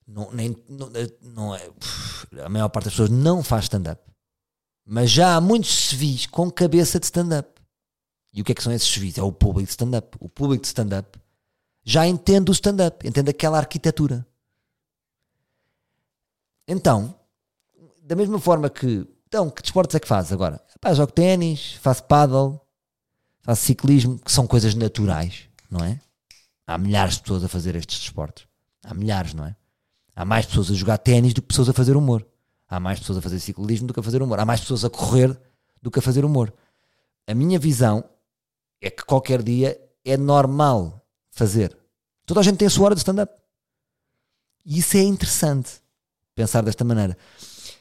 Não, 0.08 0.32
nem, 0.32 0.56
não, 0.70 0.90
não 1.22 1.56
é, 1.56 1.70
a 2.46 2.48
maior 2.48 2.70
parte 2.70 2.86
das 2.86 2.94
pessoas 2.94 3.10
não 3.10 3.44
faz 3.44 3.66
stand-up. 3.66 4.02
Mas 4.86 5.12
já 5.12 5.36
há 5.36 5.42
muitos 5.42 5.90
civis 5.90 6.26
com 6.28 6.50
cabeça 6.50 6.98
de 6.98 7.08
stand-up. 7.08 7.55
E 8.36 8.42
o 8.42 8.44
que 8.44 8.52
é 8.52 8.56
que 8.56 8.62
são 8.62 8.74
esses 8.74 8.88
serviços? 8.88 9.18
É 9.18 9.24
o 9.24 9.32
público 9.32 9.66
de 9.66 9.72
stand-up. 9.72 10.18
O 10.20 10.28
público 10.28 10.62
de 10.62 10.68
stand-up 10.68 11.18
já 11.86 12.06
entende 12.06 12.52
o 12.52 12.54
stand-up, 12.54 13.08
entende 13.08 13.30
aquela 13.30 13.58
arquitetura. 13.58 14.28
Então, 16.68 17.16
da 18.04 18.14
mesma 18.14 18.38
forma 18.38 18.70
que. 18.70 19.08
Então, 19.28 19.50
que 19.50 19.62
desportos 19.62 19.96
é 19.96 20.00
que 20.00 20.08
fazes 20.08 20.34
agora? 20.34 20.62
Pá, 20.82 20.94
jogo 20.94 21.14
ténis, 21.14 21.74
faço 21.82 22.04
paddle, 22.04 22.60
faço 23.42 23.64
ciclismo, 23.64 24.20
que 24.20 24.32
são 24.32 24.46
coisas 24.46 24.76
naturais, 24.76 25.48
não 25.70 25.84
é? 25.84 26.00
Há 26.68 26.78
milhares 26.78 27.16
de 27.16 27.22
pessoas 27.22 27.44
a 27.44 27.48
fazer 27.48 27.76
estes 27.76 28.00
desportos. 28.00 28.48
Há 28.84 28.94
milhares, 28.94 29.34
não 29.34 29.46
é? 29.46 29.56
Há 30.14 30.26
mais 30.26 30.46
pessoas 30.46 30.72
a 30.72 30.74
jogar 30.74 30.98
ténis 30.98 31.34
do 31.34 31.42
que 31.42 31.48
pessoas 31.48 31.70
a 31.70 31.74
fazer 31.74 31.96
humor. 31.96 32.26
Há 32.68 32.80
mais 32.80 33.00
pessoas 33.00 33.18
a 33.18 33.22
fazer 33.22 33.40
ciclismo 33.40 33.88
do 33.88 33.94
que 33.94 34.00
a 34.00 34.04
fazer 34.04 34.22
humor. 34.22 34.40
Há 34.40 34.46
mais 34.46 34.60
pessoas 34.60 34.84
a 34.84 34.90
correr 34.90 35.38
do 35.82 35.90
que 35.90 36.00
a 36.00 36.02
fazer 36.02 36.26
humor. 36.26 36.54
A 37.28 37.34
minha 37.34 37.60
visão 37.60 38.04
é 38.86 38.90
que 38.92 39.04
qualquer 39.04 39.42
dia 39.42 39.80
é 40.04 40.16
normal 40.16 41.04
fazer. 41.32 41.76
Toda 42.26 42.40
a 42.40 42.44
gente 42.44 42.58
tem 42.58 42.68
a 42.68 42.70
sua 42.72 42.86
hora 42.86 42.96
de 42.96 43.00
stand-up. 43.02 43.34
E 44.64 44.78
isso 44.80 44.96
é 44.98 45.02
interessante, 45.02 45.82
pensar 46.36 46.62
desta 46.62 46.84
maneira. 46.84 47.18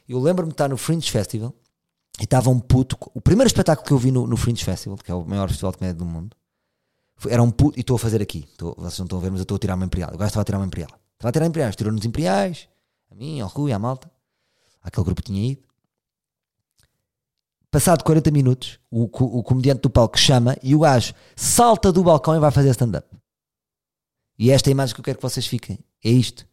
Eu 0.09 0.19
lembro-me 0.19 0.49
de 0.51 0.55
estar 0.55 0.69
no 0.69 0.77
Fringe 0.79 1.11
Festival 1.11 1.55
e 2.19 2.25
estava 2.25 2.49
um 2.51 2.59
puto. 2.59 2.97
O 3.15 3.21
primeiro 3.21 3.47
espetáculo 3.47 3.87
que 3.87 3.93
eu 3.93 3.99
vi 3.99 4.11
no, 4.11 4.27
no 4.27 4.37
Fringe 4.37 4.65
Festival, 4.65 4.97
que 4.99 5.11
é 5.11 5.15
o 5.15 5.25
maior 5.25 5.49
festival 5.49 5.73
de 5.73 5.79
comédia 5.79 5.99
do 5.99 6.05
mundo, 6.07 6.35
foi- 7.17 7.33
era 7.33 7.43
um 7.43 7.51
puto. 7.51 7.79
E 7.79 7.81
estou 7.81 7.97
a 7.97 7.99
fazer 7.99 8.21
aqui, 8.23 8.47
estou- 8.51 8.75
vocês 8.79 8.99
não 8.99 9.05
estão 9.07 9.19
a 9.19 9.23
ver, 9.23 9.31
mas 9.31 9.41
eu 9.41 9.45
estou 9.45 9.57
a 9.57 9.59
tirar 9.59 9.75
uma 9.75 9.85
imperial. 9.85 10.11
O 10.15 10.19
gajo 10.19 10.29
estava 10.29 10.43
a 10.43 10.45
tirar 10.45 10.59
uma 10.59 10.67
imperial. 10.67 10.91
Estava 11.15 11.29
a 11.29 11.33
tirar 11.33 11.47
imperiais, 11.47 11.77
tirou-nos 11.77 12.05
imperiais, 12.05 12.69
a 13.11 13.15
mim, 13.15 13.41
ao 13.41 13.49
Rui, 13.49 13.73
à 13.73 13.79
malta. 13.79 14.11
Aquele 14.83 15.05
grupo 15.05 15.23
tinha 15.23 15.53
ido. 15.53 15.63
Passado 17.75 18.05
40 18.05 18.31
minutos, 18.31 18.79
o, 18.89 19.03
o 19.03 19.43
comediante 19.43 19.81
do 19.81 19.91
palco 19.91 20.17
chama 20.17 20.57
e 20.63 20.77
o 20.77 20.79
gajo 20.79 21.13
salta 21.35 21.91
do 21.91 22.05
balcão 22.05 22.37
e 22.37 22.39
vai 22.39 22.53
fazer 22.53 22.71
stand-up. 22.71 23.05
E 24.39 24.53
esta 24.53 24.69
é 24.69 24.71
a 24.71 24.75
imagem 24.75 24.95
que 24.95 25.01
eu 25.01 25.05
quero 25.05 25.19
que 25.19 25.23
vocês 25.23 25.45
fiquem. 25.45 25.81
É 26.05 26.09
isto. 26.09 26.47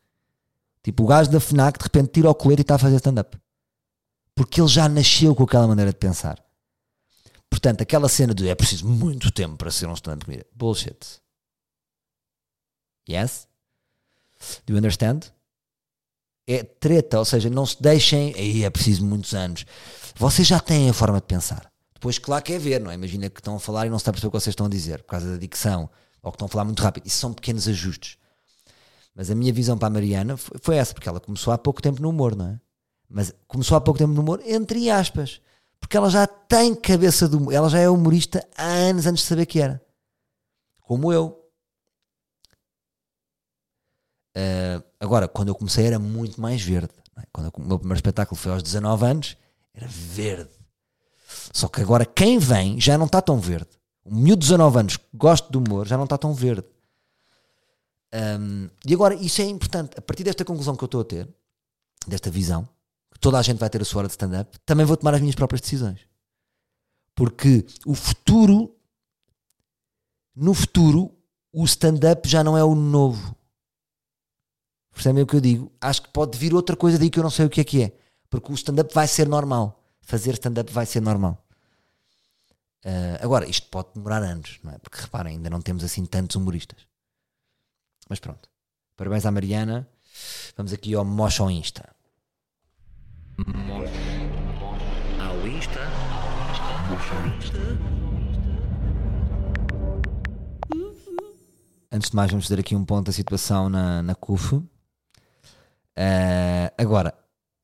Tipo, 0.82 1.04
o 1.04 1.06
gajo 1.06 1.30
da 1.30 1.40
FNAC 1.40 1.78
de 1.78 1.84
repente 1.84 2.14
tira 2.14 2.28
o 2.28 2.34
colete 2.34 2.62
e 2.62 2.64
está 2.64 2.74
a 2.74 2.80
fazer 2.80 2.96
stand-up. 2.96 3.38
Porque 4.34 4.60
ele 4.60 4.68
já 4.68 4.90
nasceu 4.90 5.36
com 5.36 5.44
aquela 5.44 5.68
maneira 5.68 5.92
de 5.92 5.98
pensar. 6.00 6.44
Portanto, 7.48 7.82
aquela 7.82 8.10
cena 8.10 8.34
de 8.34 8.50
é 8.50 8.56
preciso 8.56 8.88
muito 8.88 9.30
tempo 9.30 9.58
para 9.58 9.70
ser 9.70 9.86
um 9.86 9.94
stand-up 9.94 10.26
comedian. 10.26 10.46
Bullshit. 10.56 11.22
Yes? 13.08 13.48
Do 14.66 14.74
you 14.74 14.78
understand? 14.78 15.32
É 16.54 16.64
treta, 16.64 17.20
ou 17.20 17.26
seja, 17.26 17.50
não 17.50 17.66
se 17.66 17.82
deixem. 17.82 18.34
Aí 18.36 18.64
é 18.64 18.70
preciso 18.70 19.06
muitos 19.06 19.34
anos. 19.34 19.66
Vocês 20.16 20.48
já 20.48 20.60
têm 20.60 20.90
a 20.90 20.94
forma 20.94 21.20
de 21.20 21.26
pensar. 21.26 21.72
Depois, 21.94 22.18
claro 22.18 22.44
que 22.44 22.54
é 22.54 22.60
ver, 22.60 22.82
não 22.82 22.92
é? 22.92 22.96
Imagina 22.96 23.30
que 23.30 23.40
estão 23.40 23.56
a 23.56 23.60
falar 23.60 23.86
e 23.86 23.90
não 23.90 23.98
se 23.98 24.02
está 24.02 24.12
a 24.12 24.14
perceber 24.14 24.28
o 24.28 24.32
que 24.32 24.40
vocês 24.40 24.54
estão 24.54 24.66
a 24.66 24.70
dizer 24.70 25.04
por 25.04 25.10
causa 25.10 25.32
da 25.32 25.38
dicção 25.38 25.90
ou 26.22 26.32
que 26.32 26.36
estão 26.36 26.48
a 26.48 26.50
falar 26.50 26.66
muito 26.66 26.82
rápido. 26.82 27.06
Isso 27.08 27.20
são 27.20 27.34
pequenos 27.34 27.68
ajustes. 27.68 28.18
Mas 29.16 29.30
a 29.30 29.36
minha 29.36 29.54
visão 29.54 29.78
para 29.78 29.88
a 29.88 29.92
Mariana 29.92 30.36
foi, 30.38 30.78
essa, 30.78 30.94
porque 30.94 31.08
ela 31.08 31.20
começou 31.20 31.54
há 31.54 31.58
pouco 31.58 31.82
tempo 31.82 32.02
no 32.02 32.10
humor, 32.10 32.36
não 32.36 32.48
é? 32.48 32.60
Mas 33.10 33.34
começou 33.48 33.78
há 33.78 33.82
pouco 33.82 33.98
tempo 33.98 34.14
no 34.14 34.22
humor, 34.22 34.42
entre 34.46 34.90
aspas. 34.90 35.42
Porque 35.80 35.98
ela 35.98 36.10
já 36.10 36.26
tem 36.26 36.74
cabeça 36.74 37.28
do 37.28 37.38
humor. 37.38 37.54
Ela 37.54 37.70
já 37.70 37.80
é 37.80 37.90
humorista 37.90 38.48
há 38.58 38.66
anos 38.66 39.06
antes 39.06 39.24
de 39.24 39.30
saber 39.30 39.46
que 39.46 39.60
era. 39.60 39.82
Como 40.82 41.12
eu. 41.12 41.38
Ah, 44.36 44.84
agora, 45.02 45.28
quando 45.28 45.50
eu 45.50 45.56
comecei 45.56 45.86
era 45.86 46.00
muito 46.00 46.40
mais 46.40 46.62
verde. 46.62 46.94
é? 47.18 47.24
Quando 47.34 47.48
eu- 47.48 47.54
o 47.58 47.68
meu 47.68 47.78
primeiro 47.78 47.98
espetáculo 47.98 48.40
foi 48.40 48.52
aos 48.54 48.64
19 48.64 49.06
anos, 49.06 49.36
era 49.74 49.88
verde. 49.88 50.50
Só 51.54 51.68
que 51.68 51.82
agora 51.82 52.06
quem 52.06 52.38
vem 52.40 52.80
já 52.80 52.98
não 52.98 53.06
está 53.06 53.22
tão 53.22 53.40
verde. 53.40 53.70
O 54.04 54.14
miúdo 54.16 54.40
de 54.42 54.48
19 54.48 54.80
anos 54.80 54.98
que 54.98 55.06
gosta 55.14 55.50
de 55.52 55.58
humor 55.58 55.86
já 55.88 55.98
não 55.98 56.06
está 56.06 56.18
tão 56.18 56.34
verde. 56.34 56.66
Um, 58.14 58.70
e 58.86 58.94
agora, 58.94 59.14
isso 59.16 59.42
é 59.42 59.46
importante. 59.46 59.98
A 59.98 60.02
partir 60.02 60.24
desta 60.24 60.44
conclusão 60.44 60.76
que 60.76 60.84
eu 60.84 60.88
estou 60.88 61.02
a 61.02 61.06
ter, 61.06 61.28
desta 62.08 62.30
visão, 62.30 62.68
que 63.14 63.20
toda 63.20 63.38
a 63.38 63.42
gente 63.42 63.58
vai 63.60 63.70
ter 63.70 63.82
a 63.82 63.86
sua 63.86 64.00
hora 64.00 64.08
de 64.08 64.14
stand-up, 64.14 64.58
também 64.66 64.86
vou 64.86 64.98
tomar 64.98 65.14
as 65.14 65.22
minhas 65.22 65.36
próprias 65.36 65.62
decisões. 65.62 66.00
Porque 67.16 67.66
o 67.86 67.94
futuro, 67.94 68.76
no 70.36 70.54
futuro, 70.54 71.14
o 71.54 71.64
stand-up 71.66 72.28
já 72.28 72.44
não 72.44 72.58
é 72.58 72.64
o 72.64 72.74
novo. 72.76 73.36
Percebem 75.02 75.24
o 75.24 75.26
que 75.26 75.36
eu 75.36 75.42
digo? 75.42 75.72
Acho 75.82 76.04
que 76.04 76.10
pode 76.10 76.38
vir 76.38 76.54
outra 76.54 76.76
coisa 76.76 77.00
daí 77.00 77.10
que 77.10 77.18
eu 77.18 77.24
não 77.24 77.32
sei 77.32 77.48
o 77.48 77.50
que 77.50 77.60
é 77.60 77.64
que 77.64 77.82
é. 77.82 77.92
Porque 78.30 78.52
o 78.52 78.54
stand-up 78.54 78.94
vai 78.94 79.08
ser 79.08 79.28
normal. 79.28 79.84
Fazer 80.00 80.34
stand-up 80.34 80.72
vai 80.72 80.86
ser 80.86 81.02
normal. 81.02 81.44
Ah, 82.86 83.18
agora, 83.20 83.50
isto 83.50 83.68
pode 83.70 83.88
demorar 83.96 84.22
anos, 84.22 84.60
não 84.64 84.72
é? 84.72 84.78
Porque 84.78 85.02
reparem, 85.02 85.38
ainda 85.38 85.50
não 85.50 85.60
temos 85.60 85.84
assim 85.84 86.06
tantos 86.06 86.36
humoristas. 86.36 86.86
Mas 88.08 88.20
pronto. 88.20 88.48
Parabéns 88.96 89.26
à 89.26 89.32
Mariana. 89.32 89.90
Vamos 90.56 90.72
aqui 90.72 90.94
ao 90.94 91.04
Mosh 91.04 91.40
ao 91.40 91.50
Insta. 91.50 91.90
Ao 95.20 95.48
Insta. 95.48 95.80
Insta. 97.26 97.60
Antes 101.92 102.12
de 102.12 102.16
mais, 102.16 102.30
vamos 102.30 102.46
fazer 102.46 102.60
aqui 102.60 102.76
um 102.76 102.86
ponto 102.86 103.08
da 103.08 103.12
situação 103.12 103.68
na, 103.68 104.04
na 104.04 104.14
CUF. 104.14 104.62
Ah, 105.96 106.72
agora, 106.78 107.14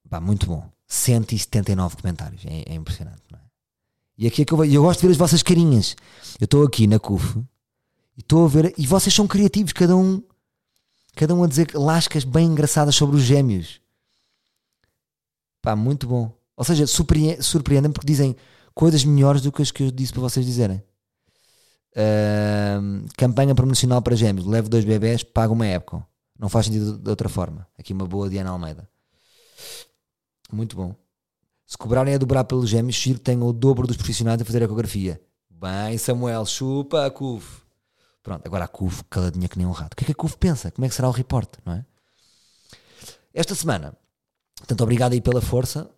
pá, 0.09 0.19
muito 0.19 0.45
bom. 0.47 0.69
179 0.87 1.97
comentários. 1.97 2.45
É, 2.45 2.63
é 2.71 2.73
impressionante, 2.73 3.21
não 3.31 3.39
é? 3.39 3.41
E 4.17 4.25
aqui 4.27 4.41
é 4.41 4.45
que 4.45 4.53
eu, 4.53 4.65
eu 4.65 4.81
gosto 4.83 5.01
de 5.01 5.07
ver 5.07 5.11
as 5.11 5.17
vossas 5.17 5.43
carinhas. 5.43 5.95
Eu 6.39 6.45
estou 6.45 6.63
aqui 6.65 6.87
na 6.87 6.99
CUF 6.99 7.37
e 8.17 8.21
estou 8.21 8.45
a 8.45 8.47
ver. 8.47 8.73
E 8.77 8.87
vocês 8.87 9.13
são 9.13 9.27
criativos, 9.27 9.73
cada 9.73 9.95
um. 9.95 10.23
Cada 11.15 11.33
um 11.35 11.43
a 11.43 11.47
dizer 11.47 11.71
lascas 11.73 12.23
bem 12.23 12.47
engraçadas 12.47 12.95
sobre 12.95 13.15
os 13.15 13.23
gêmeos. 13.23 13.81
Pá, 15.61 15.75
muito 15.75 16.07
bom. 16.07 16.31
Ou 16.55 16.63
seja, 16.63 16.87
surpre- 16.87 17.41
surpreendem 17.41 17.91
porque 17.91 18.07
dizem 18.07 18.35
coisas 18.73 19.03
melhores 19.03 19.41
do 19.41 19.51
que 19.51 19.61
as 19.61 19.71
que 19.71 19.83
eu 19.83 19.91
disse 19.91 20.13
para 20.13 20.21
vocês 20.21 20.45
dizerem. 20.45 20.81
Ahm, 21.95 23.05
campanha 23.17 23.55
promocional 23.55 24.01
para 24.01 24.15
gêmeos. 24.15 24.45
Levo 24.47 24.69
dois 24.69 24.85
bebés, 24.85 25.23
pago 25.23 25.53
uma 25.53 25.65
época. 25.65 26.05
Não 26.38 26.50
faz 26.50 26.65
sentido 26.67 26.97
de 26.97 27.10
outra 27.10 27.30
forma. 27.30 27.67
Aqui 27.78 27.93
uma 27.93 28.06
boa 28.06 28.30
Diana 28.30 28.52
Almeida. 28.52 28.88
Muito 30.52 30.76
bom. 30.76 30.95
Se 31.65 31.78
cobrarem 31.78 32.13
a 32.13 32.17
dobrar 32.17 32.43
pelos 32.45 32.69
gêmeos, 32.69 32.97
que 32.97 33.13
tenham 33.15 33.47
o 33.47 33.52
dobro 33.52 33.88
dos 33.88 33.97
profissionais 33.97 34.41
a 34.41 34.45
fazer 34.45 34.62
ecografia. 34.62 35.21
Bem, 35.50 35.97
Samuel, 35.97 36.45
chupa 36.45 37.06
a 37.06 37.12
CUF. 37.12 37.62
Pronto, 38.23 38.45
agora 38.45 38.65
a 38.65 38.67
CUF 38.67 39.04
caladinha 39.10 39.47
que 39.47 39.58
nem 39.58 39.65
um 39.65 39.71
rato. 39.71 39.93
O 39.93 39.95
que 39.95 40.04
é 40.04 40.06
que 40.06 40.12
a 40.12 40.15
CUF 40.15 40.38
pensa? 40.38 40.71
Como 40.71 40.86
é 40.86 40.89
que 40.89 40.95
será 40.95 41.08
o 41.08 41.12
reporte, 41.12 41.58
não 41.65 41.73
é? 41.73 41.86
Esta 43.34 43.56
semana, 43.56 43.97
portanto, 44.58 44.82
obrigado 44.82 45.13
aí 45.13 45.21
pela 45.21 45.41
força. 45.41 45.89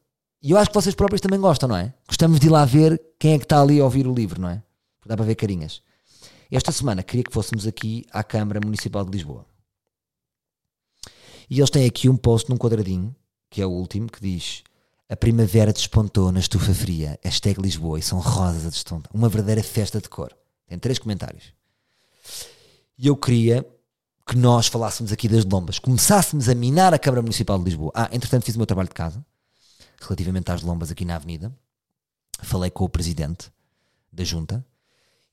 E 0.41 0.51
eu 0.51 0.57
acho 0.57 0.69
que 0.69 0.75
vocês 0.75 0.95
próprios 0.95 1.21
também 1.21 1.39
gostam, 1.39 1.67
não 1.69 1.75
é? 1.75 1.93
Gostamos 2.07 2.39
de 2.39 2.47
ir 2.47 2.49
lá 2.49 2.63
ver 2.65 2.99
quem 3.19 3.33
é 3.33 3.37
que 3.37 3.45
está 3.45 3.61
ali 3.61 3.79
a 3.79 3.83
ouvir 3.83 4.07
o 4.07 4.13
livro, 4.13 4.41
não 4.41 4.49
é? 4.49 4.63
Dá 5.05 5.15
para 5.15 5.25
ver 5.25 5.35
carinhas. 5.35 5.81
Esta 6.51 6.71
semana 6.71 7.03
queria 7.03 7.23
que 7.23 7.33
fôssemos 7.33 7.67
aqui 7.67 8.05
à 8.11 8.23
Câmara 8.23 8.59
Municipal 8.63 9.03
de 9.03 9.11
Lisboa. 9.11 9.45
E 11.49 11.59
eles 11.59 11.69
têm 11.69 11.85
aqui 11.85 12.07
um 12.07 12.15
post 12.15 12.49
num 12.49 12.57
quadradinho, 12.57 13.15
que 13.49 13.61
é 13.61 13.65
o 13.65 13.71
último, 13.71 14.07
que 14.07 14.21
diz 14.21 14.63
A 15.09 15.15
primavera 15.15 15.73
despontou 15.73 16.31
na 16.31 16.39
estufa 16.39 16.73
fria, 16.73 17.19
hashtag 17.23 17.59
Lisboa, 17.59 17.97
e 17.97 18.03
são 18.03 18.19
rosas 18.19 18.65
a 18.67 18.69
despontar. 18.69 19.11
Uma 19.11 19.27
verdadeira 19.27 19.63
festa 19.63 19.99
de 19.99 20.07
cor. 20.07 20.31
Tem 20.67 20.77
três 20.77 20.99
comentários. 20.99 21.51
E 22.95 23.07
eu 23.07 23.17
queria 23.17 23.65
que 24.27 24.37
nós 24.37 24.67
falássemos 24.67 25.11
aqui 25.11 25.27
das 25.27 25.43
lombas, 25.43 25.79
começássemos 25.79 26.47
a 26.47 26.53
minar 26.53 26.93
a 26.93 26.99
Câmara 26.99 27.23
Municipal 27.23 27.57
de 27.57 27.65
Lisboa. 27.65 27.91
Ah, 27.95 28.09
entretanto 28.11 28.45
fiz 28.45 28.53
o 28.53 28.59
meu 28.59 28.67
trabalho 28.67 28.89
de 28.89 28.93
casa, 28.93 29.25
relativamente 29.99 30.51
às 30.51 30.61
lombas 30.61 30.91
aqui 30.91 31.03
na 31.03 31.15
Avenida. 31.15 31.51
Falei 32.43 32.69
com 32.69 32.83
o 32.83 32.89
Presidente 32.89 33.51
da 34.13 34.23
Junta, 34.23 34.63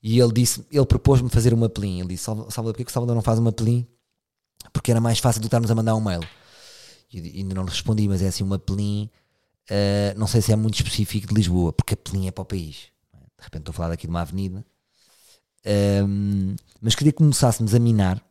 e 0.01 0.19
ele 0.19 0.33
disse, 0.33 0.65
ele 0.71 0.85
propôs-me 0.85 1.29
fazer 1.29 1.53
uma 1.53 1.69
pelim. 1.69 1.99
Ele 1.99 2.09
disse, 2.09 2.23
Salvador, 2.23 2.73
porquê 2.73 2.83
que 2.83 2.89
o 2.89 2.93
Salvador 2.93 3.15
não 3.15 3.21
faz 3.21 3.37
uma 3.37 3.51
pelim? 3.51 3.87
Porque 4.73 4.91
era 4.91 5.01
mais 5.01 5.19
fácil 5.19 5.41
do 5.41 5.43
que 5.43 5.47
estarmos 5.47 5.71
a 5.71 5.75
mandar 5.75 5.95
um 5.95 6.01
mail. 6.01 6.21
E 7.11 7.39
ainda 7.39 7.55
não 7.55 7.65
respondi, 7.65 8.07
mas 8.07 8.21
é 8.21 8.27
assim 8.27 8.43
uma 8.43 8.59
pelim, 8.59 9.09
eh, 9.69 10.13
não 10.17 10.27
sei 10.27 10.41
se 10.41 10.51
é 10.51 10.55
muito 10.55 10.75
específico 10.75 11.27
de 11.27 11.33
Lisboa, 11.33 11.71
porque 11.73 11.93
a 11.93 11.97
pelim 11.97 12.27
é 12.27 12.31
para 12.31 12.41
o 12.41 12.45
país. 12.45 12.91
De 13.37 13.43
repente 13.43 13.61
estou 13.61 13.71
a 13.71 13.75
falar 13.75 13.89
daqui 13.89 14.07
de 14.07 14.09
uma 14.09 14.21
avenida. 14.21 14.65
Ahm, 15.65 16.55
mas 16.81 16.95
queria 16.95 17.11
que 17.11 17.17
começássemos 17.17 17.73
a 17.73 17.79
minar. 17.79 18.21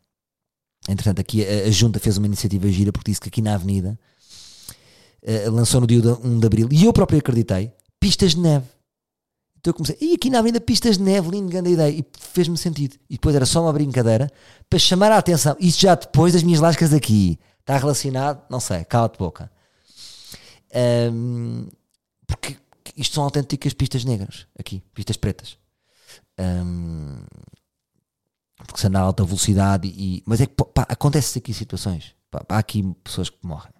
Entretanto, 0.88 1.20
aqui 1.20 1.44
a, 1.44 1.68
a 1.68 1.70
Junta 1.70 1.98
fez 1.98 2.16
uma 2.16 2.26
iniciativa 2.26 2.68
gira 2.68 2.92
porque 2.92 3.10
disse 3.10 3.20
que 3.20 3.28
aqui 3.28 3.42
na 3.42 3.54
avenida 3.54 3.98
eh, 5.22 5.48
lançou 5.50 5.80
no 5.80 5.86
dia 5.86 6.00
de 6.00 6.08
1 6.08 6.38
de 6.40 6.46
Abril, 6.46 6.68
e 6.70 6.84
eu 6.84 6.92
próprio 6.92 7.18
acreditei, 7.18 7.72
pistas 7.98 8.34
de 8.34 8.40
neve. 8.40 8.66
Então 9.66 9.72
eu 9.72 9.74
comecei, 9.74 9.96
e 10.00 10.14
aqui 10.14 10.30
na 10.30 10.38
avenida 10.38 10.60
pistas 10.60 10.96
de 10.96 11.02
neve, 11.02 11.28
lindo, 11.28 11.50
grande 11.50 11.70
ideia, 11.70 11.90
e 11.90 12.06
fez-me 12.16 12.56
sentido. 12.56 12.96
E 13.10 13.14
depois 13.14 13.34
era 13.34 13.44
só 13.44 13.60
uma 13.60 13.72
brincadeira 13.72 14.30
para 14.70 14.78
chamar 14.78 15.10
a 15.10 15.18
atenção. 15.18 15.56
Isto 15.58 15.82
já 15.82 15.96
depois 15.96 16.34
das 16.34 16.44
minhas 16.44 16.60
lascas 16.60 16.92
aqui. 16.92 17.36
Está 17.58 17.76
relacionado? 17.76 18.44
Não 18.48 18.60
sei, 18.60 18.84
cala-te 18.84 19.18
boca. 19.18 19.50
Ahm, 20.72 21.66
porque 22.28 22.56
isto 22.96 23.16
são 23.16 23.24
autênticas 23.24 23.72
pistas 23.72 24.04
negras, 24.04 24.46
aqui, 24.56 24.84
pistas 24.94 25.16
pretas. 25.16 25.58
Ahm, 26.38 27.24
porque 28.58 28.80
se 28.80 28.86
anda 28.86 29.00
a 29.00 29.02
alta 29.02 29.24
velocidade 29.24 29.88
e. 29.88 30.22
Mas 30.24 30.40
é 30.40 30.46
que 30.46 30.54
pá, 30.54 30.86
acontece 30.88 31.40
aqui 31.40 31.52
situações. 31.52 32.14
Pá, 32.30 32.44
há 32.50 32.58
aqui 32.58 32.84
pessoas 33.02 33.30
que 33.30 33.38
morrem. 33.42 33.72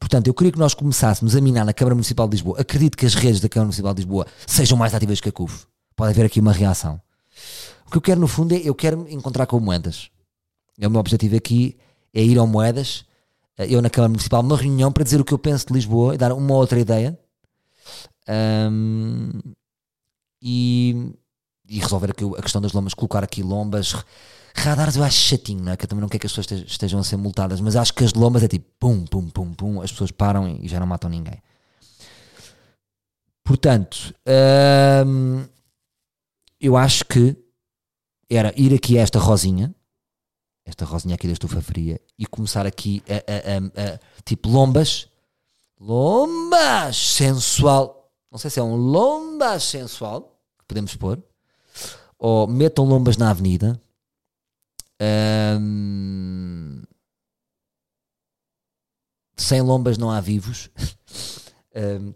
Portanto, 0.00 0.26
eu 0.26 0.34
queria 0.34 0.50
que 0.50 0.58
nós 0.58 0.74
começássemos 0.74 1.36
a 1.36 1.40
minar 1.40 1.64
na 1.64 1.72
Câmara 1.72 1.94
Municipal 1.94 2.26
de 2.26 2.32
Lisboa. 2.32 2.60
Acredito 2.60 2.96
que 2.96 3.06
as 3.06 3.14
redes 3.14 3.38
da 3.38 3.48
Câmara 3.48 3.66
Municipal 3.66 3.94
de 3.94 4.00
Lisboa 4.00 4.26
sejam 4.46 4.76
mais 4.76 4.94
ativas 4.94 5.20
que 5.20 5.28
a 5.28 5.32
CUF. 5.32 5.66
Pode 5.94 6.10
haver 6.10 6.24
aqui 6.24 6.40
uma 6.40 6.52
reação. 6.52 7.00
O 7.86 7.90
que 7.90 7.98
eu 7.98 8.02
quero, 8.02 8.20
no 8.20 8.26
fundo, 8.26 8.54
é 8.54 8.56
eu 8.64 8.74
quero 8.74 9.06
encontrar 9.08 9.46
com 9.46 9.58
o 9.58 9.60
Moedas. 9.60 10.10
É 10.80 10.88
o 10.88 10.90
meu 10.90 10.98
objetivo 10.98 11.36
aqui 11.36 11.76
é 12.12 12.22
ir 12.22 12.38
ao 12.38 12.46
Moedas, 12.46 13.04
eh, 13.56 13.66
eu 13.68 13.80
na 13.80 13.90
Câmara 13.90 14.08
Municipal, 14.08 14.40
uma 14.40 14.56
reunião 14.56 14.90
para 14.90 15.04
dizer 15.04 15.20
o 15.20 15.24
que 15.24 15.32
eu 15.32 15.38
penso 15.38 15.66
de 15.66 15.72
Lisboa 15.72 16.14
e 16.14 16.18
dar 16.18 16.32
uma 16.32 16.54
outra 16.54 16.78
ideia. 16.78 17.18
Ahm, 18.26 19.38
e, 20.42 21.12
e 21.68 21.78
resolver 21.78 22.10
a 22.38 22.42
questão 22.42 22.60
das 22.60 22.72
lombas, 22.72 22.94
colocar 22.94 23.22
aqui 23.22 23.42
lombas. 23.42 23.94
Radares 24.54 24.96
eu 24.96 25.02
acho 25.04 25.16
chatinho, 25.16 25.62
não 25.64 25.72
é? 25.72 25.76
Que 25.76 25.84
eu 25.84 25.88
também 25.88 26.00
não 26.02 26.08
quero 26.08 26.20
que 26.20 26.26
as 26.26 26.32
pessoas 26.32 26.50
este- 26.60 26.70
estejam 26.72 27.00
a 27.00 27.04
ser 27.04 27.16
multadas, 27.16 27.60
mas 27.60 27.76
acho 27.76 27.94
que 27.94 28.04
as 28.04 28.12
lombas 28.14 28.42
é 28.42 28.48
tipo 28.48 28.66
pum, 28.78 29.04
pum, 29.06 29.28
pum, 29.28 29.54
pum, 29.54 29.80
as 29.80 29.90
pessoas 29.92 30.10
param 30.10 30.48
e 30.60 30.66
já 30.68 30.78
não 30.80 30.86
matam 30.86 31.08
ninguém. 31.08 31.40
Portanto, 33.44 34.14
hum, 35.06 35.46
eu 36.60 36.76
acho 36.76 37.04
que 37.04 37.36
era 38.28 38.52
ir 38.56 38.74
aqui 38.74 38.98
a 38.98 39.02
esta 39.02 39.18
rosinha, 39.18 39.74
esta 40.64 40.84
rosinha 40.84 41.14
aqui 41.14 41.26
da 41.26 41.32
estufa 41.32 41.60
fria, 41.60 42.00
e 42.18 42.26
começar 42.26 42.66
aqui 42.66 43.02
a, 43.08 43.14
a- 43.14 43.88
a- 43.88 43.94
a- 43.94 44.00
tipo 44.24 44.48
lombas, 44.48 45.08
lombas 45.80 46.96
sensual, 46.96 48.12
não 48.30 48.38
sei 48.38 48.50
se 48.50 48.60
é 48.60 48.62
um 48.62 48.76
lombas 48.76 49.64
sensual, 49.64 50.38
que 50.58 50.64
podemos 50.66 50.94
pôr, 50.94 51.20
ou 52.18 52.46
metam 52.46 52.84
lombas 52.84 53.16
na 53.16 53.30
avenida. 53.30 53.80
Hum, 55.00 56.82
sem 59.36 59.60
lombas 59.62 59.96
não 59.98 60.10
há 60.10 60.20
vivos. 60.20 60.70
Hum, 61.72 62.12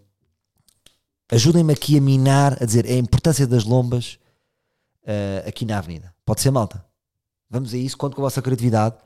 Ajudem-me 1.31 1.73
aqui 1.73 1.97
a 1.97 2.01
minar, 2.01 2.61
a 2.61 2.67
dizer 2.67 2.87
a 2.87 2.93
importância 2.97 3.47
das 3.47 3.63
lombas 3.65 4.19
uh, 5.05 5.49
aqui 5.49 5.65
na 5.65 5.79
avenida. 5.79 6.13
Pode 6.25 6.41
ser 6.41 6.51
malta. 6.51 6.85
Vamos 7.49 7.73
a 7.73 7.77
isso, 7.77 7.97
conto 7.97 8.17
com 8.17 8.23
a 8.23 8.25
vossa 8.27 8.43
criatividade 8.43 8.97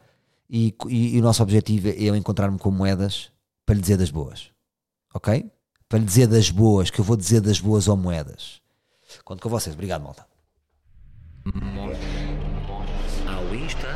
e, 0.49 0.75
e- 0.89 1.17
e 1.17 1.21
o 1.21 1.23
nosso 1.23 1.43
objetivo 1.43 1.89
é 1.89 1.97
eu 1.99 2.17
encontrar-me 2.17 2.59
com 2.59 2.71
moedas 2.71 3.31
para 3.67 3.75
lhe 3.75 3.83
dizer 3.83 3.99
das 3.99 4.11
boas. 4.11 4.51
Ok? 5.13 5.51
Para 5.87 5.99
lhe 5.99 6.07
dizer 6.07 6.27
das 6.29 6.49
boas, 6.49 6.89
que 6.91 6.99
eu 6.99 7.05
vou 7.05 7.15
dizer 7.17 7.43
das 7.43 7.61
boas 7.61 7.87
ou 7.89 7.97
moedas. 7.97 8.63
Conto 9.23 9.43
com 9.43 9.51
vocês. 9.51 9.75
Obrigado, 9.75 10.03
malta. 10.03 10.27
Ao 13.49 13.55
Insta. 13.55 13.89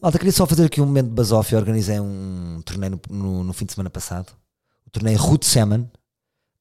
Malta, 0.00 0.18
queria 0.18 0.32
só 0.32 0.46
fazer 0.46 0.64
aqui 0.66 0.80
um 0.80 0.86
momento 0.86 1.08
de 1.08 1.14
basófia. 1.14 1.58
Organizei 1.58 1.98
um 1.98 2.62
torneio 2.64 3.00
no, 3.10 3.16
no- 3.16 3.44
no 3.44 3.52
fim 3.52 3.64
de 3.64 3.72
semana 3.72 3.90
passado. 3.90 4.32
O 4.86 4.90
torneio 4.90 5.18
Ruth 5.18 5.42
Seman. 5.44 5.90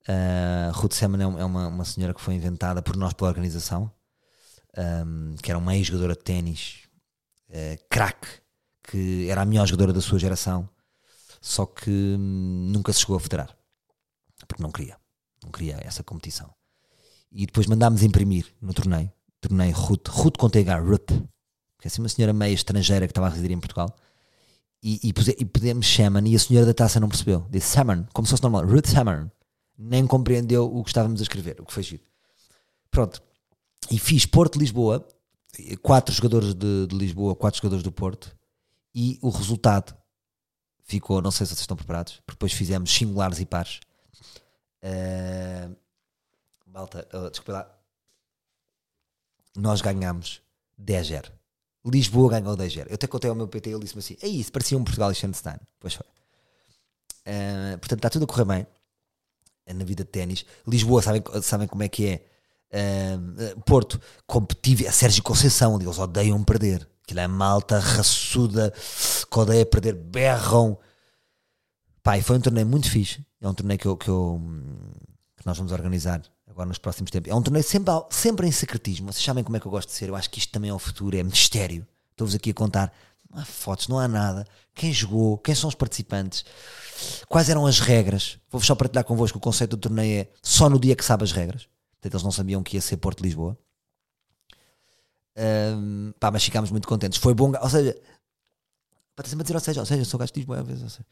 Uh, 0.10 0.72
Ruth 0.74 0.94
Seman 0.94 1.22
é, 1.22 1.28
um- 1.28 1.40
é 1.40 1.46
uma, 1.46 1.68
uma 1.68 1.86
senhora 1.86 2.14
que 2.14 2.22
foi 2.22 2.34
inventada 2.34 2.82
por 2.82 2.96
nós 2.98 3.14
pela 3.14 3.30
organização. 3.30 3.92
um, 4.78 5.36
que 5.42 5.50
era 5.52 5.58
uma 5.58 5.76
ex-jogadora 5.76 6.14
de 6.14 6.20
ténis. 6.24 6.84
uh, 7.50 7.78
craque. 7.90 8.28
Que 8.84 9.28
era 9.30 9.42
a 9.42 9.46
melhor 9.46 9.68
jogadora 9.68 9.94
da 9.94 10.02
sua 10.02 10.18
geração. 10.18 10.68
Só 11.42 11.66
que 11.66 11.90
hum, 12.18 12.70
nunca 12.72 12.92
se 12.94 13.02
chegou 13.02 13.18
a 13.18 13.20
federar. 13.20 13.56
Porque 14.48 14.64
não 14.64 14.72
queria. 14.72 14.98
Não 15.44 15.52
queria 15.52 15.78
essa 15.84 16.04
competição. 16.04 16.52
E 17.32 17.46
depois 17.46 17.68
mandámos 17.68 18.04
imprimir 18.04 18.46
no 18.62 18.74
torneio. 18.74 19.12
Torneio 19.42 19.76
Ruth. 19.76 20.08
Ruth 20.08 20.38
com 20.38 20.50
TH. 20.50 20.80
Ruth 20.80 21.12
que 21.80 21.88
é 21.88 21.90
assim 21.90 22.02
uma 22.02 22.10
senhora 22.10 22.34
meio 22.34 22.54
estrangeira 22.54 23.06
que 23.08 23.12
estava 23.12 23.28
a 23.28 23.30
residir 23.30 23.52
em 23.52 23.60
Portugal, 23.60 23.96
e, 24.82 25.00
e, 25.04 25.14
puse- 25.14 25.36
e 25.40 25.46
pedimos 25.46 25.86
Shaman, 25.86 26.28
e 26.28 26.36
a 26.36 26.40
senhora 26.40 26.66
da 26.66 26.74
taça 26.74 27.00
não 27.00 27.10
percebeu. 27.10 27.46
Disse 27.50 27.76
Shaman, 27.76 28.08
como 28.14 28.26
se 28.26 28.32
fosse 28.32 28.44
normal, 28.44 28.66
Ruth 28.66 28.88
Shaman. 28.88 29.32
Nem 29.78 30.08
compreendeu 30.08 30.66
o 30.66 30.84
que 30.84 30.90
estávamos 30.90 31.20
a 31.20 31.24
escrever, 31.24 31.62
o 31.62 31.66
que 31.66 31.74
foi 31.74 31.84
giro. 31.84 32.04
Pronto. 32.90 33.22
E 33.92 34.00
fiz 34.00 34.26
Porto-Lisboa, 34.26 35.08
quatro 35.84 36.14
jogadores 36.14 36.56
de, 36.56 36.88
de 36.88 36.96
Lisboa, 36.96 37.36
quatro 37.36 37.60
jogadores 37.60 37.84
do 37.84 37.92
Porto, 37.92 38.36
e 38.94 39.20
o 39.22 39.30
resultado 39.30 39.96
ficou, 40.84 41.22
não 41.22 41.30
sei 41.30 41.46
se 41.46 41.52
vocês 41.52 41.62
estão 41.62 41.78
preparados, 41.78 42.14
porque 42.26 42.38
depois 42.38 42.54
fizemos 42.54 42.92
singulares 42.92 43.40
e 43.40 43.46
pares. 43.46 43.80
Uh, 44.84 45.76
malta, 46.78 47.08
uh, 47.14 47.30
desculpa 47.32 47.54
lá. 47.54 47.72
Nós 49.56 49.82
ganhámos 49.82 50.42
10-0. 50.80 51.32
Lisboa 51.86 52.30
ganhou 52.30 52.56
10-0. 52.56 52.88
Eu 52.90 52.96
até 52.96 53.08
contei 53.08 53.30
ao 53.30 53.36
meu 53.36 53.48
PT 53.48 53.72
ele 53.72 53.80
disse-me 53.80 54.00
assim: 54.00 54.18
é 54.22 54.28
isso, 54.28 54.52
parecia 54.52 54.78
um 54.78 54.84
Portugal 54.84 55.10
Liechtenstein. 55.10 55.58
Pois 55.80 55.96
foi. 55.96 56.06
Uh, 57.26 57.78
portanto, 57.80 58.00
está 58.00 58.10
tudo 58.10 58.26
a 58.26 58.28
correr 58.28 58.46
bem 58.46 58.68
uh, 59.68 59.74
na 59.74 59.84
vida 59.84 60.04
de 60.04 60.10
ténis. 60.10 60.46
Lisboa, 60.68 61.02
sabem, 61.02 61.24
sabem 61.42 61.68
como 61.68 61.84
é 61.84 61.90
que 61.90 62.08
é? 62.08 62.26
Uh, 62.70 63.62
Porto, 63.62 64.00
competitivo, 64.28 64.86
é 64.86 64.92
Sérgio 64.92 65.24
Conceição, 65.24 65.80
eles 65.80 65.98
odeiam 65.98 66.44
perder. 66.44 66.88
Aquilo 67.04 67.22
é 67.22 67.28
malta 67.28 67.80
raçuda, 67.80 68.72
que 68.72 69.40
odeia 69.40 69.66
perder, 69.66 69.96
berram. 69.96 70.78
E 72.16 72.22
foi 72.22 72.38
um 72.38 72.42
torneio 72.42 72.68
muito 72.68 72.90
fixe. 72.90 73.26
É 73.42 73.48
um 73.48 73.54
torneio 73.54 73.78
que, 73.80 73.86
eu, 73.86 73.98
que, 73.98 74.10
eu, 74.10 74.36
hum, 74.42 74.92
que 75.38 75.46
nós 75.46 75.58
vamos 75.58 75.72
organizar 75.74 76.22
agora 76.58 76.68
nos 76.68 76.80
próximos 76.80 77.12
tempos. 77.12 77.32
É 77.32 77.36
um 77.36 77.42
torneio 77.42 77.64
sempre, 77.64 77.94
sempre 78.10 78.48
em 78.48 78.52
secretismo. 78.52 79.14
Vocês 79.14 79.24
sabem 79.24 79.44
como 79.44 79.56
é 79.56 79.60
que 79.60 79.68
eu 79.68 79.72
gosto 79.72 79.90
de 79.90 79.94
ser. 79.94 80.10
Eu 80.10 80.16
acho 80.16 80.28
que 80.30 80.40
isto 80.40 80.52
também 80.52 80.72
é 80.72 80.74
o 80.74 80.80
futuro, 80.80 81.16
é 81.16 81.22
mistério. 81.22 81.88
Estou-vos 82.12 82.34
aqui 82.34 82.50
a 82.50 82.54
contar. 82.54 82.92
Não 83.30 83.40
há 83.40 83.46
fotos, 83.46 83.88
não 83.88 84.00
há 84.00 84.08
nada. 84.08 84.44
Quem 84.74 84.92
jogou, 84.92 85.38
quem 85.38 85.54
são 85.54 85.68
os 85.68 85.76
participantes, 85.76 86.44
quais 87.28 87.50
eram 87.50 87.68
as 87.68 87.80
regras. 87.80 88.40
Vou-vos 88.50 88.66
só 88.66 88.74
partilhar 88.74 89.06
convosco 89.06 89.38
o 89.38 89.42
conceito 89.42 89.78
do 89.78 89.82
torneio 89.82 90.22
é 90.22 90.28
só 90.42 90.68
no 90.68 90.80
dia 90.80 90.96
que 90.96 91.06
sabe 91.06 91.24
as 91.24 91.32
regras. 91.32 91.70
Portanto, 91.94 92.14
eles 92.14 92.24
não 92.24 92.32
sabiam 92.32 92.64
que 92.64 92.76
ia 92.76 92.82
ser 92.82 92.98
Porto 92.98 93.20
de 93.20 93.26
Lisboa. 93.26 93.56
Ahm, 95.36 96.12
pá, 96.20 96.32
mas 96.32 96.44
ficámos 96.44 96.72
muito 96.72 96.88
contentes. 96.88 97.20
Foi 97.20 97.36
bom. 97.36 97.54
Ou 97.62 97.70
seja, 97.70 97.96
para 99.16 99.28
sempre 99.28 99.44
dizer, 99.44 99.56
ou 99.56 99.60
seja, 99.62 99.80
ou 99.82 99.86
seja, 99.86 100.06
sou 100.06 100.20
gajo 100.20 100.34
de 100.34 100.40
Lisboa 100.40 100.62
às 100.62 100.68
vezes. 100.68 100.84
Ou 100.84 100.90
seja, 100.90 101.06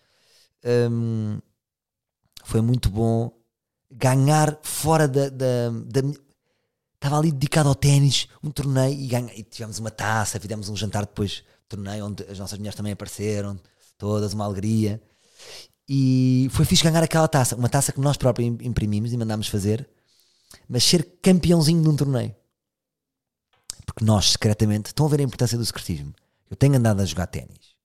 Ahm, 0.63 1.39
foi 2.43 2.61
muito 2.61 2.89
bom 2.89 3.31
ganhar 3.97 4.59
fora 4.63 5.07
da, 5.07 5.29
da, 5.29 5.69
da 5.85 6.01
Estava 6.95 7.19
ali 7.19 7.31
dedicado 7.31 7.69
ao 7.69 7.75
ténis, 7.75 8.27
um 8.41 8.49
torneio 8.49 8.99
e, 8.99 9.07
ganha, 9.07 9.31
e 9.35 9.43
tivemos 9.43 9.77
uma 9.77 9.91
taça, 9.91 10.39
fizemos 10.39 10.69
um 10.69 10.75
jantar 10.75 11.05
depois 11.05 11.43
torneio, 11.69 12.05
onde 12.05 12.23
as 12.23 12.39
nossas 12.39 12.57
mulheres 12.57 12.75
também 12.75 12.93
apareceram, 12.93 13.59
todas, 13.95 14.33
uma 14.33 14.45
alegria. 14.45 14.99
E 15.87 16.47
foi 16.51 16.65
fixe 16.65 16.83
ganhar 16.83 17.03
aquela 17.03 17.27
taça, 17.27 17.55
uma 17.55 17.69
taça 17.69 17.91
que 17.91 17.99
nós 17.99 18.17
próprios 18.17 18.47
im- 18.47 18.57
imprimimos 18.67 19.13
e 19.13 19.17
mandámos 19.17 19.47
fazer, 19.47 19.87
mas 20.67 20.83
ser 20.83 21.03
campeãozinho 21.21 21.83
de 21.83 21.89
um 21.89 21.95
torneio. 21.95 22.35
Porque 23.85 24.03
nós, 24.03 24.31
secretamente, 24.31 24.87
estão 24.87 25.05
a 25.05 25.09
ver 25.09 25.19
a 25.19 25.23
importância 25.23 25.59
do 25.59 25.65
secretismo. 25.65 26.11
Eu 26.49 26.55
tenho 26.55 26.75
andado 26.75 27.01
a 27.01 27.05
jogar 27.05 27.27
ténis 27.27 27.75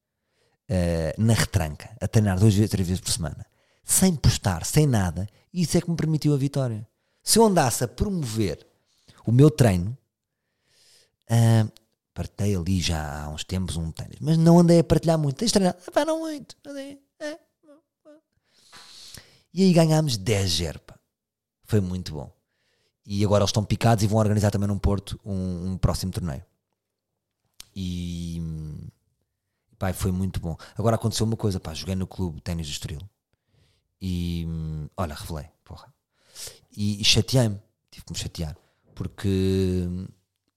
eh, 0.67 1.15
na 1.19 1.35
retranca, 1.35 1.95
a 2.01 2.09
treinar 2.09 2.39
duas 2.39 2.55
vezes, 2.55 2.71
três 2.71 2.89
vezes 2.89 3.03
por 3.03 3.11
semana, 3.13 3.45
sem 3.91 4.15
postar, 4.15 4.65
sem 4.65 4.87
nada, 4.87 5.29
e 5.53 5.63
isso 5.63 5.77
é 5.77 5.81
que 5.81 5.91
me 5.91 5.97
permitiu 5.97 6.33
a 6.33 6.37
vitória. 6.37 6.87
Se 7.25 7.41
eu 7.41 7.45
andasse 7.45 7.83
a 7.83 7.89
promover 7.89 8.65
o 9.27 9.33
meu 9.33 9.51
treino, 9.51 9.99
ah, 11.29 11.69
partilhei 12.15 12.55
ali 12.55 12.81
já 12.81 13.25
há 13.25 13.29
uns 13.29 13.43
tempos 13.43 13.77
um 13.77 13.91
ténis, 13.91 14.19
mas 14.21 14.39
não 14.39 14.61
andei 14.61 14.79
a 14.79 14.85
partilhar 14.85 15.19
muito. 15.19 15.39
Tens 15.39 15.49
de 15.49 15.55
treinar? 15.55 15.77
Ah, 15.87 15.91
pá, 15.91 16.05
não 16.05 16.21
muito. 16.21 16.57
Andei, 16.65 17.03
é. 17.19 17.39
E 19.53 19.65
aí 19.65 19.73
ganhámos 19.73 20.17
10-0. 20.17 20.79
pá. 20.79 20.97
Foi 21.65 21.81
muito 21.81 22.13
bom. 22.13 22.33
E 23.05 23.25
agora 23.25 23.43
eles 23.43 23.51
estão 23.51 23.65
picados 23.65 24.05
e 24.05 24.07
vão 24.07 24.21
organizar 24.21 24.53
também 24.53 24.69
num 24.69 24.79
Porto 24.79 25.19
um, 25.25 25.73
um 25.73 25.79
próximo 25.79 26.13
torneio. 26.13 26.45
E 27.75 28.41
pá, 29.77 29.93
foi 29.93 30.13
muito 30.13 30.39
bom. 30.39 30.57
Agora 30.79 30.95
aconteceu 30.95 31.27
uma 31.27 31.37
coisa, 31.37 31.59
pá, 31.59 31.75
joguei 31.75 31.97
no 31.97 32.07
clube 32.07 32.41
ténis 32.41 32.69
do 32.69 32.71
Estoril 32.71 33.01
e 34.01 34.47
olha, 34.97 35.15
revelei, 35.15 35.47
porra. 35.65 35.93
E, 36.77 37.01
e 37.01 37.05
chateei-me, 37.05 37.61
tive 37.91 38.07
que 38.07 38.13
me 38.13 38.19
chatear, 38.19 38.57
porque 38.95 39.87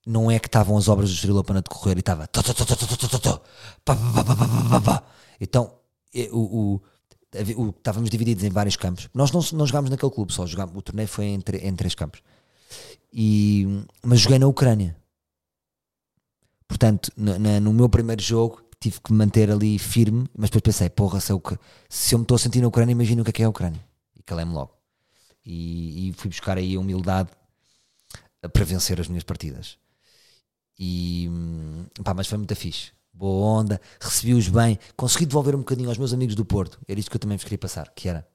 não 0.06 0.30
é 0.30 0.40
que 0.40 0.48
estavam 0.48 0.78
as 0.78 0.88
obras 0.88 1.10
do 1.10 1.16
Estoril 1.16 1.40
a 1.40 1.62
decorrer 1.62 1.98
e 1.98 2.00
estava. 2.00 2.30
Então, 5.42 5.74
o, 6.32 6.40
o, 6.40 6.82
estávamos 7.78 8.10
divididos 8.10 8.44
em 8.44 8.50
vários 8.50 8.76
campos. 8.76 9.10
Nós 9.14 9.32
não, 9.32 9.42
não 9.54 9.66
jogámos 9.66 9.90
naquele 9.90 10.12
clube, 10.12 10.32
só 10.32 10.46
jogámos. 10.46 10.76
O 10.78 10.82
torneio 10.82 11.08
foi 11.08 11.26
em, 11.26 11.44
em 11.62 11.76
três 11.76 11.96
campos. 11.96 12.22
E, 13.12 13.86
mas 14.02 14.22
joguei 14.22 14.40
na 14.40 14.48
Ucrânia. 14.48 14.96
Portanto, 16.68 17.12
na, 17.16 17.60
no 17.60 17.74
meu 17.74 17.90
primeiro 17.90 18.22
jogo, 18.22 18.63
tive 18.84 19.02
que 19.02 19.12
me 19.12 19.18
manter 19.20 19.50
ali 19.52 19.78
firme, 19.80 20.28
mas 20.38 20.50
depois 20.50 20.64
pensei, 20.76 20.90
porra, 20.90 21.20
se 21.20 21.32
eu, 21.32 21.40
que- 21.40 21.58
se 21.90 22.14
eu 22.16 22.20
me 22.20 22.24
estou 22.24 22.36
a 22.36 22.40
sentir 22.40 22.62
na 22.62 22.68
Ucrânia, 22.68 22.92
imagina 22.94 23.22
o 23.22 23.26
que 23.26 23.30
é 23.32 23.34
que 23.34 23.42
é 23.44 23.46
a 23.46 23.50
Ucrânia. 23.50 23.84
E 24.16 24.24
calei-me 24.24 24.54
logo. 24.54 24.74
E, 25.46 26.10
e 26.10 26.14
fui 26.14 26.30
buscar 26.30 26.58
aí 26.58 26.76
a 26.76 26.80
humildade 26.80 27.30
eh, 28.42 28.48
para 28.48 28.66
vencer 28.66 29.00
as 29.00 29.08
minhas 29.08 29.24
partidas. 29.24 29.78
E 30.78 31.30
pá, 32.04 32.14
mas 32.14 32.28
foi 32.28 32.38
muito 32.38 32.56
fixe. 32.56 32.92
Boa 33.14 33.60
onda, 33.62 33.80
recebi-os 34.02 34.48
bem, 34.50 34.80
consegui 34.98 35.26
devolver 35.28 35.56
um 35.56 35.60
bocadinho 35.60 35.90
aos 35.90 35.98
meus 36.00 36.14
amigos 36.14 36.36
do 36.36 36.44
Porto. 36.44 36.80
Era 36.88 37.00
isto 37.00 37.12
que 37.12 37.16
eu 37.18 37.20
também 37.22 37.38
vos 37.38 37.44
queria 37.44 37.60
passar, 37.60 37.92
que 37.94 38.10
era 38.10 38.28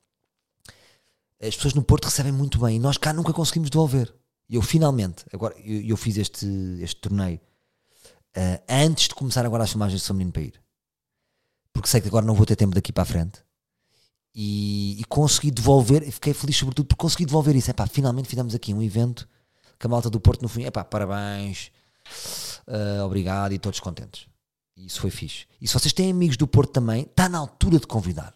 as 1.41 1.55
pessoas 1.55 1.75
no 1.75 1.83
Porto 1.83 2.05
recebem 2.07 2.33
muito 2.33 2.59
bem 2.59 2.77
e 2.77 2.79
nós 2.81 2.97
cá 2.97 3.13
nunca 3.13 3.33
conseguimos 3.33 3.71
devolver. 3.71 4.13
E 4.49 4.55
eu 4.57 4.63
finalmente, 4.63 5.25
agora 5.33 5.55
eu, 5.59 5.83
eu 5.83 5.97
fiz 5.97 6.17
este, 6.17 6.47
este 6.81 6.97
torneio 7.01 7.41
ah, 8.39 8.63
antes 8.85 9.09
de 9.09 9.15
começar 9.15 9.45
agora 9.45 9.65
as 9.65 9.71
filmagens 9.71 10.01
de 10.01 10.07
São 10.07 10.15
Menino 10.15 10.33
para 10.33 10.43
ir. 10.43 10.63
Porque 11.73 11.89
sei 11.89 12.01
que 12.01 12.09
agora 12.09 12.25
não 12.25 12.35
vou 12.35 12.47
ter 12.47 12.57
tempo 12.57 12.75
daqui 12.75 12.93
para 12.93 13.03
a 13.03 13.07
frente. 13.07 13.43
e, 14.35 15.01
e 15.01 15.05
consegui 15.05 15.51
devolver, 15.51 16.09
fiquei 16.13 16.33
feliz 16.33 16.57
sobretudo 16.57 16.87
por 16.87 16.97
conseguir 16.97 17.27
devolver 17.27 17.57
isso. 17.57 17.71
Epá, 17.71 17.87
finalmente 17.87 18.29
fizemos 18.29 18.55
aqui 18.55 18.73
um 18.73 18.83
evento 18.83 19.29
que 19.79 19.87
a 19.87 19.91
malta 19.91 20.11
do 20.11 20.21
Porto 20.21 20.43
no 20.43 20.49
fim, 20.49 20.65
epá, 20.65 20.85
parabéns, 20.85 21.71
ah, 22.67 23.05
obrigado 23.05 23.53
e 23.53 23.59
todos 23.59 23.81
contentes. 23.81 24.27
Isso 24.77 25.01
foi 25.01 25.11
fixe. 25.11 25.47
E 25.61 25.67
se 25.67 25.75
vocês 25.75 25.93
têm 25.93 26.11
amigos 26.11 26.37
do 26.37 26.47
Porto 26.47 26.73
também, 26.73 27.03
está 27.03 27.29
na 27.29 27.39
altura 27.39 27.79
de 27.79 27.87
convidar. 27.87 28.35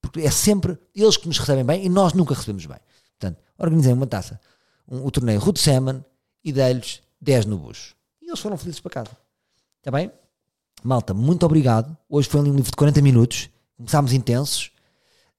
Porque 0.00 0.20
é 0.20 0.30
sempre 0.30 0.78
eles 0.94 1.16
que 1.16 1.28
nos 1.28 1.38
recebem 1.38 1.64
bem 1.64 1.84
e 1.84 1.88
nós 1.88 2.12
nunca 2.12 2.34
recebemos 2.34 2.66
bem. 2.66 2.78
Portanto, 3.18 3.42
organizei 3.56 3.92
uma 3.92 4.06
taça, 4.06 4.40
um, 4.88 5.04
o 5.04 5.10
torneio 5.10 5.40
Rude 5.40 5.60
Salmon 5.60 6.02
e 6.44 6.52
dei-lhes 6.52 7.02
10 7.20 7.46
no 7.46 7.58
bucho. 7.58 7.95
Eles 8.36 8.42
foram 8.42 8.58
felizes 8.58 8.80
para 8.80 8.90
casa. 8.90 9.16
Está 9.78 9.90
bem? 9.90 10.12
Malta, 10.84 11.14
muito 11.14 11.46
obrigado. 11.46 11.96
Hoje 12.06 12.28
foi 12.28 12.40
um 12.40 12.44
livro 12.44 12.62
de 12.62 12.76
40 12.76 13.00
minutos. 13.00 13.48
Começámos 13.78 14.12
intensos. 14.12 14.70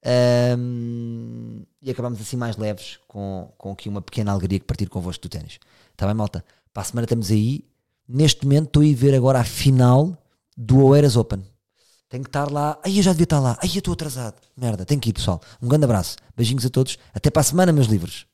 Ahm, 0.03 1.61
e 1.79 1.91
acabamos 1.91 2.19
assim 2.19 2.35
mais 2.35 2.57
leves 2.57 2.97
com, 3.07 3.51
com 3.55 3.71
aqui 3.71 3.87
uma 3.87 4.01
pequena 4.01 4.31
alegria 4.31 4.59
que 4.59 4.65
partir 4.65 4.89
convosco 4.89 5.21
do 5.21 5.29
ténis. 5.29 5.59
Está 5.91 6.07
bem, 6.07 6.15
malta? 6.15 6.43
Para 6.73 6.81
a 6.81 6.85
semana 6.85 7.05
estamos 7.05 7.29
aí. 7.29 7.63
Neste 8.09 8.45
momento 8.45 8.65
estou 8.65 8.81
a 8.81 8.85
ir 8.85 8.95
ver 8.95 9.13
agora 9.13 9.41
a 9.41 9.43
final 9.43 10.17
do 10.57 10.83
Oeiras 10.85 11.15
Open. 11.15 11.43
Tenho 12.09 12.23
que 12.23 12.29
estar 12.29 12.49
lá. 12.49 12.79
Ai, 12.83 12.97
eu 12.97 13.03
já 13.03 13.11
devia 13.11 13.25
estar 13.25 13.39
lá. 13.39 13.59
Ai, 13.61 13.69
eu 13.69 13.77
estou 13.77 13.93
atrasado. 13.93 14.37
Merda, 14.55 14.85
tenho 14.85 14.99
que 14.99 15.09
ir, 15.09 15.13
pessoal. 15.13 15.39
Um 15.61 15.67
grande 15.67 15.85
abraço. 15.85 16.15
Beijinhos 16.35 16.65
a 16.65 16.69
todos. 16.71 16.97
Até 17.13 17.29
para 17.29 17.41
a 17.41 17.43
semana, 17.43 17.71
meus 17.71 17.85
livros. 17.85 18.25